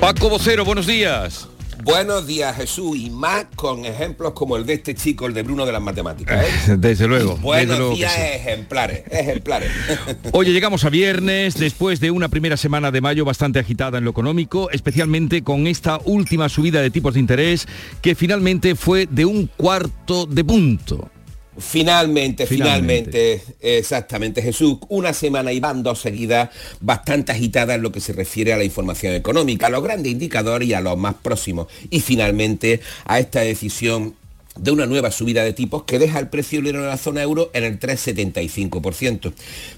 Paco 0.00 0.30
Vocero, 0.30 0.64
buenos 0.64 0.86
días. 0.86 1.46
Buenos 1.84 2.26
días 2.26 2.56
Jesús 2.56 2.96
y 2.96 3.10
más 3.10 3.46
con 3.54 3.84
ejemplos 3.84 4.32
como 4.32 4.56
el 4.56 4.64
de 4.64 4.72
este 4.72 4.94
chico, 4.94 5.26
el 5.26 5.34
de 5.34 5.42
Bruno 5.42 5.66
de 5.66 5.72
las 5.72 5.82
matemáticas. 5.82 6.42
¿eh? 6.42 6.76
Desde 6.78 7.06
luego. 7.06 7.36
Buenos 7.36 7.94
días 7.94 8.16
ejemplares, 8.18 9.02
ejemplares. 9.10 9.70
Oye, 10.32 10.52
llegamos 10.52 10.86
a 10.86 10.90
viernes 10.90 11.54
después 11.58 12.00
de 12.00 12.10
una 12.10 12.28
primera 12.28 12.56
semana 12.56 12.90
de 12.90 13.02
mayo 13.02 13.26
bastante 13.26 13.58
agitada 13.58 13.98
en 13.98 14.04
lo 14.04 14.10
económico, 14.10 14.70
especialmente 14.70 15.42
con 15.42 15.66
esta 15.66 15.98
última 16.06 16.48
subida 16.48 16.80
de 16.80 16.90
tipos 16.90 17.12
de 17.12 17.20
interés 17.20 17.68
que 18.00 18.14
finalmente 18.14 18.76
fue 18.76 19.06
de 19.06 19.26
un 19.26 19.48
cuarto 19.48 20.24
de 20.24 20.44
punto. 20.44 21.10
Finalmente, 21.58 22.46
finalmente, 22.46 23.42
exactamente, 23.60 24.40
Jesús. 24.40 24.78
Una 24.88 25.12
semana 25.12 25.52
y 25.52 25.60
van 25.60 25.82
dos 25.82 26.00
seguidas 26.00 26.50
bastante 26.80 27.32
agitadas 27.32 27.76
en 27.76 27.82
lo 27.82 27.92
que 27.92 28.00
se 28.00 28.12
refiere 28.12 28.52
a 28.52 28.56
la 28.56 28.64
información 28.64 29.14
económica, 29.14 29.66
a 29.66 29.70
los 29.70 29.82
grandes 29.82 30.12
indicadores 30.12 30.68
y 30.68 30.74
a 30.74 30.80
los 30.80 30.96
más 30.96 31.14
próximos. 31.14 31.66
Y 31.90 32.00
finalmente 32.00 32.80
a 33.04 33.18
esta 33.18 33.40
decisión 33.40 34.14
de 34.56 34.70
una 34.70 34.86
nueva 34.86 35.10
subida 35.10 35.44
de 35.44 35.52
tipos 35.52 35.84
que 35.84 35.98
deja 35.98 36.18
el 36.18 36.28
precio 36.28 36.60
libre 36.60 36.80
de 36.80 36.86
la 36.86 36.96
zona 36.96 37.22
euro 37.22 37.50
en 37.54 37.64
el 37.64 37.78
3,75%. 37.78 39.32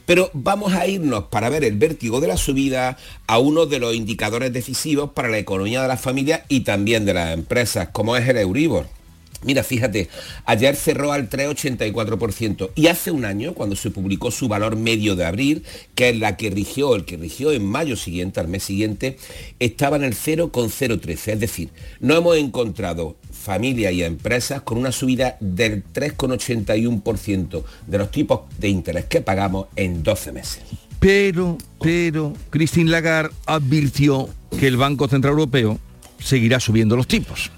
Pero 0.07 0.31
vamos 0.35 0.73
a 0.73 0.87
irnos 0.87 1.25
para 1.25 1.49
ver 1.49 1.65
el 1.65 1.77
vértigo 1.77 2.21
de 2.21 2.29
la 2.29 2.37
subida 2.37 2.97
a 3.27 3.39
uno 3.39 3.67
de 3.67 3.79
los 3.79 3.95
indicadores 3.95 4.53
decisivos 4.53 5.11
para 5.13 5.29
la 5.29 5.39
economía 5.39 5.83
de 5.83 5.89
las 5.89 6.01
familias 6.01 6.43
y 6.49 6.61
también 6.61 7.05
de 7.05 7.15
las 7.15 7.33
empresas, 7.33 7.89
como 7.93 8.17
es 8.17 8.29
el 8.29 8.39
Euribor. 8.39 8.87
Mira, 9.45 9.63
fíjate, 9.63 10.09
ayer 10.45 10.77
cerró 10.77 11.13
al 11.13 11.29
3,84% 11.29 12.71
y 12.75 12.87
hace 12.87 13.11
un 13.11 13.25
año, 13.25 13.55
cuando 13.55 13.77
se 13.77 13.91
publicó 13.91 14.31
su 14.31 14.49
valor 14.49 14.77
medio 14.77 15.17
de 15.17 15.25
abril, 15.25 15.65
que 15.95 16.11
es 16.11 16.19
la 16.19 16.37
que 16.37 16.51
rigió, 16.51 16.95
el 16.95 17.05
que 17.05 17.17
rigió 17.17 17.53
en 17.53 17.65
mayo 17.65 17.97
siguiente, 17.97 18.41
al 18.41 18.49
mes 18.49 18.63
siguiente, 18.63 19.17
estaba 19.59 19.97
en 19.97 20.05
el 20.05 20.15
0,013. 20.15 21.33
Es 21.33 21.41
decir, 21.41 21.71
no 22.01 22.17
hemos 22.17 22.37
encontrado 22.37 23.17
familias 23.33 23.93
y 23.93 24.05
empresas 24.05 24.63
con 24.63 24.79
una 24.79 24.93
subida 24.93 25.37
del 25.41 25.83
3,81% 25.93 27.65
de 27.87 27.99
los 27.99 28.11
tipos 28.11 28.43
de 28.59 28.69
interés 28.69 29.07
que 29.07 29.21
pagamos 29.21 29.67
en 29.77 30.03
12 30.03 30.33
meses. 30.33 30.63
Pero, 31.01 31.59
pero, 31.81 32.33
Christine 32.51 32.91
Lagarde 32.91 33.35
advirtió 33.47 34.29
que 34.59 34.69
el 34.69 34.77
Banco 34.77 35.09
Central 35.09 35.33
Europeo 35.33 35.81
seguirá 36.21 36.61
subiendo 36.61 36.95
los 36.95 37.09
tipos. 37.09 37.51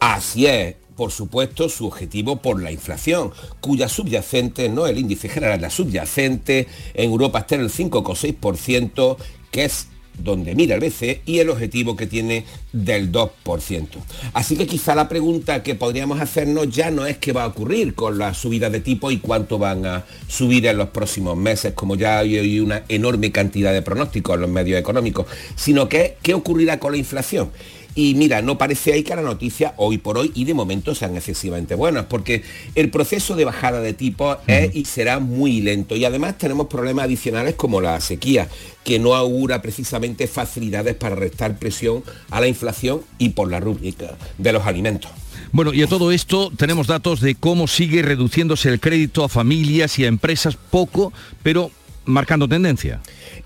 Así 0.00 0.46
es, 0.46 0.74
por 0.98 1.12
supuesto, 1.12 1.68
su 1.68 1.86
objetivo 1.86 2.42
por 2.42 2.60
la 2.60 2.72
inflación, 2.72 3.30
cuya 3.60 3.88
subyacente, 3.88 4.68
no 4.68 4.88
el 4.88 4.98
índice 4.98 5.28
general, 5.28 5.60
la 5.60 5.70
subyacente 5.70 6.66
en 6.92 7.10
Europa 7.10 7.38
está 7.38 7.54
en 7.54 7.60
el 7.60 7.70
5,6%, 7.70 9.16
que 9.52 9.64
es 9.64 9.86
donde 10.18 10.56
mira 10.56 10.74
el 10.74 10.80
BCE 10.80 11.22
y 11.24 11.38
el 11.38 11.50
objetivo 11.50 11.94
que 11.94 12.08
tiene 12.08 12.44
del 12.72 13.12
2%. 13.12 13.86
Así 14.32 14.56
que 14.56 14.66
quizá 14.66 14.96
la 14.96 15.08
pregunta 15.08 15.62
que 15.62 15.76
podríamos 15.76 16.20
hacernos 16.20 16.68
ya 16.68 16.90
no 16.90 17.06
es 17.06 17.16
qué 17.18 17.30
va 17.30 17.44
a 17.44 17.46
ocurrir 17.46 17.94
con 17.94 18.18
la 18.18 18.34
subida 18.34 18.68
de 18.68 18.80
tipo 18.80 19.12
y 19.12 19.18
cuánto 19.18 19.56
van 19.56 19.86
a 19.86 20.04
subir 20.26 20.66
en 20.66 20.78
los 20.78 20.88
próximos 20.88 21.36
meses, 21.36 21.74
como 21.74 21.94
ya 21.94 22.18
hay 22.18 22.58
una 22.58 22.82
enorme 22.88 23.30
cantidad 23.30 23.72
de 23.72 23.82
pronósticos 23.82 24.34
en 24.34 24.40
los 24.40 24.50
medios 24.50 24.80
económicos, 24.80 25.26
sino 25.54 25.88
que 25.88 26.16
qué 26.22 26.34
ocurrirá 26.34 26.80
con 26.80 26.90
la 26.90 26.98
inflación. 26.98 27.50
Y 27.98 28.14
mira, 28.14 28.42
no 28.42 28.56
parece 28.56 28.92
ahí 28.92 29.02
que 29.02 29.16
la 29.16 29.22
noticia 29.22 29.74
hoy 29.76 29.98
por 29.98 30.18
hoy 30.18 30.30
y 30.32 30.44
de 30.44 30.54
momento 30.54 30.94
sean 30.94 31.16
excesivamente 31.16 31.74
buenas, 31.74 32.06
porque 32.06 32.44
el 32.76 32.90
proceso 32.90 33.34
de 33.34 33.44
bajada 33.44 33.80
de 33.80 33.92
tipo 33.92 34.36
es 34.46 34.76
y 34.76 34.84
será 34.84 35.18
muy 35.18 35.60
lento. 35.62 35.96
Y 35.96 36.04
además 36.04 36.38
tenemos 36.38 36.68
problemas 36.68 37.06
adicionales 37.06 37.56
como 37.56 37.80
la 37.80 38.00
sequía, 38.00 38.46
que 38.84 39.00
no 39.00 39.16
augura 39.16 39.60
precisamente 39.62 40.28
facilidades 40.28 40.94
para 40.94 41.16
restar 41.16 41.58
presión 41.58 42.04
a 42.30 42.40
la 42.40 42.46
inflación 42.46 43.00
y 43.18 43.30
por 43.30 43.50
la 43.50 43.58
rúbrica 43.58 44.16
de 44.38 44.52
los 44.52 44.64
alimentos. 44.64 45.10
Bueno, 45.50 45.74
y 45.74 45.82
a 45.82 45.88
todo 45.88 46.12
esto 46.12 46.52
tenemos 46.56 46.86
datos 46.86 47.20
de 47.20 47.34
cómo 47.34 47.66
sigue 47.66 48.02
reduciéndose 48.02 48.68
el 48.68 48.78
crédito 48.78 49.24
a 49.24 49.28
familias 49.28 49.98
y 49.98 50.04
a 50.04 50.08
empresas 50.08 50.56
poco, 50.70 51.12
pero 51.42 51.72
marcando 52.08 52.48
tendencia. 52.48 53.00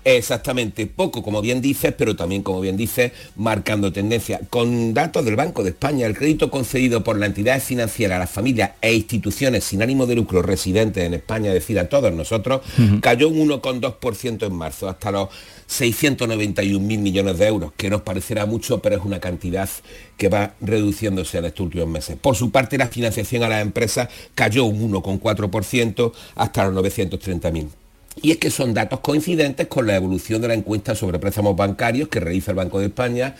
Exactamente, 0.05 0.87
poco 0.87 1.21
como 1.21 1.41
bien 1.41 1.61
dices, 1.61 1.93
pero 1.97 2.15
también 2.15 2.43
como 2.43 2.61
bien 2.61 2.77
dices, 2.77 3.11
marcando 3.35 3.91
tendencia. 3.91 4.39
Con 4.49 4.93
datos 4.93 5.23
del 5.25 5.35
Banco 5.35 5.63
de 5.63 5.69
España, 5.69 6.07
el 6.07 6.17
crédito 6.17 6.49
concedido 6.49 7.03
por 7.03 7.17
la 7.17 7.25
entidad 7.25 7.61
financiera 7.61 8.15
a 8.15 8.19
las 8.19 8.29
familias 8.29 8.71
e 8.81 8.93
instituciones 8.93 9.63
sin 9.63 9.81
ánimo 9.81 10.05
de 10.05 10.15
lucro 10.15 10.41
residentes 10.41 11.05
en 11.05 11.13
España, 11.13 11.49
es 11.49 11.55
decir, 11.55 11.77
a 11.77 11.89
todos 11.89 12.11
nosotros, 12.13 12.61
cayó 13.01 13.29
un 13.29 13.49
1,2% 13.49 14.47
en 14.47 14.53
marzo, 14.53 14.89
hasta 14.89 15.11
los 15.11 15.29
691.000 15.69 16.79
millones 16.79 17.37
de 17.37 17.47
euros, 17.47 17.73
que 17.75 17.89
nos 17.89 18.01
parecerá 18.01 18.45
mucho, 18.45 18.79
pero 18.79 18.97
es 18.97 19.03
una 19.03 19.19
cantidad 19.19 19.69
que 20.17 20.29
va 20.29 20.53
reduciéndose 20.61 21.37
en 21.37 21.45
estos 21.45 21.65
últimos 21.65 21.87
meses. 21.87 22.17
Por 22.21 22.35
su 22.35 22.51
parte, 22.51 22.77
la 22.77 22.87
financiación 22.87 23.43
a 23.43 23.49
las 23.49 23.61
empresas 23.61 24.09
cayó 24.35 24.65
un 24.65 24.91
1,4% 24.91 26.11
hasta 26.35 26.69
los 26.69 26.83
930.000. 26.83 27.82
Y 28.21 28.31
es 28.31 28.37
que 28.37 28.49
son 28.51 28.73
datos 28.73 28.99
coincidentes 28.99 29.67
con 29.67 29.87
la 29.87 29.95
evolución 29.95 30.41
de 30.41 30.47
la 30.47 30.53
encuesta 30.53 30.95
sobre 30.95 31.19
préstamos 31.19 31.55
bancarios 31.55 32.07
que 32.09 32.19
realiza 32.19 32.51
el 32.51 32.57
Banco 32.57 32.79
de 32.79 32.87
España. 32.87 33.35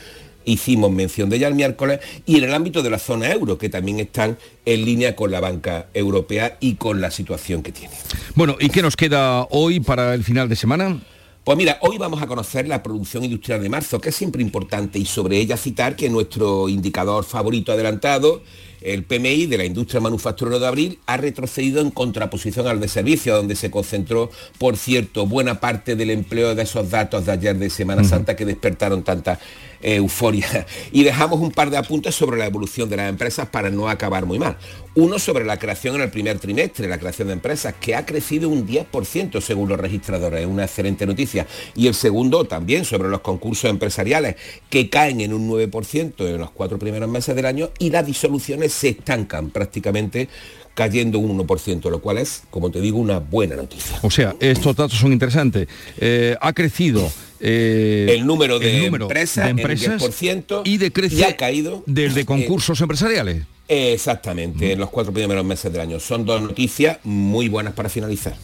Hicimos 0.46 0.92
mención 0.92 1.30
de 1.30 1.38
ella 1.38 1.48
el 1.48 1.56
miércoles 1.56 2.00
y 2.26 2.38
en 2.38 2.44
el 2.46 2.54
ámbito 2.54 2.82
de 2.82 2.90
la 2.90 3.00
zona 3.00 3.32
euro, 3.32 3.58
que 3.58 3.70
también 3.70 4.00
están 4.00 4.38
en 4.66 4.84
línea 4.84 5.16
con 5.16 5.32
la 5.32 5.40
banca 5.40 5.88
europea 5.94 6.58
y 6.60 6.76
con 6.76 7.00
la 7.00 7.12
situación 7.12 7.64
que 7.64 7.72
tiene. 7.72 7.94
Bueno, 8.36 8.58
¿y 8.60 8.70
qué 8.70 8.82
nos 8.82 8.98
queda 8.98 9.48
hoy 9.52 9.80
para 9.80 10.14
el 10.14 10.24
final 10.24 10.50
de 10.50 10.56
semana? 10.56 11.00
Pues 11.46 11.58
mira, 11.58 11.78
hoy 11.82 11.98
vamos 11.98 12.22
a 12.22 12.28
conocer 12.28 12.68
la 12.68 12.82
producción 12.82 13.24
industrial 13.24 13.62
de 13.62 13.70
marzo, 13.70 14.00
que 14.00 14.10
es 14.10 14.16
siempre 14.16 14.42
importante, 14.42 14.98
y 14.98 15.06
sobre 15.06 15.38
ella 15.38 15.58
citar 15.58 15.96
que 15.96 16.10
nuestro 16.10 16.70
indicador 16.70 17.26
favorito 17.26 17.74
adelantado 17.74 18.42
el 18.84 19.04
PMI 19.04 19.48
de 19.48 19.58
la 19.58 19.66
industria 19.66 20.02
manufacturera 20.02 20.60
de 20.60 20.68
abril 20.68 21.00
ha 21.06 21.18
retrocedido 21.18 21.82
en 21.82 21.92
contraposición 21.92 22.68
al 22.68 22.80
de 22.80 22.88
servicio, 22.88 23.36
donde 23.36 23.56
se 23.56 23.72
concentró, 23.72 24.30
por 24.58 24.78
cierto, 24.78 25.26
buena 25.26 25.60
parte 25.60 25.96
del 25.96 26.10
empleo 26.10 26.56
de 26.56 26.64
esos 26.64 26.90
datos 26.90 27.26
de 27.26 27.32
ayer 27.32 27.58
de 27.58 27.70
Semana 27.70 28.04
Santa 28.04 28.36
que 28.36 28.46
despertaron 28.46 29.04
tanta 29.04 29.40
euforia. 29.84 30.66
Y 30.92 31.04
dejamos 31.04 31.40
un 31.40 31.52
par 31.52 31.70
de 31.70 31.78
apuntes 31.78 32.16
sobre 32.16 32.38
la 32.38 32.46
evolución 32.46 32.90
de 32.90 32.98
las 32.98 33.10
empresas 33.10 33.48
para 33.50 33.70
no 33.70 33.90
acabar 33.90 34.26
muy 34.26 34.40
mal. 34.40 34.58
Uno 34.96 35.20
sobre 35.20 35.44
la 35.44 35.58
creación 35.58 35.96
en 35.96 36.02
el 36.02 36.12
primer 36.12 36.40
trimestre, 36.40 36.88
la 36.88 37.00
creación 37.00 37.28
de 37.28 37.34
empresas, 37.34 37.74
que 37.80 37.96
ha 37.96 38.06
crecido 38.06 38.50
un 38.50 38.68
10% 38.68 39.42
según 39.42 39.70
los 39.70 39.80
registradores, 39.80 40.42
es 40.42 40.48
una 40.48 40.66
excelente 40.66 41.06
noticia. 41.06 41.48
Y 41.76 41.88
el 41.88 41.96
segundo 41.96 42.46
también 42.46 42.86
sobre 42.86 43.10
los 43.10 43.22
concursos 43.22 43.70
empresariales, 43.70 44.36
que 44.70 44.90
caen 44.90 45.22
en 45.22 45.34
un 45.34 45.50
9% 45.50 46.28
en 46.28 46.38
los 46.38 46.52
cuatro 46.52 46.78
primeros 46.78 47.10
meses 47.10 47.36
del 47.36 47.46
año 47.46 47.72
y 47.80 47.90
las 47.90 48.06
disoluciones 48.06 48.73
se 48.74 48.90
estancan 48.90 49.50
prácticamente 49.50 50.28
cayendo 50.74 51.20
un 51.20 51.38
1%, 51.38 51.90
lo 51.90 52.02
cual 52.02 52.18
es, 52.18 52.44
como 52.50 52.72
te 52.72 52.82
digo, 52.82 52.98
una 52.98 53.20
buena 53.20 53.56
noticia. 53.56 53.98
O 54.02 54.10
sea, 54.10 54.36
estos 54.40 54.76
datos 54.76 54.98
son 54.98 55.14
interesantes. 55.14 55.68
Eh, 55.98 56.36
ha 56.42 56.54
crecido 56.54 57.12
eh, 57.40 58.08
el 58.10 58.26
número 58.26 58.60
de 58.60 58.86
empresas, 58.86 59.50
en 59.50 59.58
10% 59.58 60.62
y, 60.66 60.78
de 60.78 61.26
ha 61.26 61.36
caído 61.36 61.84
desde 61.86 62.22
eh, 62.22 62.26
concursos 62.26 62.80
empresariales. 62.82 63.44
Exactamente, 63.68 64.74
en 64.74 64.80
los 64.80 64.90
cuatro 64.90 65.14
primeros 65.14 65.46
meses 65.46 65.72
del 65.72 65.82
año. 65.82 66.00
Son 66.00 66.26
dos 66.26 66.42
noticias 66.42 66.98
muy 67.04 67.50
buenas 67.50 67.74
para 67.74 67.90
finalizar. 67.90 68.36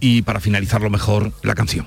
Y 0.00 0.22
para 0.22 0.40
finalizar 0.40 0.82
lo 0.82 0.90
mejor, 0.90 1.32
la 1.42 1.54
canción. 1.54 1.86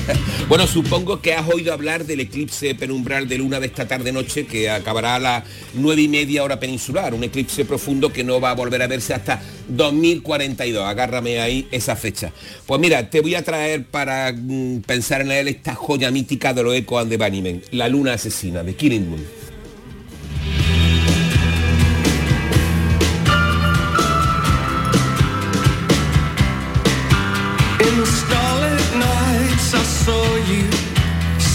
bueno, 0.48 0.66
supongo 0.66 1.20
que 1.20 1.34
has 1.34 1.48
oído 1.48 1.72
hablar 1.72 2.04
del 2.04 2.20
eclipse 2.20 2.74
penumbral 2.74 3.28
de 3.28 3.38
luna 3.38 3.60
de 3.60 3.66
esta 3.66 3.86
tarde-noche 3.86 4.46
que 4.46 4.70
acabará 4.70 5.16
a 5.16 5.18
las 5.18 5.44
nueve 5.74 6.02
y 6.02 6.08
media 6.08 6.42
hora 6.42 6.58
peninsular, 6.60 7.14
un 7.14 7.24
eclipse 7.24 7.64
profundo 7.64 8.12
que 8.12 8.24
no 8.24 8.40
va 8.40 8.50
a 8.50 8.54
volver 8.54 8.82
a 8.82 8.86
verse 8.86 9.14
hasta 9.14 9.42
2042. 9.68 10.84
Agárrame 10.84 11.40
ahí 11.40 11.68
esa 11.70 11.96
fecha. 11.96 12.32
Pues 12.66 12.80
mira, 12.80 13.08
te 13.10 13.20
voy 13.20 13.34
a 13.34 13.44
traer 13.44 13.84
para 13.84 14.32
mm, 14.32 14.82
pensar 14.82 15.22
en 15.22 15.32
él 15.32 15.48
esta 15.48 15.74
joya 15.74 16.10
mítica 16.10 16.52
de 16.54 16.62
los 16.62 16.74
Echo 16.74 16.98
and 16.98 17.10
the 17.10 17.16
Bunnymen, 17.16 17.62
La 17.72 17.88
luna 17.88 18.14
asesina, 18.14 18.62
de 18.62 18.74
Killing 18.74 19.08
Moon. 19.08 19.42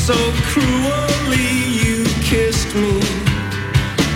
So 0.08 0.16
cruelly 0.52 1.52
you 1.84 2.04
kissed 2.24 2.74
me. 2.74 3.00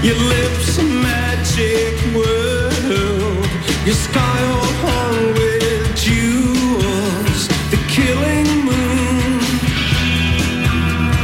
Your 0.02 0.16
lips 0.16 0.78
a 0.78 0.84
magic 0.84 1.94
world. 2.16 3.46
Your 3.86 4.00
sky 4.08 4.38
all 4.54 4.74
hung 4.86 5.34
with 5.40 5.96
jewels. 6.06 7.42
The 7.74 7.80
killing 7.96 8.50
moon 8.70 9.40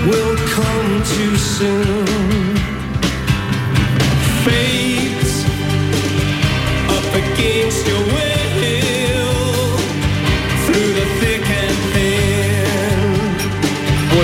will 0.09 0.37
come 0.57 0.91
too 1.13 1.35
soon. 1.37 2.57
Fate 4.43 4.76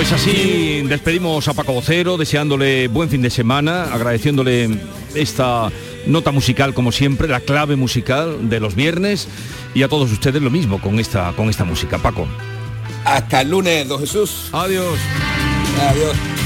Pues 0.06 0.20
así 0.20 0.82
despedimos 0.82 1.48
a 1.48 1.54
Paco 1.54 1.72
Vocero, 1.72 2.18
deseándole 2.18 2.88
buen 2.88 3.08
fin 3.08 3.22
de 3.22 3.30
semana, 3.30 3.84
agradeciéndole 3.84 4.78
esta 5.14 5.72
nota 6.04 6.30
musical 6.30 6.74
como 6.74 6.92
siempre, 6.92 7.26
la 7.26 7.40
clave 7.40 7.74
musical 7.74 8.50
de 8.50 8.60
los 8.60 8.74
viernes 8.74 9.28
y 9.72 9.82
a 9.82 9.88
todos 9.88 10.12
ustedes 10.12 10.42
lo 10.42 10.50
mismo 10.50 10.78
con 10.78 10.98
esta, 11.00 11.32
con 11.32 11.48
esta 11.48 11.64
música. 11.64 11.96
Paco. 11.96 12.28
Hasta 13.06 13.40
el 13.40 13.48
lunes, 13.48 13.88
don 13.88 13.98
Jesús. 13.98 14.50
Adiós. 14.52 14.98
Adiós. 15.88 16.43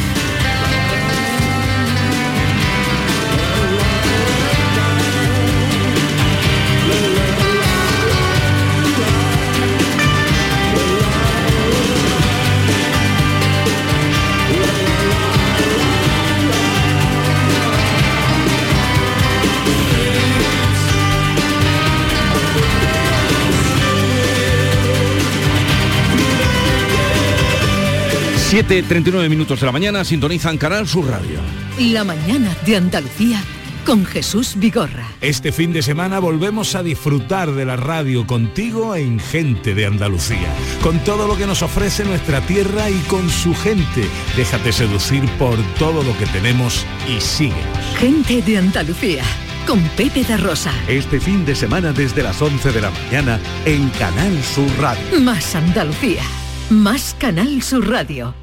7.39 28.50 29.28
minutos 29.28 29.60
de 29.60 29.66
la 29.66 29.72
mañana 29.72 30.02
sintonizan 30.06 30.56
Canal 30.56 30.88
Sur 30.88 31.06
Radio. 31.06 31.38
La 31.78 32.02
mañana 32.02 32.56
de 32.64 32.76
Andalucía 32.76 33.42
con 33.84 34.06
Jesús 34.06 34.54
Vigorra. 34.56 35.06
Este 35.20 35.52
fin 35.52 35.74
de 35.74 35.82
semana 35.82 36.18
volvemos 36.18 36.74
a 36.74 36.82
disfrutar 36.82 37.52
de 37.52 37.66
la 37.66 37.76
radio 37.76 38.26
contigo 38.26 38.96
en 38.96 39.20
Gente 39.20 39.74
de 39.74 39.84
Andalucía, 39.84 40.48
con 40.82 40.98
todo 41.00 41.28
lo 41.28 41.36
que 41.36 41.46
nos 41.46 41.62
ofrece 41.62 42.06
nuestra 42.06 42.40
tierra 42.40 42.88
y 42.88 42.98
con 43.00 43.28
su 43.28 43.54
gente. 43.54 44.08
Déjate 44.34 44.72
seducir 44.72 45.28
por 45.38 45.58
todo 45.78 46.02
lo 46.02 46.16
que 46.16 46.24
tenemos 46.26 46.86
y 47.06 47.20
síguenos. 47.20 47.96
Gente 47.98 48.40
de 48.40 48.56
Andalucía 48.56 49.24
con 49.66 49.82
Pepe 49.90 50.24
de 50.24 50.38
Rosa. 50.38 50.72
Este 50.88 51.20
fin 51.20 51.44
de 51.44 51.54
semana 51.54 51.92
desde 51.92 52.22
las 52.22 52.40
11 52.40 52.72
de 52.72 52.80
la 52.80 52.90
mañana 52.90 53.40
en 53.66 53.90
Canal 53.90 54.42
Sur 54.42 54.70
Radio. 54.80 55.20
Más 55.20 55.54
Andalucía. 55.54 56.22
Más 56.70 57.16
Canal 57.18 57.62
Sur 57.62 57.88
Radio. 57.88 58.34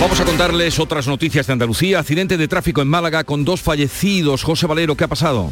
Vamos 0.00 0.20
a 0.20 0.24
contarles 0.24 0.78
otras 0.78 1.08
noticias 1.08 1.48
de 1.48 1.52
Andalucía. 1.52 1.98
Accidente 1.98 2.36
de 2.36 2.46
tráfico 2.46 2.82
en 2.82 2.88
Málaga 2.88 3.24
con 3.24 3.44
dos 3.44 3.60
fallecidos. 3.60 4.44
José 4.44 4.68
Valero, 4.68 4.96
¿qué 4.96 5.04
ha 5.04 5.08
pasado? 5.08 5.50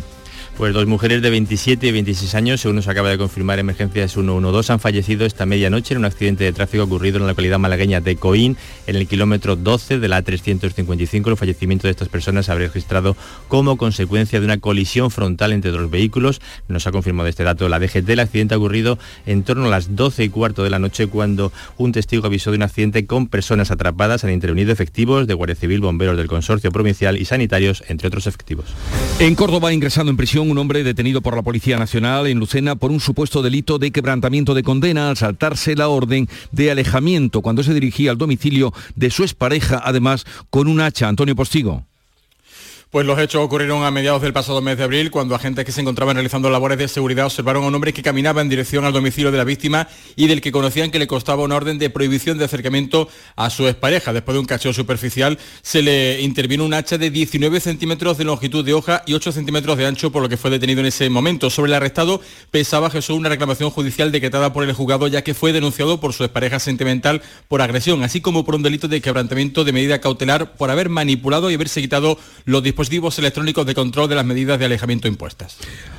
Pues 0.62 0.74
dos 0.74 0.86
mujeres 0.86 1.22
de 1.22 1.30
27 1.30 1.88
y 1.88 1.90
26 1.90 2.36
años, 2.36 2.60
según 2.60 2.76
nos 2.76 2.86
acaba 2.86 3.10
de 3.10 3.18
confirmar 3.18 3.58
Emergencias 3.58 4.12
112, 4.12 4.72
han 4.72 4.78
fallecido 4.78 5.26
esta 5.26 5.44
medianoche 5.44 5.94
en 5.94 5.98
un 5.98 6.04
accidente 6.04 6.44
de 6.44 6.52
tráfico 6.52 6.84
ocurrido 6.84 7.16
en 7.16 7.24
la 7.24 7.32
localidad 7.32 7.58
malagueña 7.58 8.00
de 8.00 8.14
Coín, 8.14 8.56
en 8.86 8.94
el 8.94 9.08
kilómetro 9.08 9.56
12 9.56 9.98
de 9.98 10.06
la 10.06 10.22
A355. 10.22 11.26
El 11.26 11.36
fallecimiento 11.36 11.88
de 11.88 11.90
estas 11.90 12.08
personas 12.08 12.46
se 12.46 12.52
habría 12.52 12.68
registrado 12.68 13.16
como 13.48 13.76
consecuencia 13.76 14.38
de 14.38 14.44
una 14.44 14.58
colisión 14.58 15.10
frontal 15.10 15.50
entre 15.52 15.72
dos 15.72 15.90
vehículos. 15.90 16.40
Nos 16.68 16.86
ha 16.86 16.92
confirmado 16.92 17.28
este 17.28 17.42
dato 17.42 17.68
la 17.68 17.80
DGT. 17.80 18.08
El 18.10 18.20
accidente 18.20 18.54
ha 18.54 18.58
ocurrido 18.58 19.00
en 19.26 19.42
torno 19.42 19.66
a 19.66 19.68
las 19.68 19.96
12 19.96 20.22
y 20.22 20.28
cuarto 20.28 20.62
de 20.62 20.70
la 20.70 20.78
noche 20.78 21.08
cuando 21.08 21.52
un 21.76 21.90
testigo 21.90 22.28
avisó 22.28 22.52
de 22.52 22.58
un 22.58 22.62
accidente 22.62 23.04
con 23.04 23.26
personas 23.26 23.72
atrapadas. 23.72 24.22
Han 24.22 24.30
intervenido 24.30 24.70
efectivos 24.70 25.26
de 25.26 25.34
Guardia 25.34 25.56
Civil, 25.56 25.80
bomberos 25.80 26.16
del 26.16 26.28
Consorcio 26.28 26.70
Provincial 26.70 27.20
y 27.20 27.24
sanitarios, 27.24 27.82
entre 27.88 28.06
otros 28.06 28.28
efectivos. 28.28 28.66
En 29.18 29.34
Córdoba, 29.34 29.72
ingresando 29.72 30.10
en 30.10 30.16
prisión 30.16 30.51
un 30.52 30.58
hombre 30.58 30.84
detenido 30.84 31.22
por 31.22 31.34
la 31.34 31.42
Policía 31.42 31.78
Nacional 31.78 32.26
en 32.26 32.38
Lucena 32.38 32.76
por 32.76 32.90
un 32.90 33.00
supuesto 33.00 33.40
delito 33.42 33.78
de 33.78 33.90
quebrantamiento 33.90 34.52
de 34.52 34.62
condena 34.62 35.08
al 35.08 35.16
saltarse 35.16 35.74
la 35.74 35.88
orden 35.88 36.28
de 36.52 36.70
alejamiento 36.70 37.40
cuando 37.40 37.62
se 37.62 37.72
dirigía 37.72 38.10
al 38.10 38.18
domicilio 38.18 38.72
de 38.94 39.10
su 39.10 39.22
expareja, 39.22 39.80
además 39.82 40.26
con 40.50 40.68
un 40.68 40.80
hacha. 40.80 41.08
Antonio 41.08 41.34
Postigo. 41.34 41.86
Pues 42.92 43.06
los 43.06 43.18
hechos 43.18 43.42
ocurrieron 43.42 43.84
a 43.84 43.90
mediados 43.90 44.20
del 44.20 44.34
pasado 44.34 44.60
mes 44.60 44.76
de 44.76 44.84
abril, 44.84 45.10
cuando 45.10 45.34
agentes 45.34 45.64
que 45.64 45.72
se 45.72 45.80
encontraban 45.80 46.14
realizando 46.14 46.50
labores 46.50 46.76
de 46.76 46.88
seguridad 46.88 47.24
observaron 47.24 47.64
a 47.64 47.68
un 47.68 47.74
hombre 47.74 47.94
que 47.94 48.02
caminaba 48.02 48.42
en 48.42 48.50
dirección 48.50 48.84
al 48.84 48.92
domicilio 48.92 49.32
de 49.32 49.38
la 49.38 49.44
víctima 49.44 49.88
y 50.14 50.26
del 50.26 50.42
que 50.42 50.52
conocían 50.52 50.90
que 50.90 50.98
le 50.98 51.06
costaba 51.06 51.42
una 51.42 51.56
orden 51.56 51.78
de 51.78 51.88
prohibición 51.88 52.36
de 52.36 52.44
acercamiento 52.44 53.08
a 53.34 53.48
su 53.48 53.66
expareja. 53.66 54.12
Después 54.12 54.34
de 54.34 54.40
un 54.40 54.44
cacheo 54.44 54.74
superficial, 54.74 55.38
se 55.62 55.80
le 55.80 56.20
intervino 56.20 56.66
un 56.66 56.74
hacha 56.74 56.98
de 56.98 57.10
19 57.10 57.60
centímetros 57.60 58.18
de 58.18 58.24
longitud 58.24 58.62
de 58.62 58.74
hoja 58.74 59.02
y 59.06 59.14
8 59.14 59.32
centímetros 59.32 59.78
de 59.78 59.86
ancho, 59.86 60.12
por 60.12 60.20
lo 60.20 60.28
que 60.28 60.36
fue 60.36 60.50
detenido 60.50 60.80
en 60.80 60.86
ese 60.86 61.08
momento. 61.08 61.48
Sobre 61.48 61.70
el 61.70 61.76
arrestado 61.76 62.20
pesaba 62.50 62.90
Jesús 62.90 63.16
una 63.16 63.30
reclamación 63.30 63.70
judicial 63.70 64.12
decretada 64.12 64.52
por 64.52 64.64
el 64.64 64.74
juzgado, 64.74 65.06
ya 65.08 65.24
que 65.24 65.32
fue 65.32 65.54
denunciado 65.54 65.98
por 65.98 66.12
su 66.12 66.24
expareja 66.24 66.58
sentimental 66.58 67.22
por 67.48 67.62
agresión, 67.62 68.02
así 68.02 68.20
como 68.20 68.44
por 68.44 68.54
un 68.54 68.62
delito 68.62 68.86
de 68.86 69.00
quebrantamiento 69.00 69.64
de 69.64 69.72
medida 69.72 69.98
cautelar 70.02 70.56
por 70.56 70.70
haber 70.70 70.90
manipulado 70.90 71.50
y 71.50 71.54
haberse 71.54 71.80
quitado 71.80 72.18
los 72.44 72.62
dispositivos 72.62 72.81
dispositivos 72.82 73.18
electrónicos 73.20 73.64
de 73.64 73.74
control 73.74 74.08
de 74.08 74.16
las 74.16 74.24
medidas 74.24 74.58
de 74.58 74.64
alejamiento 74.64 75.06
impuestas. 75.06 75.56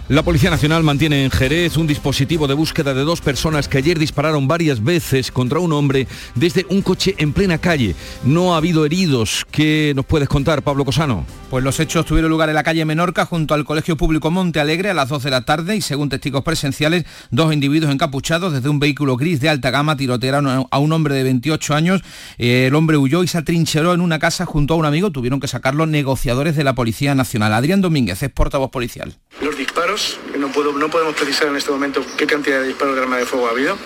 La 0.10 0.22
Policía 0.22 0.50
Nacional 0.50 0.84
mantiene 0.84 1.24
en 1.24 1.32
Jerez 1.32 1.78
un 1.78 1.88
dispositivo 1.88 2.46
de 2.46 2.54
búsqueda 2.54 2.94
de 2.94 3.06
dos 3.06 3.22
personas 3.22 3.70
que 3.70 3.78
ayer 3.78 3.98
dispararon 3.98 4.50
varias 4.50 4.84
veces 4.84 5.32
contra 5.32 5.60
un 5.60 5.72
hombre 5.72 6.10
desde 6.36 6.66
un 6.68 6.82
coche 6.82 7.16
en 7.20 7.32
plena 7.32 7.58
calle. 7.58 7.96
No 8.26 8.54
ha 8.54 8.58
habido 8.58 8.86
heridos. 8.86 9.46
¿Qué 9.50 9.94
nos 9.96 10.06
puedes 10.06 10.28
contar, 10.28 10.62
Pablo 10.62 10.84
Cosano? 10.84 11.26
Pues 11.50 11.64
los 11.64 11.80
hechos 11.80 12.06
tuvieron 12.06 12.30
lugar 12.30 12.50
en 12.50 12.56
la 12.56 12.64
calle 12.64 12.84
Menorca 12.84 13.26
junto 13.26 13.54
al 13.54 13.64
Colegio 13.64 13.96
Público 13.96 14.30
Monte 14.30 14.60
Alegre 14.60 14.90
a 14.90 14.94
las 14.94 15.08
12 15.08 15.26
de 15.26 15.32
la 15.32 15.46
tarde 15.46 15.78
y 15.78 15.82
según 15.82 16.10
testigos 16.10 16.44
presenciales, 16.44 17.06
dos 17.32 17.54
individuos 17.54 17.94
encapuchados 17.94 18.52
desde 18.52 18.68
un 18.68 18.80
vehículo 18.80 19.16
gris 19.16 19.40
de 19.40 19.48
alta 19.48 19.72
gama 19.72 19.96
tirotearon 19.96 20.68
a 20.70 20.78
un 20.80 20.92
hombre 20.92 21.16
de 21.16 21.24
28 21.24 21.76
años. 21.76 22.02
El 22.38 22.76
hombre 22.76 22.98
huyó 22.98 23.24
y 23.24 23.28
se 23.28 23.38
atrincheró 23.38 23.94
en 23.94 24.02
una 24.02 24.20
casa 24.20 24.46
junto 24.46 24.74
a 24.74 24.78
un 24.78 24.86
amigo. 24.86 25.12
Tuvieron 25.12 25.40
que 25.40 25.48
sacarlo 25.48 25.86
negociadores 25.86 26.58
de 26.58 26.66
la 26.66 26.76
Policía 26.76 27.16
Nacional. 27.16 27.54
Adrián 27.54 27.80
Domínguez 27.80 28.22
es 28.22 28.30
portavoz 28.32 28.70
policial. 28.70 29.16
Los 29.42 29.58
disparos, 29.58 29.93
que 29.96 30.40
no, 30.40 30.52
podemos 30.52 31.16
precisar 31.16 31.48
en 31.48 31.56
este 31.56 31.72
momento 31.72 32.04
qué 32.18 32.26
cantidad 32.26 32.62
de 32.62 32.68
disparos 32.68 32.96
de 32.96 33.02
arma 33.02 33.18
de 33.18 33.26
fuego 33.26 33.48
ha 33.48 33.52
habido, 33.52 33.78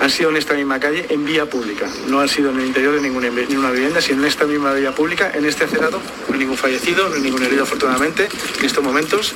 han 0.00 0.10
sido 0.10 0.30
en 0.30 0.36
esta 0.36 0.54
misma 0.54 0.78
calle, 0.78 1.06
en 1.08 1.24
vía 1.24 1.46
pública. 1.46 1.88
No 2.08 2.20
han 2.20 2.28
sido 2.28 2.50
en 2.50 2.60
el 2.60 2.66
interior 2.66 2.94
de 2.94 3.00
ninguna, 3.00 3.70
vivienda, 3.70 4.00
sino 4.00 4.22
en 4.22 4.28
esta 4.28 4.44
misma 4.44 4.72
vía 4.74 4.94
pública, 4.94 5.32
en 5.34 5.44
este 5.44 5.66
cerrado. 5.66 6.00
No 6.28 6.34
hay 6.34 6.38
ningún 6.38 6.56
fallecido, 6.56 7.08
no 7.08 7.16
hay 7.16 7.22
ningún 7.22 7.42
herido 7.42 7.64
afortunadamente 7.64 8.28
en 8.58 8.64
estos 8.64 8.84
momentos. 8.84 9.34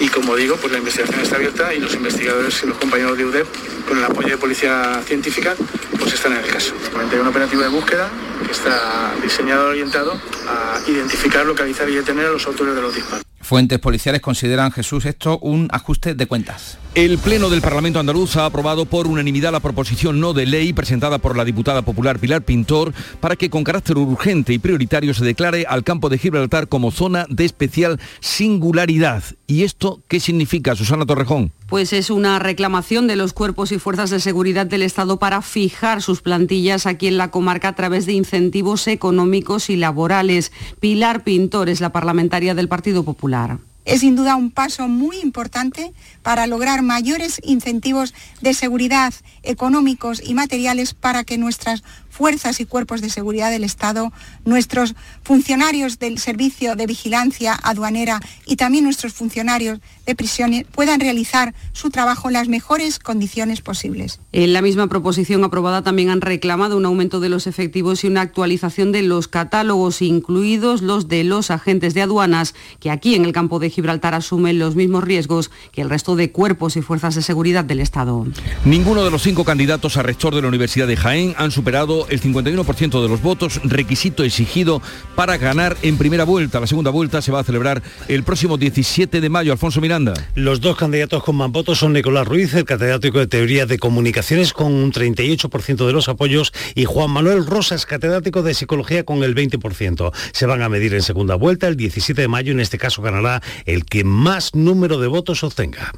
Y 0.00 0.08
como 0.08 0.36
digo, 0.36 0.56
pues 0.56 0.72
la 0.72 0.78
investigación 0.78 1.20
está 1.20 1.36
abierta 1.36 1.72
y 1.72 1.80
los 1.80 1.94
investigadores 1.94 2.62
y 2.62 2.66
los 2.66 2.76
compañeros 2.76 3.16
de 3.16 3.24
UDEP, 3.24 3.46
con 3.88 3.98
el 3.98 4.04
apoyo 4.04 4.28
de 4.28 4.38
policía 4.38 5.00
científica, 5.06 5.54
pues 5.98 6.12
están 6.12 6.32
en 6.32 6.44
el 6.44 6.50
caso. 6.50 6.74
Hay 7.10 7.18
un 7.18 7.26
operativo 7.26 7.62
de 7.62 7.68
búsqueda 7.68 8.10
que 8.44 8.52
está 8.52 9.14
diseñado 9.22 9.68
orientado 9.68 10.20
a 10.48 10.80
identificar, 10.86 11.46
localizar 11.46 11.88
y 11.88 11.94
detener 11.94 12.26
a 12.26 12.30
los 12.30 12.46
autores 12.46 12.74
de 12.74 12.82
los 12.82 12.94
disparos. 12.94 13.31
Fuentes 13.42 13.80
policiales 13.80 14.20
consideran, 14.20 14.70
Jesús, 14.70 15.04
esto 15.04 15.38
un 15.40 15.68
ajuste 15.72 16.14
de 16.14 16.26
cuentas. 16.26 16.78
El 16.94 17.18
Pleno 17.18 17.50
del 17.50 17.60
Parlamento 17.60 17.98
andaluz 17.98 18.36
ha 18.36 18.46
aprobado 18.46 18.86
por 18.86 19.08
unanimidad 19.08 19.50
la 19.50 19.58
proposición 19.60 20.20
no 20.20 20.32
de 20.32 20.46
ley 20.46 20.72
presentada 20.72 21.18
por 21.18 21.36
la 21.36 21.44
diputada 21.44 21.82
popular 21.82 22.20
Pilar 22.20 22.42
Pintor 22.42 22.94
para 23.18 23.34
que 23.34 23.50
con 23.50 23.64
carácter 23.64 23.98
urgente 23.98 24.52
y 24.52 24.58
prioritario 24.58 25.12
se 25.12 25.24
declare 25.24 25.66
al 25.68 25.82
campo 25.82 26.08
de 26.08 26.18
Gibraltar 26.18 26.68
como 26.68 26.92
zona 26.92 27.26
de 27.28 27.44
especial 27.44 27.98
singularidad. 28.20 29.24
¿Y 29.48 29.64
esto 29.64 30.02
qué 30.06 30.20
significa, 30.20 30.76
Susana 30.76 31.04
Torrejón? 31.04 31.52
Pues 31.72 31.94
es 31.94 32.10
una 32.10 32.38
reclamación 32.38 33.06
de 33.06 33.16
los 33.16 33.32
cuerpos 33.32 33.72
y 33.72 33.78
fuerzas 33.78 34.10
de 34.10 34.20
seguridad 34.20 34.66
del 34.66 34.82
Estado 34.82 35.18
para 35.18 35.40
fijar 35.40 36.02
sus 36.02 36.20
plantillas 36.20 36.84
aquí 36.84 37.06
en 37.06 37.16
la 37.16 37.30
comarca 37.30 37.68
a 37.68 37.74
través 37.74 38.04
de 38.04 38.12
incentivos 38.12 38.86
económicos 38.88 39.70
y 39.70 39.76
laborales. 39.76 40.52
Pilar 40.80 41.24
Pintor 41.24 41.70
es 41.70 41.80
la 41.80 41.90
parlamentaria 41.90 42.54
del 42.54 42.68
Partido 42.68 43.04
Popular. 43.04 43.58
Es 43.86 44.00
sin 44.00 44.16
duda 44.16 44.36
un 44.36 44.50
paso 44.50 44.86
muy 44.86 45.18
importante 45.20 45.94
para 46.22 46.46
lograr 46.46 46.82
mayores 46.82 47.40
incentivos 47.42 48.12
de 48.42 48.52
seguridad 48.52 49.14
económicos 49.42 50.22
y 50.22 50.34
materiales 50.34 50.92
para 50.92 51.24
que 51.24 51.38
nuestras 51.38 51.82
fuerzas 52.12 52.60
y 52.60 52.66
cuerpos 52.66 53.00
de 53.00 53.08
seguridad 53.08 53.50
del 53.50 53.64
Estado, 53.64 54.12
nuestros 54.44 54.94
funcionarios 55.22 55.98
del 55.98 56.18
servicio 56.18 56.76
de 56.76 56.86
vigilancia 56.86 57.58
aduanera 57.62 58.20
y 58.46 58.56
también 58.56 58.84
nuestros 58.84 59.14
funcionarios 59.14 59.80
de 60.04 60.14
prisiones 60.14 60.66
puedan 60.70 61.00
realizar 61.00 61.54
su 61.72 61.90
trabajo 61.90 62.28
en 62.28 62.34
las 62.34 62.48
mejores 62.48 62.98
condiciones 62.98 63.62
posibles. 63.62 64.20
En 64.32 64.52
la 64.52 64.60
misma 64.60 64.88
proposición 64.88 65.42
aprobada 65.42 65.82
también 65.82 66.10
han 66.10 66.20
reclamado 66.20 66.76
un 66.76 66.84
aumento 66.84 67.18
de 67.18 67.30
los 67.30 67.46
efectivos 67.46 68.04
y 68.04 68.08
una 68.08 68.20
actualización 68.20 68.92
de 68.92 69.02
los 69.02 69.26
catálogos, 69.26 70.02
incluidos 70.02 70.82
los 70.82 71.08
de 71.08 71.24
los 71.24 71.50
agentes 71.50 71.94
de 71.94 72.02
aduanas, 72.02 72.54
que 72.78 72.90
aquí 72.90 73.14
en 73.14 73.24
el 73.24 73.32
campo 73.32 73.58
de 73.58 73.70
Gibraltar 73.70 74.14
asumen 74.14 74.58
los 74.58 74.76
mismos 74.76 75.02
riesgos 75.02 75.50
que 75.72 75.80
el 75.80 75.88
resto 75.88 76.14
de 76.14 76.30
cuerpos 76.30 76.76
y 76.76 76.82
fuerzas 76.82 77.14
de 77.14 77.22
seguridad 77.22 77.64
del 77.64 77.80
Estado. 77.80 78.26
Ninguno 78.66 79.02
de 79.02 79.10
los 79.10 79.22
cinco 79.22 79.44
candidatos 79.44 79.96
a 79.96 80.02
rector 80.02 80.34
de 80.34 80.42
la 80.42 80.48
Universidad 80.48 80.86
de 80.86 80.96
Jaén 80.96 81.34
han 81.38 81.50
superado 81.50 82.01
el 82.08 82.20
51% 82.20 83.02
de 83.02 83.08
los 83.08 83.22
votos, 83.22 83.60
requisito 83.64 84.24
exigido 84.24 84.82
para 85.14 85.36
ganar 85.36 85.76
en 85.82 85.98
primera 85.98 86.24
vuelta. 86.24 86.60
La 86.60 86.66
segunda 86.66 86.90
vuelta 86.90 87.22
se 87.22 87.32
va 87.32 87.40
a 87.40 87.44
celebrar 87.44 87.82
el 88.08 88.22
próximo 88.22 88.58
17 88.58 89.20
de 89.20 89.28
mayo. 89.28 89.52
Alfonso 89.52 89.80
Miranda. 89.80 90.14
Los 90.34 90.60
dos 90.60 90.76
candidatos 90.76 91.22
con 91.22 91.36
más 91.36 91.50
votos 91.50 91.78
son 91.78 91.92
Nicolás 91.92 92.26
Ruiz, 92.26 92.54
el 92.54 92.64
catedrático 92.64 93.18
de 93.18 93.26
Teoría 93.26 93.66
de 93.66 93.78
Comunicaciones 93.78 94.52
con 94.52 94.72
un 94.72 94.92
38% 94.92 95.86
de 95.86 95.92
los 95.92 96.08
apoyos 96.08 96.52
y 96.74 96.84
Juan 96.84 97.10
Manuel 97.10 97.46
Rosas, 97.46 97.86
catedrático 97.86 98.42
de 98.42 98.54
Psicología 98.54 99.04
con 99.04 99.22
el 99.22 99.34
20%. 99.34 100.12
Se 100.32 100.46
van 100.46 100.62
a 100.62 100.68
medir 100.68 100.94
en 100.94 101.02
segunda 101.02 101.34
vuelta 101.34 101.68
el 101.68 101.76
17 101.76 102.20
de 102.20 102.28
mayo. 102.28 102.52
En 102.52 102.60
este 102.60 102.78
caso 102.78 103.02
ganará 103.02 103.42
el 103.66 103.84
que 103.84 104.04
más 104.04 104.54
número 104.54 104.98
de 104.98 105.08
votos 105.08 105.44
obtenga. 105.44 105.92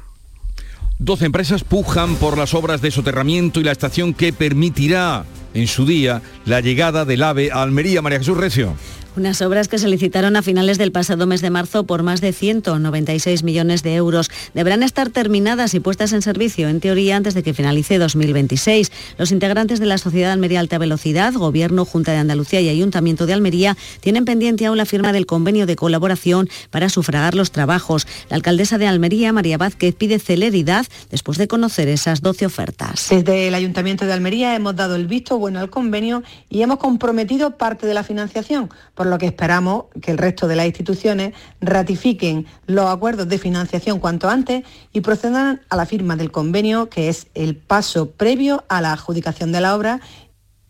12 0.99 1.25
empresas 1.25 1.63
pujan 1.63 2.15
por 2.15 2.37
las 2.37 2.53
obras 2.53 2.81
de 2.81 2.91
soterramiento 2.91 3.59
y 3.59 3.63
la 3.63 3.73
estación 3.73 4.13
que 4.13 4.31
permitirá 4.31 5.25
en 5.55 5.67
su 5.67 5.85
día 5.85 6.21
la 6.45 6.61
llegada 6.61 7.05
del 7.05 7.23
AVE 7.23 7.51
a 7.51 7.63
Almería. 7.63 8.03
María 8.03 8.19
Jesús 8.19 8.37
Recio. 8.37 8.75
Unas 9.17 9.41
obras 9.41 9.69
que 9.69 9.77
se 9.77 9.87
licitaron 9.87 10.35
a 10.35 10.41
finales 10.41 10.77
del 10.77 10.91
pasado 10.91 11.25
mes 11.25 11.39
de 11.39 11.49
marzo 11.49 11.85
por 11.85 12.03
más 12.03 12.19
de 12.19 12.33
196 12.33 13.43
millones 13.43 13.81
de 13.81 13.95
euros. 13.95 14.29
Deberán 14.53 14.83
estar 14.83 15.09
terminadas 15.09 15.73
y 15.73 15.79
puestas 15.79 16.11
en 16.11 16.21
servicio, 16.21 16.67
en 16.67 16.81
teoría, 16.81 17.15
antes 17.15 17.33
de 17.33 17.41
que 17.41 17.53
finalice 17.53 17.97
2026. 17.97 18.91
Los 19.17 19.31
integrantes 19.31 19.79
de 19.79 19.85
la 19.85 19.97
Sociedad 19.97 20.33
Almería 20.33 20.59
Alta 20.59 20.77
Velocidad, 20.77 21.33
Gobierno, 21.33 21.85
Junta 21.85 22.11
de 22.11 22.17
Andalucía 22.17 22.59
y 22.59 22.67
Ayuntamiento 22.67 23.25
de 23.25 23.31
Almería 23.31 23.77
tienen 24.01 24.25
pendiente 24.25 24.65
aún 24.65 24.77
la 24.77 24.85
firma 24.85 25.13
del 25.13 25.25
convenio 25.25 25.65
de 25.65 25.77
colaboración 25.77 26.49
para 26.69 26.89
sufragar 26.89 27.35
los 27.35 27.51
trabajos. 27.51 28.07
La 28.29 28.35
alcaldesa 28.35 28.77
de 28.77 28.87
Almería, 28.87 29.31
María 29.31 29.57
Vázquez, 29.57 29.95
pide 29.95 30.19
celeridad 30.19 30.85
después 31.09 31.37
de 31.37 31.47
conocer 31.47 31.87
esas 31.87 32.21
12 32.21 32.47
ofertas. 32.47 33.07
Desde 33.09 33.47
el 33.47 33.55
Ayuntamiento 33.55 34.05
de 34.05 34.11
Almería 34.11 34.55
hemos 34.55 34.75
dado 34.75 34.97
el 34.97 35.07
visto 35.07 35.37
bueno 35.45 35.59
al 35.59 35.69
convenio 35.69 36.23
y 36.49 36.63
hemos 36.63 36.79
comprometido 36.79 37.55
parte 37.55 37.85
de 37.85 37.93
la 37.93 38.01
financiación 38.01 38.71
por 38.95 39.05
lo 39.05 39.19
que 39.19 39.27
esperamos 39.27 39.85
que 40.01 40.09
el 40.09 40.17
resto 40.17 40.47
de 40.47 40.55
las 40.55 40.65
instituciones 40.65 41.35
ratifiquen 41.61 42.47
los 42.65 42.87
acuerdos 42.87 43.29
de 43.29 43.37
financiación 43.37 43.99
cuanto 43.99 44.27
antes 44.27 44.63
y 44.91 45.01
procedan 45.01 45.61
a 45.69 45.75
la 45.75 45.85
firma 45.85 46.15
del 46.15 46.31
convenio, 46.31 46.89
que 46.89 47.09
es 47.09 47.27
el 47.35 47.55
paso 47.55 48.09
previo 48.09 48.63
a 48.69 48.81
la 48.81 48.91
adjudicación 48.91 49.51
de 49.51 49.61
la 49.61 49.75
obra. 49.75 50.01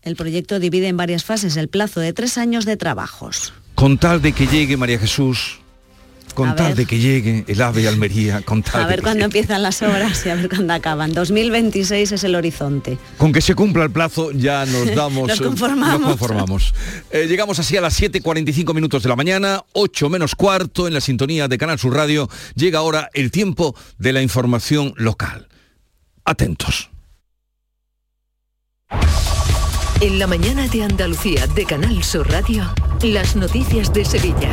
El 0.02 0.14
proyecto 0.14 0.58
divide 0.58 0.88
en 0.88 0.98
varias 0.98 1.24
fases 1.24 1.56
el 1.56 1.68
plazo 1.68 2.00
de 2.00 2.12
tres 2.12 2.36
años 2.36 2.66
de 2.66 2.76
trabajos. 2.76 3.54
Con 3.74 3.96
tal 3.96 4.20
de 4.20 4.32
que 4.32 4.46
llegue 4.46 4.76
María 4.76 4.98
Jesús 4.98 5.60
con 6.36 6.54
tal 6.54 6.76
de 6.76 6.86
que 6.86 7.00
llegue 7.00 7.44
el 7.48 7.60
AVE 7.60 7.88
Almería, 7.88 8.42
con 8.44 8.62
tal 8.62 8.82
A 8.82 8.86
ver 8.86 9.02
cuándo 9.02 9.24
empiezan 9.24 9.62
las 9.62 9.82
obras 9.82 10.24
y 10.24 10.28
a 10.28 10.36
ver 10.36 10.48
cuándo 10.48 10.72
acaban. 10.72 11.12
2026 11.12 12.12
es 12.12 12.22
el 12.22 12.36
horizonte. 12.36 12.98
Con 13.16 13.32
que 13.32 13.40
se 13.40 13.56
cumpla 13.56 13.82
el 13.82 13.90
plazo 13.90 14.30
ya 14.30 14.64
nos 14.66 14.94
damos... 14.94 15.28
nos 15.28 15.40
conformamos. 15.40 16.00
Nos 16.00 16.10
conformamos. 16.10 16.74
Eh, 17.10 17.26
llegamos 17.26 17.58
así 17.58 17.76
a 17.76 17.80
las 17.80 18.00
7.45 18.00 18.72
minutos 18.74 19.02
de 19.02 19.08
la 19.08 19.16
mañana, 19.16 19.64
8 19.72 20.08
menos 20.08 20.36
cuarto, 20.36 20.86
en 20.86 20.94
la 20.94 21.00
sintonía 21.00 21.48
de 21.48 21.58
Canal 21.58 21.78
Sur 21.78 21.94
Radio. 21.94 22.28
Llega 22.54 22.78
ahora 22.78 23.10
el 23.14 23.32
tiempo 23.32 23.74
de 23.98 24.12
la 24.12 24.22
información 24.22 24.92
local. 24.96 25.48
Atentos. 26.24 26.90
En 30.00 30.18
la 30.18 30.26
mañana 30.26 30.68
de 30.68 30.82
Andalucía 30.82 31.46
de 31.46 31.64
Canal 31.64 32.04
Sur 32.04 32.30
Radio, 32.30 32.70
las 33.02 33.36
noticias 33.36 33.92
de 33.92 34.04
Sevilla. 34.04 34.50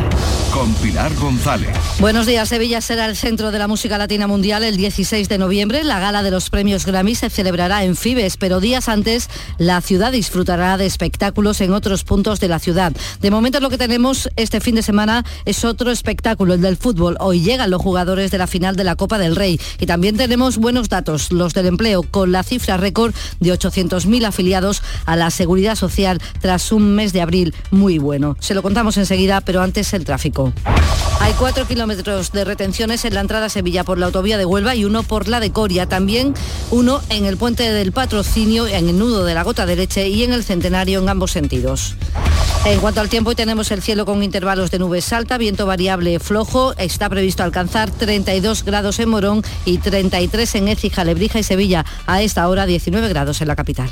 Con 0.54 0.74
Pilar 0.76 1.14
González. 1.16 1.76
Buenos 2.00 2.26
días, 2.26 2.50
Sevilla 2.50 2.82
será 2.82 3.06
el 3.06 3.16
centro 3.16 3.52
de 3.52 3.60
la 3.60 3.68
música 3.68 3.98
latina 3.98 4.28
mundial 4.28 4.64
el 4.64 4.76
16 4.76 5.30
de 5.30 5.38
noviembre. 5.38 5.84
La 5.84 6.00
gala 6.00 6.24
de 6.24 6.32
los 6.32 6.50
premios 6.50 6.86
Grammy 6.86 7.16
se 7.16 7.30
celebrará 7.30 7.84
en 7.84 7.96
Fibes, 7.96 8.38
pero 8.38 8.60
días 8.60 8.90
antes 8.90 9.30
la 9.58 9.82
ciudad 9.82 10.12
disfrutará 10.12 10.78
de 10.78 10.86
espectáculos 10.86 11.62
en 11.62 11.74
otros 11.74 12.04
puntos 12.04 12.40
de 12.40 12.48
la 12.50 12.60
ciudad. 12.60 12.92
De 13.22 13.32
momento 13.32 13.60
lo 13.60 13.70
que 13.70 13.78
tenemos 13.78 14.30
este 14.36 14.60
fin 14.60 14.76
de 14.76 14.84
semana 14.84 15.24
es 15.46 15.64
otro 15.64 15.90
espectáculo, 15.90 16.54
el 16.54 16.62
del 16.62 16.78
fútbol. 16.78 17.18
Hoy 17.20 17.42
llegan 17.42 17.72
los 17.72 17.82
jugadores 17.82 18.30
de 18.30 18.38
la 18.38 18.48
final 18.48 18.76
de 18.76 18.84
la 18.84 18.96
Copa 18.96 19.18
del 19.18 19.36
Rey 19.36 19.60
y 19.80 19.86
también 19.86 20.18
tenemos 20.18 20.58
buenos 20.58 20.90
datos, 20.90 21.32
los 21.32 21.54
del 21.54 21.68
empleo, 21.68 22.04
con 22.04 22.32
la 22.32 22.44
cifra 22.44 22.78
récord 22.78 23.14
de 23.40 23.54
800.000 23.54 24.26
afiliados 24.26 24.84
a 25.06 25.16
la 25.16 25.32
Seguridad 25.32 25.76
Social 25.76 26.22
tras 26.42 26.72
un 26.72 26.94
mes 26.96 27.14
de 27.14 27.22
abril 27.22 27.56
muy 27.72 27.98
bueno. 28.00 28.33
Se 28.40 28.54
lo 28.54 28.62
contamos 28.62 28.98
enseguida, 28.98 29.42
pero 29.42 29.62
antes 29.62 29.94
el 29.94 30.06
tráfico. 30.06 30.54
Hay 31.20 31.34
cuatro 31.34 31.66
kilómetros 31.66 32.32
de 32.32 32.44
retenciones 32.44 33.06
en 33.06 33.14
la 33.14 33.22
entrada 33.22 33.46
a 33.46 33.50
Sevilla 33.50 33.84
por 33.84 33.98
la 33.98 34.08
autovía 34.08 34.38
de 34.38 34.46
Huelva 34.46 34.76
y 34.76 34.86
uno 34.86 35.04
por 35.04 35.28
la 35.28 35.40
de 35.40 35.52
Coria. 35.52 35.88
También 35.88 36.34
uno 36.72 37.02
en 37.10 37.26
el 37.26 37.38
puente 37.38 37.72
del 37.72 37.92
patrocinio, 37.92 38.68
en 38.68 38.90
el 38.90 38.98
nudo 38.98 39.24
de 39.24 39.34
la 39.34 39.44
gota 39.44 39.66
de 39.66 39.76
leche 39.76 40.10
y 40.10 40.24
en 40.24 40.34
el 40.34 40.44
centenario 40.44 41.00
en 41.00 41.10
ambos 41.10 41.32
sentidos. 41.32 41.96
En 42.66 42.80
cuanto 42.80 43.02
al 43.02 43.10
tiempo, 43.10 43.30
hoy 43.30 43.36
tenemos 43.36 43.72
el 43.72 43.82
cielo 43.82 44.06
con 44.06 44.24
intervalos 44.24 44.72
de 44.72 44.80
nubes 44.80 45.12
alta, 45.12 45.38
viento 45.38 45.66
variable 45.66 46.20
flojo. 46.20 46.74
Está 46.78 47.10
previsto 47.10 47.44
alcanzar 47.44 47.92
32 47.92 48.64
grados 48.64 49.00
en 49.00 49.10
Morón 49.10 49.44
y 49.66 49.80
33 49.80 50.56
en 50.56 50.68
Écija, 50.70 51.04
Lebrija 51.04 51.40
y 51.40 51.44
Sevilla. 51.44 51.86
A 52.06 52.22
esta 52.22 52.48
hora 52.48 52.66
19 52.66 53.10
grados 53.10 53.42
en 53.42 53.50
la 53.50 53.56
capital. 53.56 53.90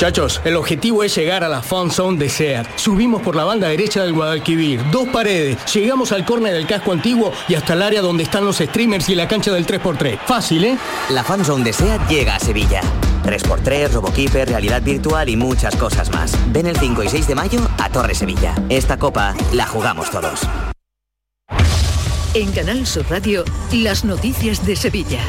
Muchachos, 0.00 0.40
el 0.46 0.56
objetivo 0.56 1.04
es 1.04 1.14
llegar 1.14 1.44
a 1.44 1.48
la 1.50 1.60
Fun 1.60 1.90
Zone 1.90 2.16
de 2.16 2.30
SEAT. 2.30 2.66
Subimos 2.76 3.20
por 3.20 3.36
la 3.36 3.44
banda 3.44 3.68
derecha 3.68 4.02
del 4.02 4.14
Guadalquivir, 4.14 4.80
dos 4.90 5.06
paredes, 5.08 5.58
llegamos 5.74 6.10
al 6.12 6.24
córner 6.24 6.54
del 6.54 6.66
casco 6.66 6.92
antiguo 6.92 7.34
y 7.48 7.54
hasta 7.54 7.74
el 7.74 7.82
área 7.82 8.00
donde 8.00 8.22
están 8.22 8.46
los 8.46 8.56
streamers 8.56 9.10
y 9.10 9.14
la 9.14 9.28
cancha 9.28 9.52
del 9.52 9.66
3x3. 9.66 10.20
Fácil, 10.24 10.64
¿eh? 10.64 10.78
La 11.10 11.22
Fun 11.22 11.44
Zone 11.44 11.64
de 11.64 11.74
SEAT 11.74 12.08
llega 12.08 12.36
a 12.36 12.40
Sevilla. 12.40 12.80
3x3, 13.24 13.92
RoboKeeper, 13.92 14.48
realidad 14.48 14.80
virtual 14.80 15.28
y 15.28 15.36
muchas 15.36 15.76
cosas 15.76 16.10
más. 16.12 16.32
Ven 16.50 16.66
el 16.66 16.78
5 16.78 17.02
y 17.04 17.08
6 17.10 17.26
de 17.26 17.34
mayo 17.34 17.60
a 17.76 17.90
Torre 17.90 18.14
Sevilla. 18.14 18.54
Esta 18.70 18.98
copa 18.98 19.34
la 19.52 19.66
jugamos 19.66 20.10
todos. 20.10 20.40
En 22.32 22.50
Canal 22.52 22.86
Sur 22.86 23.04
Radio, 23.10 23.44
las 23.70 24.06
noticias 24.06 24.64
de 24.64 24.76
Sevilla. 24.76 25.20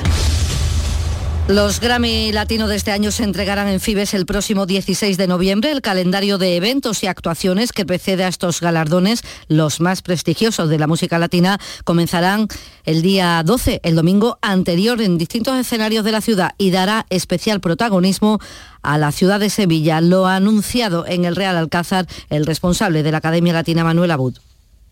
Los 1.52 1.82
Grammy 1.82 2.32
Latino 2.32 2.70
de 2.70 2.78
este 2.78 2.92
año 2.92 3.12
se 3.12 3.26
entregarán 3.26 3.68
en 3.68 3.82
Fibes 3.82 4.14
el 4.14 4.26
próximo 4.26 4.66
16 4.66 5.18
de 5.18 5.28
noviembre. 5.28 5.70
El 5.70 5.82
calendario 5.82 6.38
de 6.38 6.56
eventos 6.56 7.04
y 7.04 7.08
actuaciones 7.08 7.74
que 7.74 7.86
precede 7.86 8.24
a 8.24 8.30
estos 8.30 8.62
galardones, 8.62 9.22
los 9.50 9.82
más 9.82 10.02
prestigiosos 10.02 10.70
de 10.70 10.80
la 10.80 10.88
música 10.88 11.20
latina, 11.20 11.60
comenzarán 11.84 12.48
el 12.86 13.02
día 13.02 13.44
12, 13.46 13.82
el 13.84 13.96
domingo 13.96 14.40
anterior, 14.42 15.02
en 15.02 15.18
distintos 15.18 15.58
escenarios 15.58 16.06
de 16.06 16.14
la 16.14 16.22
ciudad 16.22 16.54
y 16.58 16.72
dará 16.72 17.06
especial 17.10 17.60
protagonismo 17.60 18.40
a 18.82 18.98
la 18.98 19.12
ciudad 19.12 19.42
de 19.42 19.50
Sevilla. 19.50 20.00
Lo 20.00 20.28
ha 20.28 20.38
anunciado 20.38 21.06
en 21.06 21.26
el 21.26 21.36
Real 21.36 21.58
Alcázar 21.58 22.08
el 22.30 22.46
responsable 22.46 23.04
de 23.04 23.12
la 23.12 23.18
Academia 23.18 23.52
Latina, 23.52 23.84
Manuel 23.84 24.12
Abud. 24.12 24.38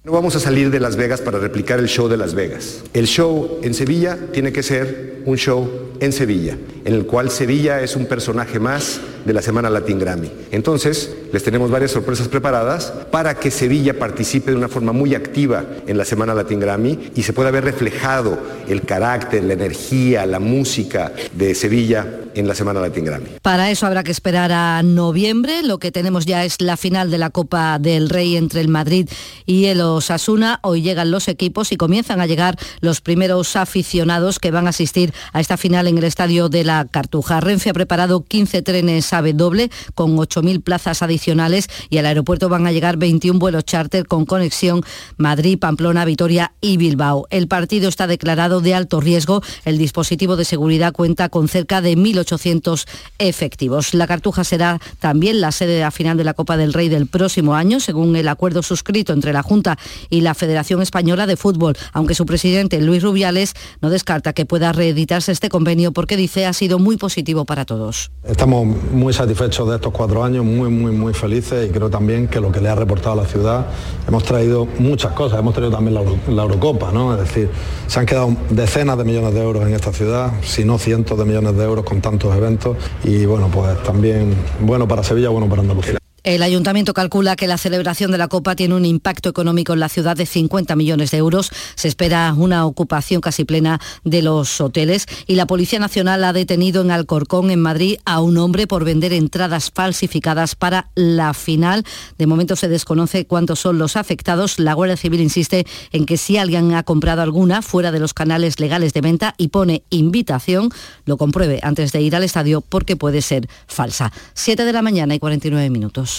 No 0.03 0.11
vamos 0.11 0.35
a 0.35 0.39
salir 0.41 0.71
de 0.71 0.81
Las 0.81 0.97
Vegas 0.97 1.21
para 1.21 1.39
replicar 1.39 1.79
el 1.79 1.87
show 1.87 2.09
de 2.09 2.17
Las 2.17 2.33
Vegas. 2.33 2.83
El 2.93 3.07
show 3.07 3.59
en 3.63 3.73
Sevilla 3.73 4.17
tiene 4.33 4.51
que 4.51 4.63
ser 4.63 5.21
un 5.25 5.37
show 5.37 5.88
en 5.99 6.13
Sevilla, 6.13 6.57
en 6.85 6.93
el 6.93 7.05
cual 7.05 7.29
Sevilla 7.29 7.81
es 7.81 7.95
un 7.95 8.05
personaje 8.05 8.59
más 8.59 9.01
de 9.25 9.33
la 9.33 9.41
Semana 9.41 9.69
Latin 9.69 9.99
Grammy. 9.99 10.31
Entonces, 10.51 11.13
les 11.31 11.43
tenemos 11.43 11.69
varias 11.69 11.91
sorpresas 11.91 12.27
preparadas 12.27 12.93
para 13.11 13.35
que 13.35 13.51
Sevilla 13.51 13.99
participe 13.99 14.51
de 14.51 14.57
una 14.57 14.69
forma 14.69 14.91
muy 14.91 15.13
activa 15.13 15.65
en 15.87 15.97
la 15.97 16.05
Semana 16.05 16.33
Latin 16.33 16.59
Grammy 16.59 17.11
y 17.15 17.23
se 17.23 17.33
pueda 17.33 17.51
ver 17.51 17.65
reflejado 17.65 18.39
el 18.67 18.83
carácter, 18.83 19.43
la 19.43 19.53
energía, 19.53 20.25
la 20.25 20.39
música 20.39 21.11
de 21.33 21.53
Sevilla 21.53 22.07
en 22.35 22.47
la 22.47 22.55
Semana 22.55 22.79
Latin 22.79 23.05
Grammy. 23.05 23.29
Para 23.41 23.69
eso 23.71 23.85
habrá 23.85 24.03
que 24.03 24.11
esperar 24.11 24.51
a 24.51 24.81
noviembre. 24.83 25.63
Lo 25.63 25.79
que 25.79 25.91
tenemos 25.91 26.25
ya 26.25 26.45
es 26.45 26.61
la 26.61 26.77
final 26.77 27.11
de 27.11 27.17
la 27.17 27.29
Copa 27.29 27.79
del 27.79 28.09
Rey 28.09 28.37
entre 28.37 28.61
el 28.61 28.67
Madrid 28.69 29.09
y 29.45 29.65
el 29.65 29.81
Osasuna. 29.81 30.59
Hoy 30.63 30.81
llegan 30.81 31.11
los 31.11 31.27
equipos 31.27 31.71
y 31.71 31.77
comienzan 31.77 32.21
a 32.21 32.27
llegar 32.27 32.57
los 32.79 33.01
primeros 33.01 33.55
aficionados 33.55 34.39
que 34.39 34.51
van 34.51 34.67
a 34.67 34.69
asistir 34.69 35.13
a 35.33 35.41
esta 35.41 35.57
final 35.57 35.87
en 35.89 35.97
el 35.97 36.05
estadio 36.05 36.49
de 36.49 36.63
la 36.63 36.85
Cartuja. 36.85 37.41
Renfe 37.41 37.69
ha 37.69 37.73
preparado 37.73 38.23
15 38.23 38.61
trenes 38.61 39.11
AVE 39.11 39.33
doble 39.33 39.69
con 39.95 40.15
8.000 40.15 40.63
plazas 40.63 41.01
adicionales 41.01 41.67
y 41.89 41.97
al 41.97 42.05
aeropuerto 42.05 42.47
van 42.47 42.65
a 42.65 42.71
llegar 42.71 42.97
21 42.97 43.39
vuelos 43.39 43.65
charter 43.65 44.07
con 44.07 44.25
conexión 44.25 44.83
Madrid, 45.17 45.59
Pamplona, 45.59 46.05
Vitoria 46.05 46.53
y 46.61 46.77
Bilbao. 46.77 47.27
El 47.29 47.47
partido 47.47 47.89
está 47.89 48.07
declarado 48.07 48.61
de 48.61 48.73
alto 48.73 49.01
riesgo. 49.01 49.41
El 49.65 49.77
dispositivo 49.77 50.35
de 50.37 50.45
seguridad 50.45 50.93
cuenta 50.93 51.29
con 51.29 51.47
cerca 51.47 51.81
de 51.81 51.97
1.800 51.97 52.87
efectivos. 53.17 53.93
La 53.93 54.07
Cartuja 54.07 54.43
será 54.43 54.79
también 54.99 55.41
la 55.41 55.51
sede 55.51 55.83
de 55.83 55.89
final 55.91 56.17
de 56.17 56.23
la 56.23 56.33
Copa 56.33 56.57
del 56.57 56.73
Rey 56.73 56.89
del 56.89 57.07
próximo 57.07 57.55
año, 57.55 57.79
según 57.79 58.15
el 58.15 58.27
acuerdo 58.27 58.61
suscrito 58.63 59.13
entre 59.13 59.33
la 59.33 59.41
Junta 59.43 59.77
y 60.09 60.21
la 60.21 60.33
Federación 60.33 60.81
Española 60.81 61.25
de 61.25 61.37
Fútbol, 61.37 61.75
aunque 61.93 62.15
su 62.15 62.25
presidente 62.25 62.79
Luis 62.81 63.01
Rubiales 63.01 63.53
no 63.81 63.89
descarta 63.89 64.33
que 64.33 64.45
pueda 64.45 64.71
reeditarse 64.71 65.31
este 65.31 65.49
convenio 65.49 65.78
porque 65.93 66.17
dice 66.17 66.45
ha 66.45 66.53
sido 66.53 66.79
muy 66.79 66.97
positivo 66.97 67.45
para 67.45 67.65
todos. 67.65 68.11
Estamos 68.23 68.67
muy 68.91 69.13
satisfechos 69.13 69.69
de 69.69 69.75
estos 69.75 69.93
cuatro 69.93 70.23
años, 70.23 70.45
muy, 70.45 70.69
muy, 70.69 70.91
muy 70.91 71.13
felices 71.13 71.69
y 71.69 71.71
creo 71.71 71.89
también 71.89 72.27
que 72.27 72.39
lo 72.39 72.51
que 72.51 72.61
le 72.61 72.69
ha 72.69 72.75
reportado 72.75 73.13
a 73.13 73.23
la 73.23 73.25
ciudad, 73.25 73.67
hemos 74.07 74.23
traído 74.23 74.67
muchas 74.77 75.13
cosas, 75.13 75.39
hemos 75.39 75.53
traído 75.53 75.71
también 75.71 75.95
la, 75.95 76.03
la 76.27 76.43
Eurocopa, 76.43 76.91
¿no? 76.91 77.13
Es 77.13 77.19
decir, 77.19 77.49
se 77.87 77.99
han 77.99 78.05
quedado 78.05 78.35
decenas 78.49 78.97
de 78.97 79.03
millones 79.05 79.33
de 79.33 79.41
euros 79.41 79.65
en 79.65 79.73
esta 79.73 79.91
ciudad, 79.93 80.33
si 80.43 80.65
no 80.65 80.77
cientos 80.77 81.17
de 81.17 81.25
millones 81.25 81.55
de 81.55 81.63
euros 81.63 81.85
con 81.85 82.01
tantos 82.01 82.35
eventos 82.35 82.77
y 83.03 83.25
bueno, 83.25 83.49
pues 83.51 83.81
también 83.83 84.35
bueno 84.61 84.87
para 84.87 85.03
Sevilla, 85.03 85.29
bueno 85.29 85.47
para 85.47 85.61
Andalucía. 85.61 85.99
El 86.29 86.43
ayuntamiento 86.43 86.93
calcula 86.93 87.35
que 87.35 87.47
la 87.47 87.57
celebración 87.57 88.11
de 88.11 88.19
la 88.19 88.27
Copa 88.27 88.55
tiene 88.55 88.75
un 88.75 88.85
impacto 88.85 89.29
económico 89.29 89.73
en 89.73 89.79
la 89.79 89.89
ciudad 89.89 90.15
de 90.15 90.27
50 90.27 90.75
millones 90.75 91.09
de 91.09 91.17
euros. 91.17 91.49
Se 91.73 91.87
espera 91.87 92.31
una 92.37 92.67
ocupación 92.67 93.19
casi 93.19 93.45
plena 93.45 93.81
de 94.03 94.21
los 94.21 94.61
hoteles 94.61 95.07
y 95.25 95.33
la 95.33 95.47
Policía 95.47 95.79
Nacional 95.79 96.23
ha 96.23 96.31
detenido 96.31 96.83
en 96.83 96.91
Alcorcón, 96.91 97.49
en 97.49 97.59
Madrid, 97.59 97.97
a 98.05 98.21
un 98.21 98.37
hombre 98.37 98.67
por 98.67 98.85
vender 98.85 99.11
entradas 99.11 99.71
falsificadas 99.73 100.53
para 100.53 100.91
la 100.93 101.33
final. 101.33 101.83
De 102.19 102.27
momento 102.27 102.55
se 102.55 102.67
desconoce 102.67 103.25
cuántos 103.25 103.59
son 103.61 103.79
los 103.79 103.95
afectados. 103.95 104.59
La 104.59 104.75
Guardia 104.75 104.97
Civil 104.97 105.21
insiste 105.21 105.65
en 105.91 106.05
que 106.05 106.17
si 106.17 106.37
alguien 106.37 106.75
ha 106.75 106.83
comprado 106.83 107.23
alguna 107.23 107.63
fuera 107.63 107.91
de 107.91 108.01
los 108.01 108.13
canales 108.13 108.59
legales 108.59 108.93
de 108.93 109.01
venta 109.01 109.33
y 109.39 109.47
pone 109.47 109.81
invitación, 109.89 110.69
lo 111.05 111.17
compruebe 111.17 111.59
antes 111.63 111.91
de 111.91 112.01
ir 112.01 112.15
al 112.15 112.23
estadio 112.23 112.61
porque 112.61 112.95
puede 112.95 113.23
ser 113.23 113.49
falsa. 113.65 114.11
7 114.35 114.63
de 114.63 114.73
la 114.73 114.83
mañana 114.83 115.15
y 115.15 115.19
49 115.19 115.71
minutos. 115.71 116.18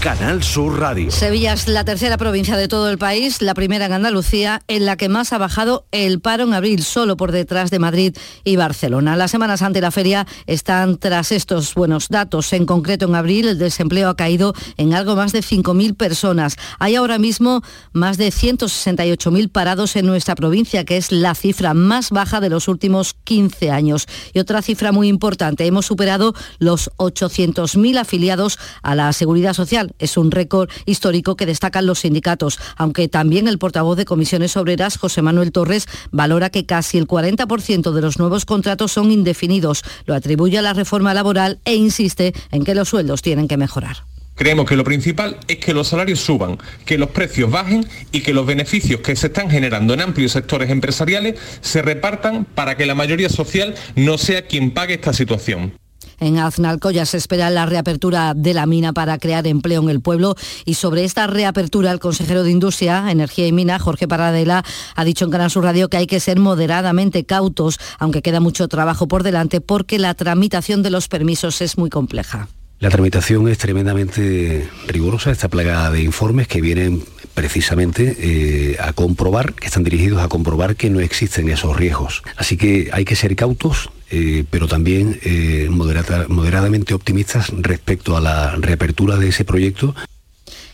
Canal 0.00 0.42
Sur 0.42 0.80
Radio. 0.80 1.10
Sevilla 1.10 1.52
es 1.52 1.68
la 1.68 1.84
tercera 1.84 2.16
provincia 2.16 2.56
de 2.56 2.68
todo 2.68 2.88
el 2.88 2.96
país, 2.96 3.42
la 3.42 3.52
primera 3.52 3.84
en 3.84 3.92
Andalucía, 3.92 4.62
en 4.66 4.86
la 4.86 4.96
que 4.96 5.10
más 5.10 5.34
ha 5.34 5.38
bajado 5.38 5.84
el 5.92 6.20
paro 6.20 6.44
en 6.44 6.54
abril, 6.54 6.82
solo 6.82 7.18
por 7.18 7.32
detrás 7.32 7.70
de 7.70 7.78
Madrid 7.78 8.16
y 8.42 8.56
Barcelona. 8.56 9.14
Las 9.16 9.30
semanas 9.30 9.60
ante 9.60 9.82
la 9.82 9.90
feria 9.90 10.26
están 10.46 10.96
tras 10.96 11.32
estos 11.32 11.74
buenos 11.74 12.08
datos. 12.08 12.50
En 12.54 12.64
concreto, 12.64 13.04
en 13.04 13.14
abril 13.14 13.48
el 13.48 13.58
desempleo 13.58 14.08
ha 14.08 14.16
caído 14.16 14.54
en 14.78 14.94
algo 14.94 15.16
más 15.16 15.32
de 15.32 15.40
5.000 15.40 15.94
personas. 15.94 16.56
Hay 16.78 16.96
ahora 16.96 17.18
mismo 17.18 17.60
más 17.92 18.16
de 18.16 18.28
168.000 18.28 19.52
parados 19.52 19.96
en 19.96 20.06
nuestra 20.06 20.34
provincia, 20.34 20.86
que 20.86 20.96
es 20.96 21.12
la 21.12 21.34
cifra 21.34 21.74
más 21.74 22.08
baja 22.08 22.40
de 22.40 22.48
los 22.48 22.68
últimos 22.68 23.14
15 23.24 23.70
años. 23.70 24.06
Y 24.32 24.38
otra 24.38 24.62
cifra 24.62 24.92
muy 24.92 25.08
importante, 25.08 25.66
hemos 25.66 25.84
superado 25.84 26.34
los 26.58 26.90
800.000 26.96 27.98
afiliados 27.98 28.58
a 28.82 28.94
la 28.94 29.12
Seguridad 29.12 29.52
Social 29.52 29.89
es 29.98 30.16
un 30.16 30.30
récord 30.30 30.70
histórico 30.86 31.36
que 31.36 31.46
destacan 31.46 31.86
los 31.86 32.00
sindicatos, 32.00 32.58
aunque 32.76 33.08
también 33.08 33.48
el 33.48 33.58
portavoz 33.58 33.96
de 33.96 34.04
comisiones 34.04 34.56
obreras, 34.56 34.98
José 34.98 35.22
Manuel 35.22 35.52
Torres, 35.52 35.86
valora 36.10 36.50
que 36.50 36.66
casi 36.66 36.98
el 36.98 37.06
40% 37.06 37.92
de 37.92 38.00
los 38.00 38.18
nuevos 38.18 38.44
contratos 38.44 38.92
son 38.92 39.10
indefinidos. 39.10 39.82
Lo 40.06 40.14
atribuye 40.14 40.58
a 40.58 40.62
la 40.62 40.72
reforma 40.72 41.14
laboral 41.14 41.58
e 41.64 41.74
insiste 41.74 42.34
en 42.50 42.64
que 42.64 42.74
los 42.74 42.88
sueldos 42.88 43.22
tienen 43.22 43.48
que 43.48 43.56
mejorar. 43.56 44.04
Creemos 44.40 44.66
que 44.66 44.76
lo 44.76 44.84
principal 44.84 45.36
es 45.48 45.58
que 45.58 45.74
los 45.74 45.88
salarios 45.88 46.20
suban, 46.20 46.56
que 46.86 46.96
los 46.96 47.10
precios 47.10 47.50
bajen 47.50 47.86
y 48.10 48.22
que 48.22 48.32
los 48.32 48.46
beneficios 48.46 49.02
que 49.02 49.14
se 49.14 49.26
están 49.26 49.50
generando 49.50 49.92
en 49.92 50.00
amplios 50.00 50.32
sectores 50.32 50.70
empresariales 50.70 51.38
se 51.60 51.82
repartan 51.82 52.46
para 52.46 52.74
que 52.74 52.86
la 52.86 52.94
mayoría 52.94 53.28
social 53.28 53.74
no 53.96 54.16
sea 54.16 54.46
quien 54.46 54.70
pague 54.70 54.94
esta 54.94 55.12
situación. 55.12 55.74
En 56.18 56.38
Aznalcoya 56.38 57.06
se 57.06 57.16
espera 57.16 57.50
la 57.50 57.66
reapertura 57.66 58.34
de 58.34 58.54
la 58.54 58.66
mina 58.66 58.92
para 58.92 59.18
crear 59.18 59.46
empleo 59.46 59.82
en 59.82 59.88
el 59.88 60.00
pueblo 60.00 60.34
y 60.64 60.74
sobre 60.74 61.04
esta 61.04 61.26
reapertura 61.26 61.90
el 61.92 61.98
consejero 61.98 62.42
de 62.42 62.50
Industria, 62.50 63.10
Energía 63.10 63.46
y 63.46 63.52
Mina, 63.52 63.78
Jorge 63.78 64.08
Paradela, 64.08 64.64
ha 64.94 65.04
dicho 65.04 65.24
en 65.24 65.30
Canal 65.30 65.50
Sur 65.50 65.64
Radio 65.64 65.88
que 65.88 65.96
hay 65.96 66.06
que 66.06 66.20
ser 66.20 66.38
moderadamente 66.38 67.24
cautos, 67.24 67.78
aunque 67.98 68.22
queda 68.22 68.40
mucho 68.40 68.68
trabajo 68.68 69.08
por 69.08 69.22
delante 69.22 69.60
porque 69.60 69.98
la 69.98 70.14
tramitación 70.14 70.82
de 70.82 70.90
los 70.90 71.08
permisos 71.08 71.60
es 71.60 71.78
muy 71.78 71.90
compleja. 71.90 72.48
La 72.80 72.88
tramitación 72.88 73.46
es 73.48 73.58
tremendamente 73.58 74.66
rigurosa, 74.86 75.30
está 75.30 75.48
plagada 75.48 75.90
de 75.90 76.02
informes 76.02 76.48
que 76.48 76.62
vienen 76.62 77.04
precisamente 77.34 78.16
eh, 78.18 78.76
a 78.80 78.94
comprobar, 78.94 79.52
que 79.52 79.66
están 79.66 79.84
dirigidos 79.84 80.22
a 80.22 80.28
comprobar 80.28 80.76
que 80.76 80.88
no 80.88 81.00
existen 81.00 81.50
esos 81.50 81.76
riesgos. 81.76 82.22
Así 82.36 82.56
que 82.56 82.88
hay 82.92 83.04
que 83.04 83.16
ser 83.16 83.36
cautos, 83.36 83.90
eh, 84.10 84.44
pero 84.50 84.66
también 84.66 85.18
eh, 85.22 85.68
moderadamente 85.70 86.94
optimistas 86.94 87.50
respecto 87.58 88.16
a 88.16 88.20
la 88.20 88.56
reapertura 88.56 89.16
de 89.16 89.28
ese 89.28 89.44
proyecto 89.44 89.94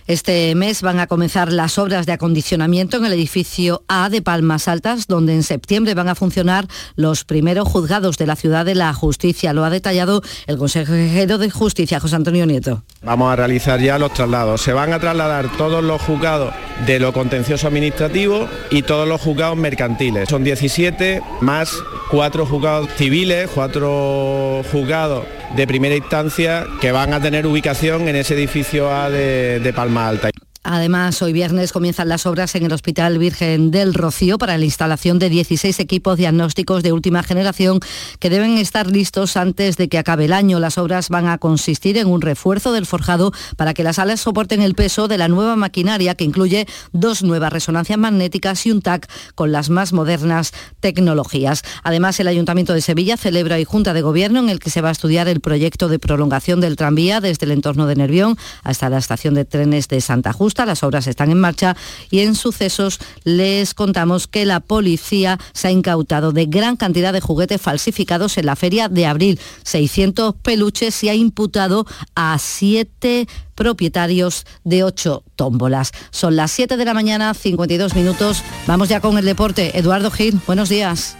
este 0.06 0.54
mes 0.54 0.82
van 0.82 1.00
a 1.00 1.06
comenzar 1.06 1.52
las 1.52 1.78
obras 1.78 2.06
de 2.06 2.12
acondicionamiento 2.12 2.96
en 2.96 3.06
el 3.06 3.12
edificio 3.12 3.82
A 3.88 4.08
de 4.08 4.22
Palmas 4.22 4.68
Altas, 4.68 5.06
donde 5.06 5.34
en 5.34 5.42
septiembre 5.42 5.94
van 5.94 6.08
a 6.08 6.14
funcionar 6.14 6.66
los 6.94 7.24
primeros 7.24 7.68
juzgados 7.68 8.16
de 8.18 8.26
la 8.26 8.36
ciudad 8.36 8.64
de 8.64 8.74
la 8.74 8.92
justicia. 8.94 9.52
Lo 9.52 9.64
ha 9.64 9.70
detallado 9.70 10.22
el 10.46 10.58
consejero 10.58 11.38
de 11.38 11.50
justicia, 11.50 12.00
José 12.00 12.16
Antonio 12.16 12.46
Nieto. 12.46 12.82
Vamos 13.02 13.32
a 13.32 13.36
realizar 13.36 13.80
ya 13.80 13.98
los 13.98 14.12
traslados. 14.12 14.62
Se 14.62 14.72
van 14.72 14.92
a 14.92 15.00
trasladar 15.00 15.56
todos 15.56 15.82
los 15.82 16.00
juzgados 16.02 16.54
de 16.86 17.00
lo 17.00 17.12
contencioso 17.12 17.66
administrativo 17.66 18.48
y 18.70 18.82
todos 18.82 19.08
los 19.08 19.20
juzgados 19.20 19.56
mercantiles. 19.56 20.28
Son 20.28 20.44
17 20.44 21.22
más 21.40 21.72
cuatro 22.10 22.46
juzgados 22.46 22.88
civiles, 22.96 23.50
cuatro 23.52 24.62
juzgados 24.70 25.24
de 25.54 25.66
primera 25.66 25.94
instancia 25.94 26.66
que 26.80 26.92
van 26.92 27.12
a 27.12 27.20
tener 27.20 27.46
ubicación 27.46 28.08
en 28.08 28.16
ese 28.16 28.34
edificio 28.34 28.92
A 28.92 29.10
de, 29.10 29.60
de 29.60 29.72
Palma 29.72 30.08
Alta. 30.08 30.30
Además, 30.68 31.22
hoy 31.22 31.32
viernes 31.32 31.70
comienzan 31.70 32.08
las 32.08 32.26
obras 32.26 32.56
en 32.56 32.64
el 32.64 32.72
Hospital 32.72 33.18
Virgen 33.18 33.70
del 33.70 33.94
Rocío 33.94 34.36
para 34.36 34.58
la 34.58 34.64
instalación 34.64 35.20
de 35.20 35.28
16 35.28 35.78
equipos 35.78 36.18
diagnósticos 36.18 36.82
de 36.82 36.90
última 36.90 37.22
generación 37.22 37.78
que 38.18 38.30
deben 38.30 38.58
estar 38.58 38.88
listos 38.88 39.36
antes 39.36 39.76
de 39.76 39.88
que 39.88 39.96
acabe 39.96 40.24
el 40.24 40.32
año. 40.32 40.58
Las 40.58 40.76
obras 40.76 41.08
van 41.08 41.28
a 41.28 41.38
consistir 41.38 41.96
en 41.98 42.08
un 42.08 42.20
refuerzo 42.20 42.72
del 42.72 42.84
forjado 42.84 43.32
para 43.56 43.74
que 43.74 43.84
las 43.84 44.00
alas 44.00 44.18
soporten 44.18 44.60
el 44.60 44.74
peso 44.74 45.06
de 45.06 45.18
la 45.18 45.28
nueva 45.28 45.54
maquinaria 45.54 46.16
que 46.16 46.24
incluye 46.24 46.66
dos 46.92 47.22
nuevas 47.22 47.52
resonancias 47.52 48.00
magnéticas 48.00 48.66
y 48.66 48.72
un 48.72 48.82
TAC 48.82 49.08
con 49.36 49.52
las 49.52 49.70
más 49.70 49.92
modernas 49.92 50.52
tecnologías. 50.80 51.62
Además, 51.84 52.18
el 52.18 52.26
Ayuntamiento 52.26 52.72
de 52.72 52.80
Sevilla 52.80 53.16
celebra 53.16 53.54
hoy 53.54 53.64
Junta 53.64 53.94
de 53.94 54.02
Gobierno 54.02 54.40
en 54.40 54.48
el 54.48 54.58
que 54.58 54.70
se 54.70 54.80
va 54.80 54.88
a 54.88 54.92
estudiar 54.92 55.28
el 55.28 55.38
proyecto 55.38 55.86
de 55.88 56.00
prolongación 56.00 56.60
del 56.60 56.74
tranvía 56.74 57.20
desde 57.20 57.46
el 57.46 57.52
entorno 57.52 57.86
de 57.86 57.94
Nervión 57.94 58.36
hasta 58.64 58.90
la 58.90 58.98
estación 58.98 59.34
de 59.34 59.44
trenes 59.44 59.86
de 59.86 60.00
Santa 60.00 60.32
Justa 60.32 60.55
las 60.64 60.82
obras 60.82 61.06
están 61.06 61.30
en 61.30 61.40
marcha 61.40 61.76
y 62.10 62.20
en 62.20 62.34
sucesos 62.34 62.98
les 63.24 63.74
contamos 63.74 64.26
que 64.26 64.46
la 64.46 64.60
policía 64.60 65.38
se 65.52 65.68
ha 65.68 65.70
incautado 65.70 66.32
de 66.32 66.46
gran 66.46 66.76
cantidad 66.76 67.12
de 67.12 67.20
juguetes 67.20 67.60
falsificados 67.60 68.38
en 68.38 68.46
la 68.46 68.56
feria 68.56 68.88
de 68.88 69.06
abril, 69.06 69.40
600 69.64 70.36
peluches 70.36 71.02
y 71.02 71.08
ha 71.08 71.14
imputado 71.14 71.86
a 72.14 72.38
siete 72.38 73.26
propietarios 73.54 74.46
de 74.64 74.84
ocho 74.84 75.24
tómbolas. 75.34 75.92
Son 76.10 76.36
las 76.36 76.52
7 76.52 76.76
de 76.76 76.84
la 76.84 76.94
mañana, 76.94 77.34
52 77.34 77.94
minutos. 77.96 78.44
Vamos 78.66 78.88
ya 78.88 79.00
con 79.00 79.18
el 79.18 79.24
deporte. 79.24 79.76
Eduardo 79.78 80.10
Gil, 80.10 80.40
buenos 80.46 80.68
días. 80.68 81.16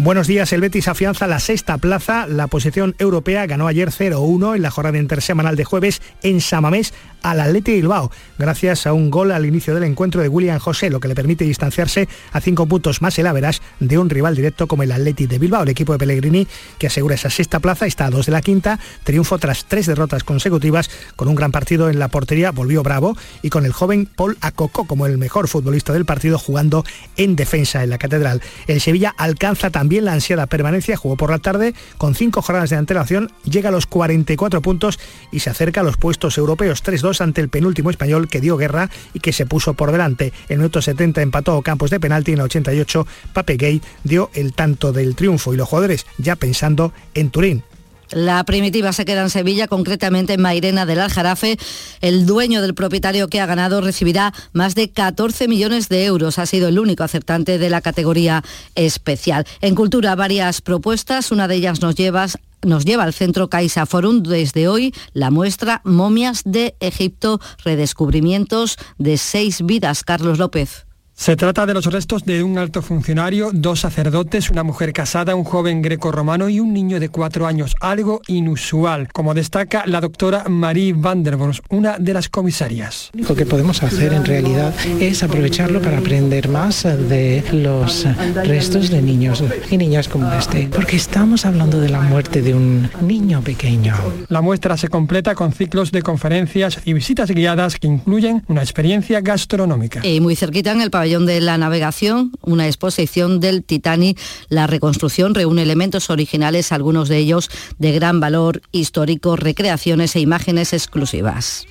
Buenos 0.00 0.28
días, 0.28 0.52
el 0.52 0.60
Betis 0.60 0.86
afianza 0.86 1.26
la 1.26 1.40
sexta 1.40 1.76
plaza. 1.76 2.28
La 2.28 2.46
posición 2.46 2.94
europea 3.00 3.46
ganó 3.46 3.66
ayer 3.66 3.90
0-1 3.90 4.54
en 4.54 4.62
la 4.62 4.70
jornada 4.70 4.96
intersemanal 4.96 5.56
de 5.56 5.64
jueves 5.64 6.00
en 6.22 6.40
Samamés 6.40 6.94
al 7.22 7.40
Atleti 7.40 7.72
Bilbao, 7.72 8.10
gracias 8.38 8.86
a 8.86 8.92
un 8.92 9.10
gol 9.10 9.32
al 9.32 9.46
inicio 9.46 9.74
del 9.74 9.84
encuentro 9.84 10.22
de 10.22 10.28
William 10.28 10.58
José, 10.58 10.90
lo 10.90 11.00
que 11.00 11.08
le 11.08 11.14
permite 11.14 11.44
distanciarse 11.44 12.08
a 12.32 12.40
cinco 12.40 12.66
puntos 12.66 13.02
más 13.02 13.18
el 13.18 13.26
Averas 13.26 13.62
de 13.80 13.98
un 13.98 14.10
rival 14.10 14.36
directo 14.36 14.66
como 14.66 14.82
el 14.82 14.92
Atleti 14.92 15.26
de 15.26 15.38
Bilbao. 15.38 15.62
El 15.62 15.70
equipo 15.70 15.92
de 15.92 15.98
Pellegrini, 15.98 16.46
que 16.78 16.86
asegura 16.86 17.14
esa 17.14 17.30
sexta 17.30 17.60
plaza, 17.60 17.86
está 17.86 18.06
a 18.06 18.10
dos 18.10 18.26
de 18.26 18.32
la 18.32 18.40
quinta, 18.40 18.78
triunfo 19.04 19.38
tras 19.38 19.64
tres 19.66 19.86
derrotas 19.86 20.24
consecutivas, 20.24 20.90
con 21.16 21.28
un 21.28 21.34
gran 21.34 21.52
partido 21.52 21.90
en 21.90 21.98
la 21.98 22.08
portería, 22.08 22.50
volvió 22.50 22.82
bravo, 22.82 23.16
y 23.42 23.50
con 23.50 23.64
el 23.64 23.72
joven 23.72 24.06
Paul 24.06 24.36
Acocó 24.40 24.84
como 24.84 25.06
el 25.06 25.18
mejor 25.18 25.48
futbolista 25.48 25.92
del 25.92 26.04
partido 26.04 26.38
jugando 26.38 26.84
en 27.16 27.36
defensa 27.36 27.82
en 27.82 27.90
la 27.90 27.98
Catedral. 27.98 28.42
El 28.66 28.80
Sevilla 28.80 29.14
alcanza 29.16 29.70
también 29.70 30.04
la 30.04 30.12
ansiada 30.12 30.46
permanencia, 30.46 30.96
jugó 30.96 31.16
por 31.16 31.30
la 31.30 31.38
tarde 31.38 31.74
con 31.96 32.14
cinco 32.14 32.42
jornadas 32.42 32.70
de 32.70 32.76
antelación, 32.76 33.30
llega 33.44 33.68
a 33.68 33.72
los 33.72 33.86
44 33.86 34.62
puntos 34.62 34.98
y 35.32 35.40
se 35.40 35.50
acerca 35.50 35.80
a 35.80 35.84
los 35.84 35.96
puestos 35.96 36.38
europeos 36.38 36.82
3-2 37.08 37.20
ante 37.20 37.40
el 37.40 37.48
penúltimo 37.48 37.90
español 37.90 38.28
que 38.28 38.40
dio 38.40 38.56
guerra 38.56 38.90
y 39.14 39.20
que 39.20 39.32
se 39.32 39.46
puso 39.46 39.74
por 39.74 39.92
delante. 39.92 40.32
En 40.48 40.58
minuto 40.58 40.82
70 40.82 41.22
empató 41.22 41.60
Campos 41.62 41.90
de 41.90 42.00
penalti, 42.00 42.32
en 42.32 42.38
el 42.38 42.44
88 42.44 43.06
Pape 43.32 43.56
Gay 43.56 43.82
dio 44.04 44.30
el 44.34 44.52
tanto 44.52 44.92
del 44.92 45.14
triunfo 45.14 45.54
y 45.54 45.56
los 45.56 45.68
jugadores 45.68 46.06
ya 46.18 46.36
pensando 46.36 46.92
en 47.14 47.30
Turín 47.30 47.62
La 48.10 48.42
primitiva 48.44 48.92
se 48.92 49.04
queda 49.04 49.22
en 49.22 49.30
Sevilla, 49.30 49.68
concretamente 49.68 50.34
en 50.34 50.42
Mairena 50.42 50.86
del 50.86 51.00
Aljarafe. 51.00 51.58
El 52.00 52.26
dueño 52.26 52.62
del 52.62 52.74
propietario 52.74 53.28
que 53.28 53.40
ha 53.40 53.46
ganado 53.46 53.80
recibirá 53.80 54.32
más 54.52 54.74
de 54.74 54.90
14 54.90 55.48
millones 55.48 55.88
de 55.88 56.04
euros. 56.06 56.38
Ha 56.38 56.46
sido 56.46 56.68
el 56.68 56.78
único 56.78 57.04
acertante 57.04 57.58
de 57.58 57.70
la 57.70 57.80
categoría 57.80 58.42
especial. 58.74 59.46
En 59.60 59.74
cultura, 59.74 60.14
varias 60.14 60.60
propuestas. 60.60 61.32
Una 61.32 61.48
de 61.48 61.56
ellas 61.56 61.82
nos 61.82 61.94
lleva 61.94 62.28
nos 62.64 62.84
lleva 62.84 63.04
al 63.04 63.12
centro 63.12 63.48
Caixa 63.48 63.86
Forum 63.86 64.22
desde 64.22 64.68
hoy 64.68 64.94
la 65.12 65.30
muestra 65.30 65.80
Momias 65.84 66.42
de 66.44 66.76
Egipto, 66.80 67.40
redescubrimientos 67.64 68.76
de 68.98 69.16
seis 69.16 69.64
vidas. 69.64 70.04
Carlos 70.04 70.38
López. 70.38 70.87
Se 71.18 71.34
trata 71.34 71.66
de 71.66 71.74
los 71.74 71.84
restos 71.86 72.24
de 72.24 72.44
un 72.44 72.58
alto 72.58 72.80
funcionario, 72.80 73.50
dos 73.52 73.80
sacerdotes, 73.80 74.50
una 74.50 74.62
mujer 74.62 74.92
casada, 74.92 75.34
un 75.34 75.42
joven 75.42 75.82
greco-romano 75.82 76.48
y 76.48 76.60
un 76.60 76.72
niño 76.72 77.00
de 77.00 77.08
cuatro 77.08 77.48
años, 77.48 77.74
algo 77.80 78.22
inusual, 78.28 79.08
como 79.12 79.34
destaca 79.34 79.82
la 79.84 80.00
doctora 80.00 80.44
Marie 80.48 80.92
van 80.96 81.24
der 81.24 81.36
Bos, 81.36 81.60
una 81.70 81.98
de 81.98 82.14
las 82.14 82.28
comisarias. 82.28 83.10
Lo 83.14 83.34
que 83.34 83.46
podemos 83.46 83.82
hacer 83.82 84.12
en 84.12 84.24
realidad 84.24 84.72
es 85.00 85.24
aprovecharlo 85.24 85.82
para 85.82 85.98
aprender 85.98 86.48
más 86.48 86.84
de 86.84 87.42
los 87.52 88.06
restos 88.44 88.88
de 88.88 89.02
niños 89.02 89.42
y 89.72 89.76
niñas 89.76 90.06
como 90.06 90.32
este, 90.32 90.68
porque 90.72 90.96
estamos 90.96 91.44
hablando 91.44 91.80
de 91.80 91.88
la 91.88 92.00
muerte 92.00 92.42
de 92.42 92.54
un 92.54 92.88
niño 93.02 93.42
pequeño. 93.42 93.96
La 94.28 94.40
muestra 94.40 94.76
se 94.76 94.86
completa 94.86 95.34
con 95.34 95.52
ciclos 95.52 95.90
de 95.90 96.00
conferencias 96.00 96.78
y 96.84 96.92
visitas 96.92 97.28
guiadas 97.32 97.76
que 97.76 97.88
incluyen 97.88 98.44
una 98.46 98.62
experiencia 98.62 99.20
gastronómica. 99.20 100.06
Y 100.06 100.20
muy 100.20 100.36
cerquita 100.36 100.70
en 100.70 100.80
el 100.80 100.92
pabellón 100.92 101.07
de 101.08 101.40
la 101.40 101.56
navegación, 101.56 102.32
una 102.42 102.66
exposición 102.66 103.40
del 103.40 103.64
Titanic. 103.64 104.18
La 104.48 104.66
reconstrucción 104.66 105.34
reúne 105.34 105.62
elementos 105.62 106.10
originales, 106.10 106.70
algunos 106.70 107.08
de 107.08 107.16
ellos 107.16 107.50
de 107.78 107.92
gran 107.92 108.20
valor 108.20 108.60
histórico, 108.72 109.36
recreaciones 109.36 110.14
e 110.16 110.20
imágenes 110.20 110.74
exclusivas. 110.74 111.66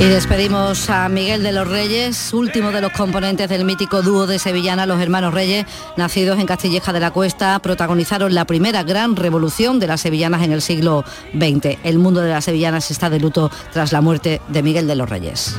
Y 0.00 0.04
despedimos 0.04 0.88
a 0.90 1.08
Miguel 1.08 1.42
de 1.42 1.50
los 1.50 1.66
Reyes, 1.66 2.32
último 2.32 2.70
de 2.70 2.80
los 2.80 2.92
componentes 2.92 3.48
del 3.48 3.64
mítico 3.64 4.00
dúo 4.00 4.28
de 4.28 4.38
Sevillana, 4.38 4.86
los 4.86 5.00
hermanos 5.00 5.34
Reyes, 5.34 5.66
nacidos 5.96 6.38
en 6.38 6.46
Castilleja 6.46 6.92
de 6.92 7.00
la 7.00 7.10
Cuesta, 7.10 7.58
protagonizaron 7.58 8.32
la 8.32 8.44
primera 8.44 8.84
gran 8.84 9.16
revolución 9.16 9.80
de 9.80 9.88
las 9.88 10.00
sevillanas 10.02 10.44
en 10.44 10.52
el 10.52 10.62
siglo 10.62 11.04
XX. 11.32 11.78
El 11.82 11.98
mundo 11.98 12.20
de 12.20 12.30
las 12.30 12.44
sevillanas 12.44 12.92
está 12.92 13.10
de 13.10 13.18
luto 13.18 13.50
tras 13.72 13.92
la 13.92 14.00
muerte 14.00 14.40
de 14.46 14.62
Miguel 14.62 14.86
de 14.86 14.94
los 14.94 15.10
Reyes. 15.10 15.56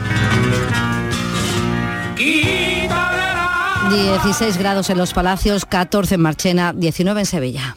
16 3.89 4.57
grados 4.57 4.89
en 4.89 4.97
los 4.97 5.13
Palacios, 5.13 5.65
14 5.65 6.15
en 6.15 6.21
Marchena, 6.21 6.73
19 6.73 7.19
en 7.19 7.25
Sevilla. 7.25 7.75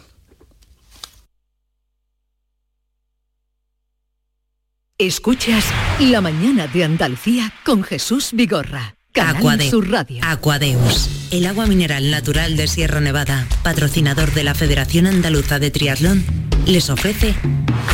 Escuchas 4.99 5.65
La 6.01 6.21
mañana 6.21 6.67
de 6.67 6.85
Andalucía 6.85 7.53
con 7.65 7.83
Jesús 7.83 8.31
Vigorra. 8.33 8.95
Canal 9.13 9.61
Sur 9.63 9.91
Radio. 9.91 10.23
Aquadeus, 10.23 11.29
el 11.31 11.47
agua 11.47 11.67
mineral 11.67 12.11
natural 12.11 12.57
de 12.57 12.69
Sierra 12.69 13.01
Nevada, 13.01 13.47
patrocinador 13.63 14.33
de 14.33 14.45
la 14.45 14.55
Federación 14.55 15.07
Andaluza 15.07 15.59
de 15.59 15.71
Triatlón, 15.71 16.25
les 16.67 16.89
ofrece 16.89 17.35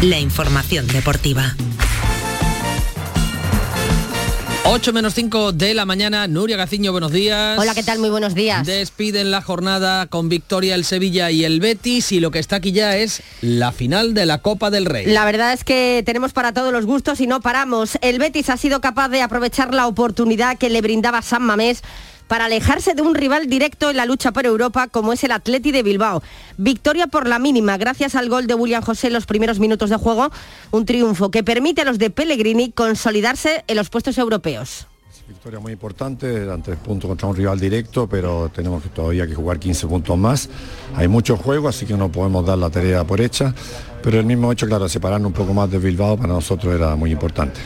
la 0.03 0.19
información 0.19 0.87
deportiva. 0.89 1.57
8 4.71 4.93
menos 4.93 5.15
5 5.15 5.53
de 5.53 5.73
la 5.73 5.87
mañana, 5.87 6.29
Nuria 6.29 6.59
Gaciño, 6.59 6.93
buenos 6.93 7.11
días. 7.11 7.59
Hola, 7.59 7.75
¿qué 7.75 7.83
tal? 7.83 8.01
Muy 8.01 8.11
buenos 8.11 8.35
días. 8.35 8.67
Despiden 8.67 9.31
la 9.31 9.41
jornada 9.41 10.07
con 10.09 10.29
victoria 10.29 10.75
el 10.75 10.85
Sevilla 10.85 11.31
y 11.31 11.45
el 11.45 11.59
Betis 11.59 12.13
y 12.13 12.21
lo 12.21 12.31
que 12.31 12.39
está 12.39 12.57
aquí 12.57 12.73
ya 12.73 12.95
es 12.99 13.23
la 13.41 13.73
final 13.73 14.13
de 14.13 14.27
la 14.27 14.43
Copa 14.43 14.71
del 14.71 14.85
Rey. 14.85 15.07
La 15.07 15.25
verdad 15.25 15.55
es 15.55 15.65
que 15.65 16.03
tenemos 16.05 16.35
para 16.35 16.53
todos 16.53 16.71
los 16.71 16.85
gustos 16.85 17.23
y 17.23 17.27
no 17.27 17.41
paramos. 17.41 17.97
El 18.03 18.19
Betis 18.19 18.51
ha 18.51 18.59
sido 18.59 18.83
capaz 18.83 19.09
de 19.09 19.23
aprovechar 19.23 19.73
la 19.73 19.87
oportunidad 19.87 20.59
que 20.59 20.69
le 20.69 20.83
brindaba 20.83 21.23
San 21.23 21.45
Mamés 21.45 21.83
para 22.29 22.45
alejarse 22.45 22.95
de 22.95 23.03
un 23.03 23.15
rival 23.15 23.49
directo 23.49 23.91
en 23.91 23.97
la 23.97 24.07
lucha 24.07 24.33
por 24.33 24.47
Europa 24.47 24.87
como 24.87 25.13
es 25.13 25.25
el 25.25 25.33
Atleti 25.33 25.73
de 25.73 25.83
Bilbao. 25.83 26.23
Victoria 26.57 27.07
por 27.09 27.27
la 27.27 27.39
mínima 27.39 27.77
gracias 27.77 28.15
al 28.15 28.29
gol 28.29 28.47
de 28.47 28.55
William 28.55 28.83
José 28.83 29.09
en 29.09 29.15
los 29.15 29.27
primeros 29.27 29.59
minutos 29.59 29.91
de 29.91 29.97
juego, 29.97 30.31
un 30.71 30.87
triunfo 30.87 31.31
que 31.31 31.43
permite 31.43 31.81
a 31.83 31.85
los 31.85 31.99
de 31.99 32.11
Pellegrini 32.11 32.71
consolidarse 32.71 33.65
en 33.67 33.77
los 33.77 33.89
puestos 33.89 34.19
europeos. 34.19 34.87
Victoria 35.29 35.61
muy 35.61 35.73
importante, 35.73 36.43
eran 36.43 36.63
tres 36.63 36.79
puntos 36.79 37.07
contra 37.07 37.29
un 37.29 37.37
rival 37.37 37.61
directo, 37.61 38.07
pero 38.09 38.49
tenemos 38.49 38.83
todavía 38.95 39.27
que 39.27 39.35
jugar 39.35 39.59
15 39.59 39.87
puntos 39.87 40.17
más. 40.17 40.49
Hay 40.95 41.07
mucho 41.07 41.37
juego, 41.37 41.69
así 41.69 41.85
que 41.85 41.95
no 41.99 42.11
podemos 42.11 42.47
dar 42.47 42.57
la 42.57 42.71
tarea 42.71 43.05
por 43.05 43.21
hecha, 43.21 43.55
pero 44.03 44.19
el 44.19 44.25
mismo 44.25 44.51
hecho, 44.51 44.67
claro, 44.67 44.89
separarnos 44.89 45.29
un 45.29 45.35
poco 45.35 45.53
más 45.53 45.71
de 45.71 45.79
Bilbao 45.79 46.17
para 46.17 46.33
nosotros 46.33 46.75
era 46.75 46.97
muy 46.97 47.13
importante. 47.13 47.61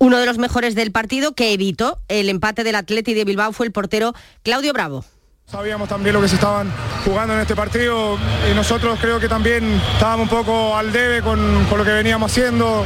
Uno 0.00 0.18
de 0.18 0.26
los 0.26 0.38
mejores 0.38 0.76
del 0.76 0.92
partido 0.92 1.32
que 1.32 1.52
evitó 1.52 1.98
el 2.06 2.28
empate 2.28 2.62
del 2.62 2.76
Atleti 2.76 3.14
de 3.14 3.24
Bilbao 3.24 3.52
fue 3.52 3.66
el 3.66 3.72
portero 3.72 4.14
Claudio 4.44 4.72
Bravo. 4.72 5.04
Sabíamos 5.50 5.88
también 5.88 6.14
lo 6.14 6.20
que 6.20 6.28
se 6.28 6.36
estaban 6.36 6.70
jugando 7.04 7.34
en 7.34 7.40
este 7.40 7.56
partido 7.56 8.16
y 8.48 8.54
nosotros 8.54 8.98
creo 9.00 9.18
que 9.18 9.28
también 9.28 9.80
estábamos 9.94 10.30
un 10.30 10.38
poco 10.38 10.76
al 10.76 10.92
debe 10.92 11.20
con, 11.20 11.64
con 11.64 11.78
lo 11.78 11.84
que 11.84 11.90
veníamos 11.90 12.30
haciendo, 12.30 12.84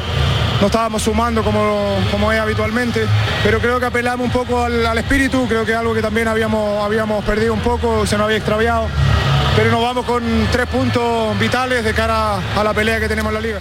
no 0.60 0.66
estábamos 0.66 1.02
sumando 1.02 1.42
como, 1.42 1.98
como 2.10 2.32
es 2.32 2.40
habitualmente, 2.40 3.04
pero 3.42 3.58
creo 3.58 3.78
que 3.78 3.86
apelamos 3.86 4.24
un 4.24 4.32
poco 4.32 4.62
al, 4.62 4.86
al 4.86 4.96
espíritu, 4.96 5.46
creo 5.48 5.66
que 5.66 5.74
algo 5.74 5.92
que 5.92 6.00
también 6.00 6.28
habíamos, 6.28 6.82
habíamos 6.82 7.22
perdido 7.24 7.52
un 7.52 7.60
poco, 7.60 8.06
se 8.06 8.16
nos 8.16 8.26
había 8.26 8.38
extraviado, 8.38 8.86
pero 9.56 9.70
nos 9.70 9.82
vamos 9.82 10.06
con 10.06 10.22
tres 10.50 10.66
puntos 10.68 11.38
vitales 11.38 11.84
de 11.84 11.92
cara 11.92 12.36
a 12.56 12.64
la 12.64 12.72
pelea 12.72 13.00
que 13.00 13.08
tenemos 13.08 13.30
en 13.30 13.34
la 13.34 13.40
liga. 13.40 13.60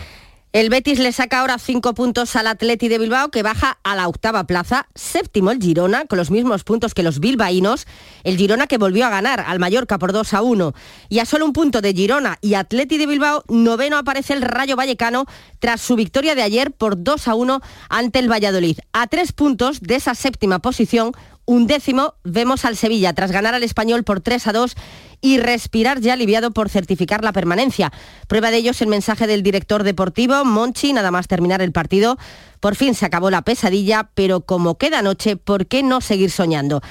El 0.54 0.70
Betis 0.70 1.00
le 1.00 1.14
saca 1.14 1.40
ahora 1.40 1.58
cinco 1.58 1.94
puntos 1.94 2.36
al 2.36 2.46
Atleti 2.46 2.90
de 2.90 2.98
Bilbao, 2.98 3.30
que 3.32 3.42
baja 3.42 3.78
a 3.84 3.96
la 3.96 4.10
octava 4.10 4.44
plaza. 4.44 4.90
Séptimo 4.96 5.50
el 5.50 5.62
Girona, 5.62 6.04
con 6.08 6.18
los 6.18 6.30
mismos 6.30 6.66
puntos 6.66 6.94
que 6.94 7.04
los 7.04 7.22
bilbaínos. 7.22 7.88
El 8.26 8.36
Girona 8.36 8.68
que 8.68 8.78
volvió 8.78 9.06
a 9.06 9.10
ganar 9.10 9.40
al 9.48 9.60
Mallorca 9.60 9.98
por 9.98 10.12
2 10.12 10.34
a 10.34 10.42
1. 10.42 10.74
Y 11.08 11.20
a 11.20 11.26
solo 11.26 11.46
un 11.46 11.54
punto 11.54 11.80
de 11.80 11.94
Girona 11.94 12.38
y 12.42 12.56
Atleti 12.56 12.98
de 12.98 13.08
Bilbao, 13.08 13.46
noveno 13.48 13.98
aparece 13.98 14.34
el 14.34 14.42
Rayo 14.42 14.76
Vallecano 14.76 15.26
tras 15.60 15.80
su 15.80 15.96
victoria 15.96 16.36
de 16.36 16.42
ayer 16.42 16.72
por 16.72 17.02
2 17.02 17.30
a 17.30 17.36
1 17.36 17.62
ante 17.88 18.20
el 18.20 18.30
Valladolid. 18.30 18.78
A 18.92 19.08
tres 19.08 19.32
puntos 19.32 19.80
de 19.80 19.96
esa 19.96 20.16
séptima 20.16 20.60
posición, 20.60 21.14
un 21.46 21.66
décimo, 21.66 22.16
vemos 22.24 22.66
al 22.66 22.76
Sevilla 22.76 23.14
tras 23.14 23.32
ganar 23.32 23.54
al 23.54 23.64
Español 23.64 24.04
por 24.04 24.20
3 24.20 24.48
a 24.48 24.54
2 24.54 24.76
y 25.22 25.38
respirar 25.38 26.02
ya 26.02 26.14
aliviado 26.14 26.52
por 26.52 26.70
certificar 26.70 27.24
la 27.24 27.32
permanencia. 27.32 27.92
Prueba 28.28 28.52
de 28.52 28.58
ello 28.58 28.72
es 28.72 28.82
el 28.82 28.88
mensaje 28.88 29.28
del 29.28 29.44
director 29.44 29.84
deportivo, 29.84 30.44
Monchi, 30.44 30.94
nada 30.94 31.12
más 31.12 31.28
terminar 31.28 31.62
el 31.62 31.72
partido. 31.72 32.18
Por 32.60 32.76
fin 32.76 32.94
se 32.96 33.06
acabó 33.06 33.30
la 33.30 33.44
pesadilla, 33.44 34.10
pero 34.14 34.42
como 34.42 34.78
queda 34.78 35.02
noche, 35.02 35.36
¿por 35.38 35.68
qué 35.68 35.84
no 35.84 36.02
seguir 36.02 36.32
soñando? 36.32 36.82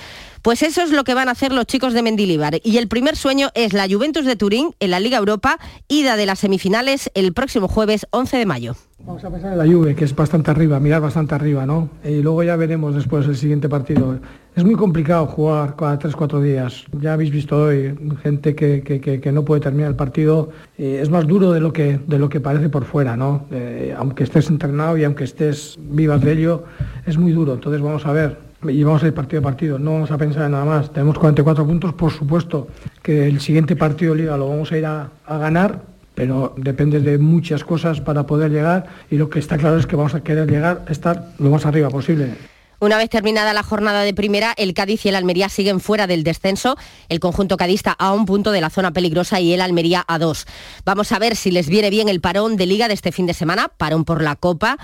Pues 0.42 0.62
eso 0.62 0.82
es 0.82 0.90
lo 0.90 1.04
que 1.04 1.12
van 1.12 1.28
a 1.28 1.32
hacer 1.32 1.52
los 1.52 1.66
chicos 1.66 1.92
de 1.92 2.02
Mendilibar. 2.02 2.60
Y 2.64 2.78
el 2.78 2.88
primer 2.88 3.16
sueño 3.16 3.50
es 3.54 3.74
la 3.74 3.86
Juventus 3.86 4.24
de 4.24 4.36
Turín 4.36 4.74
en 4.80 4.90
la 4.90 4.98
Liga 4.98 5.18
Europa, 5.18 5.58
ida 5.86 6.16
de 6.16 6.24
las 6.24 6.38
semifinales 6.38 7.10
el 7.14 7.34
próximo 7.34 7.68
jueves 7.68 8.06
11 8.10 8.38
de 8.38 8.46
mayo. 8.46 8.76
Vamos 9.04 9.22
a 9.24 9.30
pensar 9.30 9.52
en 9.52 9.58
la 9.58 9.66
Juve, 9.66 9.94
que 9.94 10.04
es 10.04 10.14
bastante 10.14 10.50
arriba, 10.50 10.80
mirar 10.80 11.02
bastante 11.02 11.34
arriba, 11.34 11.66
¿no? 11.66 11.90
Y 12.04 12.22
luego 12.22 12.42
ya 12.42 12.56
veremos 12.56 12.94
después 12.94 13.26
el 13.26 13.36
siguiente 13.36 13.68
partido. 13.68 14.18
Es 14.56 14.64
muy 14.64 14.74
complicado 14.74 15.26
jugar 15.26 15.76
cada 15.76 15.98
3-4 15.98 16.40
días. 16.42 16.84
Ya 17.00 17.12
habéis 17.12 17.30
visto 17.30 17.56
hoy 17.56 17.96
gente 18.22 18.54
que, 18.56 18.82
que, 18.82 19.00
que, 19.00 19.32
no 19.32 19.44
puede 19.44 19.60
terminar 19.60 19.90
el 19.90 19.96
partido. 19.96 20.50
Es 20.76 21.08
más 21.08 21.26
duro 21.26 21.52
de 21.52 21.60
lo 21.60 21.72
que, 21.72 22.00
de 22.04 22.18
lo 22.18 22.28
que 22.28 22.40
parece 22.40 22.68
por 22.68 22.84
fuera, 22.84 23.16
¿no? 23.16 23.46
Eh, 23.52 23.94
aunque 23.96 24.24
estés 24.24 24.50
entrenado 24.50 24.98
y 24.98 25.04
aunque 25.04 25.24
estés 25.24 25.78
vivas 25.80 26.20
de 26.20 26.32
ello, 26.32 26.64
es 27.06 27.16
muy 27.16 27.32
duro. 27.32 27.54
Entonces 27.54 27.80
vamos 27.80 28.04
a 28.06 28.12
ver. 28.12 28.38
Y 28.68 28.82
vamos 28.82 29.02
a 29.02 29.06
ir 29.06 29.14
partido 29.14 29.40
a 29.40 29.42
partido, 29.42 29.78
no 29.78 29.92
vamos 29.92 30.10
a 30.10 30.18
pensar 30.18 30.44
en 30.44 30.52
nada 30.52 30.66
más. 30.66 30.92
Tenemos 30.92 31.18
44 31.18 31.66
puntos, 31.66 31.94
por 31.94 32.10
supuesto 32.10 32.68
que 33.02 33.26
el 33.26 33.40
siguiente 33.40 33.74
partido 33.74 34.12
de 34.14 34.22
liga 34.22 34.36
lo 34.36 34.48
vamos 34.48 34.70
a 34.72 34.76
ir 34.76 34.84
a, 34.84 35.08
a 35.24 35.38
ganar, 35.38 35.80
pero 36.14 36.52
depende 36.58 37.00
de 37.00 37.16
muchas 37.16 37.64
cosas 37.64 38.02
para 38.02 38.26
poder 38.26 38.50
llegar 38.50 38.86
y 39.10 39.16
lo 39.16 39.30
que 39.30 39.38
está 39.38 39.56
claro 39.56 39.78
es 39.78 39.86
que 39.86 39.96
vamos 39.96 40.14
a 40.14 40.22
querer 40.22 40.50
llegar, 40.50 40.84
estar 40.90 41.30
lo 41.38 41.48
más 41.48 41.64
arriba 41.64 41.88
posible. 41.88 42.34
Una 42.80 42.96
vez 42.96 43.10
terminada 43.10 43.52
la 43.52 43.62
jornada 43.62 44.00
de 44.00 44.14
primera, 44.14 44.54
el 44.56 44.72
Cádiz 44.72 45.04
y 45.04 45.10
el 45.10 45.16
Almería 45.16 45.50
siguen 45.50 45.80
fuera 45.80 46.06
del 46.06 46.24
descenso. 46.24 46.78
El 47.10 47.20
conjunto 47.20 47.58
cadista 47.58 47.92
a 47.92 48.12
un 48.12 48.24
punto 48.24 48.52
de 48.52 48.62
la 48.62 48.70
zona 48.70 48.90
peligrosa 48.90 49.38
y 49.38 49.52
el 49.52 49.60
Almería 49.60 50.02
a 50.08 50.18
dos. 50.18 50.46
Vamos 50.86 51.12
a 51.12 51.18
ver 51.18 51.36
si 51.36 51.50
les 51.50 51.68
viene 51.68 51.90
bien 51.90 52.08
el 52.08 52.22
parón 52.22 52.56
de 52.56 52.64
liga 52.64 52.88
de 52.88 52.94
este 52.94 53.12
fin 53.12 53.26
de 53.26 53.34
semana, 53.34 53.68
parón 53.68 54.06
por 54.06 54.22
la 54.22 54.34
Copa 54.34 54.78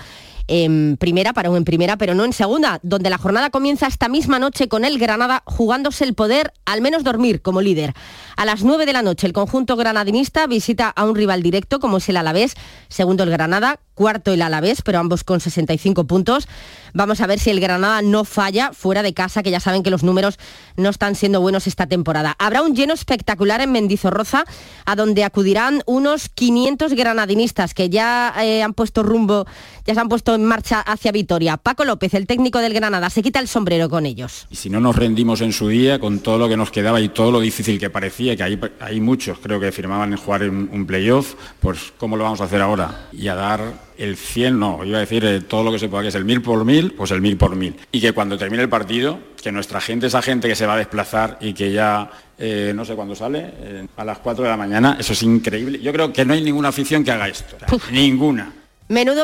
en 0.47 0.97
primera, 0.97 1.33
parón 1.33 1.57
en 1.57 1.65
primera, 1.65 1.97
pero 1.97 2.15
no 2.15 2.23
en 2.23 2.33
segunda, 2.33 2.79
donde 2.83 3.09
la 3.09 3.17
jornada 3.17 3.49
comienza 3.49 3.87
esta 3.87 4.07
misma 4.07 4.39
noche 4.39 4.67
con 4.67 4.85
el 4.85 4.97
Granada 4.97 5.43
jugándose 5.45 6.03
el 6.03 6.13
poder, 6.13 6.53
al 6.65 6.81
menos 6.81 7.03
dormir 7.03 7.41
como 7.41 7.61
líder. 7.61 7.93
A 8.37 8.45
las 8.45 8.63
9 8.63 8.85
de 8.85 8.93
la 8.93 9.01
noche 9.01 9.27
el 9.27 9.33
conjunto 9.33 9.75
granadinista 9.75 10.47
visita 10.47 10.89
a 10.89 11.03
un 11.03 11.15
rival 11.15 11.43
directo 11.43 11.79
como 11.79 11.97
es 11.97 12.07
el 12.09 12.17
Alavés, 12.17 12.55
segundo 12.87 13.23
el 13.23 13.31
Granada, 13.31 13.79
cuarto 13.97 14.31
el 14.31 14.43
Alavés, 14.43 14.83
pero 14.83 14.99
ambos 14.99 15.23
con 15.23 15.39
65 15.41 16.05
puntos. 16.05 16.47
Vamos 16.93 17.19
a 17.19 17.27
ver 17.27 17.39
si 17.39 17.49
el 17.49 17.59
Granada 17.59 18.01
no 18.03 18.25
falla 18.25 18.71
fuera 18.71 19.01
de 19.01 19.13
casa, 19.13 19.41
que 19.41 19.49
ya 19.49 19.59
saben 19.59 19.81
que 19.81 19.89
los 19.89 20.03
números 20.03 20.37
no 20.77 20.89
están 20.89 21.15
siendo 21.15 21.41
buenos 21.41 21.65
esta 21.65 21.87
temporada. 21.87 22.35
Habrá 22.37 22.61
un 22.61 22.75
lleno 22.75 22.93
espectacular 22.93 23.59
en 23.59 23.71
Mendizorroza, 23.71 24.45
a 24.85 24.95
donde 24.95 25.23
acudirán 25.23 25.81
unos 25.87 26.29
500 26.29 26.93
granadinistas 26.93 27.73
que 27.73 27.89
ya 27.89 28.33
eh, 28.39 28.61
han 28.61 28.75
puesto 28.75 29.01
rumbo, 29.01 29.47
ya 29.85 29.95
se 29.95 29.99
han 29.99 30.09
puesto 30.09 30.35
en 30.35 30.45
marcha 30.45 30.79
hacia 30.79 31.11
Vitoria. 31.11 31.57
Paco 31.57 31.83
López, 31.83 32.13
el 32.13 32.27
técnico 32.27 32.59
del 32.59 32.73
Granada, 32.73 33.09
se 33.09 33.23
quita 33.23 33.39
el 33.39 33.47
sombrero 33.47 33.89
con 33.89 34.05
ellos. 34.05 34.45
Y 34.51 34.57
si 34.57 34.69
no 34.69 34.79
nos 34.79 34.95
rendimos 34.95 35.41
en 35.41 35.53
su 35.53 35.69
día, 35.69 35.99
con 35.99 36.19
todo 36.19 36.37
lo 36.37 36.47
que 36.47 36.55
nos 36.55 36.69
quedaba 36.69 37.01
y 37.01 37.09
todo 37.09 37.31
lo 37.31 37.39
difícil 37.39 37.79
que 37.79 37.89
parecía, 37.89 38.35
que 38.35 38.43
hay, 38.79 39.01
muchos 39.01 39.39
creo 39.39 39.59
que 39.59 39.71
firmaban 39.71 40.11
en 40.11 40.19
jugar 40.19 40.43
un, 40.43 40.69
un 40.71 40.85
playoff, 40.85 41.33
pues 41.59 41.93
¿cómo 41.97 42.15
lo 42.15 42.23
vamos 42.23 42.41
a 42.41 42.43
hacer 42.43 42.61
ahora? 42.61 43.07
Y 43.11 43.27
a 43.27 43.35
dar 43.35 43.86
el 43.97 44.15
100, 44.15 44.59
no, 44.59 44.83
iba 44.85 44.97
a 44.97 45.01
decir 45.01 45.25
eh, 45.25 45.41
todo 45.41 45.63
lo 45.63 45.71
que 45.71 45.79
se 45.79 45.89
pueda, 45.89 46.03
que 46.03 46.09
es 46.09 46.15
el 46.15 46.25
mil 46.25 46.41
por 46.41 46.63
mil, 46.63 46.91
pues 46.93 47.11
el 47.11 47.21
mil 47.21 47.37
por 47.37 47.55
mil. 47.55 47.75
Y 47.91 47.99
que 47.99 48.11
cuando 48.13 48.37
termine 48.37 48.63
el 48.63 48.69
partido, 48.69 49.19
que 49.41 49.51
nuestra 49.51 49.81
gente, 49.81 50.07
esa 50.07 50.21
gente 50.21 50.47
que 50.47 50.55
se 50.55 50.65
va 50.65 50.75
a 50.75 50.77
desplazar 50.77 51.37
y 51.41 51.53
que 51.53 51.71
ya, 51.71 52.09
eh, 52.37 52.71
no 52.75 52.85
sé 52.85 52.95
cuándo 52.95 53.15
sale, 53.15 53.53
eh, 53.57 53.87
a 53.95 54.05
las 54.05 54.19
4 54.19 54.43
de 54.43 54.49
la 54.49 54.57
mañana, 54.57 54.97
eso 54.99 55.13
es 55.13 55.23
increíble. 55.23 55.79
Yo 55.79 55.91
creo 55.91 56.13
que 56.13 56.25
no 56.25 56.33
hay 56.33 56.41
ninguna 56.41 56.69
afición 56.69 57.03
que 57.03 57.11
haga 57.11 57.27
esto, 57.27 57.57
ninguna. 57.91 58.51
Menudo 58.89 59.23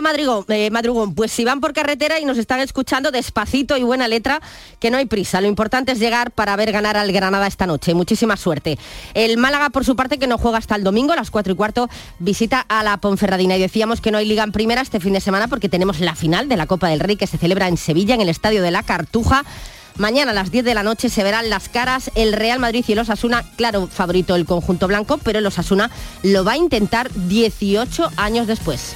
eh, 0.50 0.70
madrugón, 0.72 1.16
pues 1.16 1.32
si 1.32 1.46
van 1.46 1.62
por 1.62 1.72
carretera 1.72 2.20
y 2.20 2.26
nos 2.26 2.38
están 2.38 2.60
escuchando 2.60 3.12
despacito 3.12 3.78
y 3.78 3.84
buena 3.84 4.10
letra, 4.10 4.42
que 4.80 4.92
no 4.92 4.98
hay 4.98 5.06
prisa. 5.06 5.40
Lo 5.40 5.48
importante 5.48 5.94
es 5.94 6.00
llegar 6.00 6.32
para 6.32 6.56
ver 6.58 6.74
ganar 6.74 6.98
al 6.98 7.12
Granada 7.14 7.48
esta 7.48 7.66
noche. 7.66 7.94
Muchísima 7.94 8.36
suerte. 8.36 8.78
El 9.14 9.38
Málaga, 9.38 9.70
por 9.70 9.86
su 9.86 9.96
parte, 9.96 10.20
que 10.20 10.28
no 10.28 10.38
juega 10.38 10.58
hasta 10.58 10.76
el 10.76 10.84
domingo 10.84 11.14
a 11.14 11.16
las 11.16 11.32
4 11.32 11.54
y 11.54 11.56
cuarto, 11.56 11.90
visita 12.20 12.60
a 12.60 12.84
la 12.84 12.98
Ponferradina. 12.98 13.56
Y 13.56 13.62
decíamos 13.62 14.02
que 14.02 14.12
no 14.12 14.18
hay 14.18 14.28
liga 14.28 14.44
en 14.44 14.52
primera 14.52 14.82
este 14.82 15.00
fin 15.00 15.14
de 15.14 15.22
semana 15.22 15.48
porque 15.48 15.70
tenemos 15.70 16.02
la 16.02 16.16
final 16.16 16.50
de 16.50 16.58
la 16.58 16.68
Copa 16.68 16.90
del 16.90 17.00
Rey 17.00 17.16
que 17.16 17.28
se 17.28 17.38
celebra 17.38 17.70
en 17.70 17.78
Sevilla, 17.78 18.16
en 18.16 18.22
el 18.22 18.30
Estadio 18.30 18.62
de 18.64 18.72
la 18.72 18.84
Cartuja. 18.84 19.46
Mañana 19.96 20.32
a 20.32 20.34
las 20.34 20.52
10 20.52 20.66
de 20.66 20.74
la 20.74 20.84
noche 20.84 21.08
se 21.10 21.24
verán 21.24 21.50
las 21.50 21.70
caras 21.70 22.12
el 22.16 22.34
Real 22.34 22.60
Madrid 22.60 22.84
y 22.88 22.94
el 22.94 23.00
Osasuna, 23.00 23.46
claro, 23.56 23.88
favorito 23.88 24.36
el 24.36 24.46
conjunto 24.46 24.88
blanco, 24.88 25.20
pero 25.20 25.40
el 25.40 25.46
Osasuna 25.46 25.92
lo 26.24 26.44
va 26.44 26.54
a 26.54 26.58
intentar 26.58 27.12
18 27.14 28.10
años 28.18 28.48
después. 28.48 28.96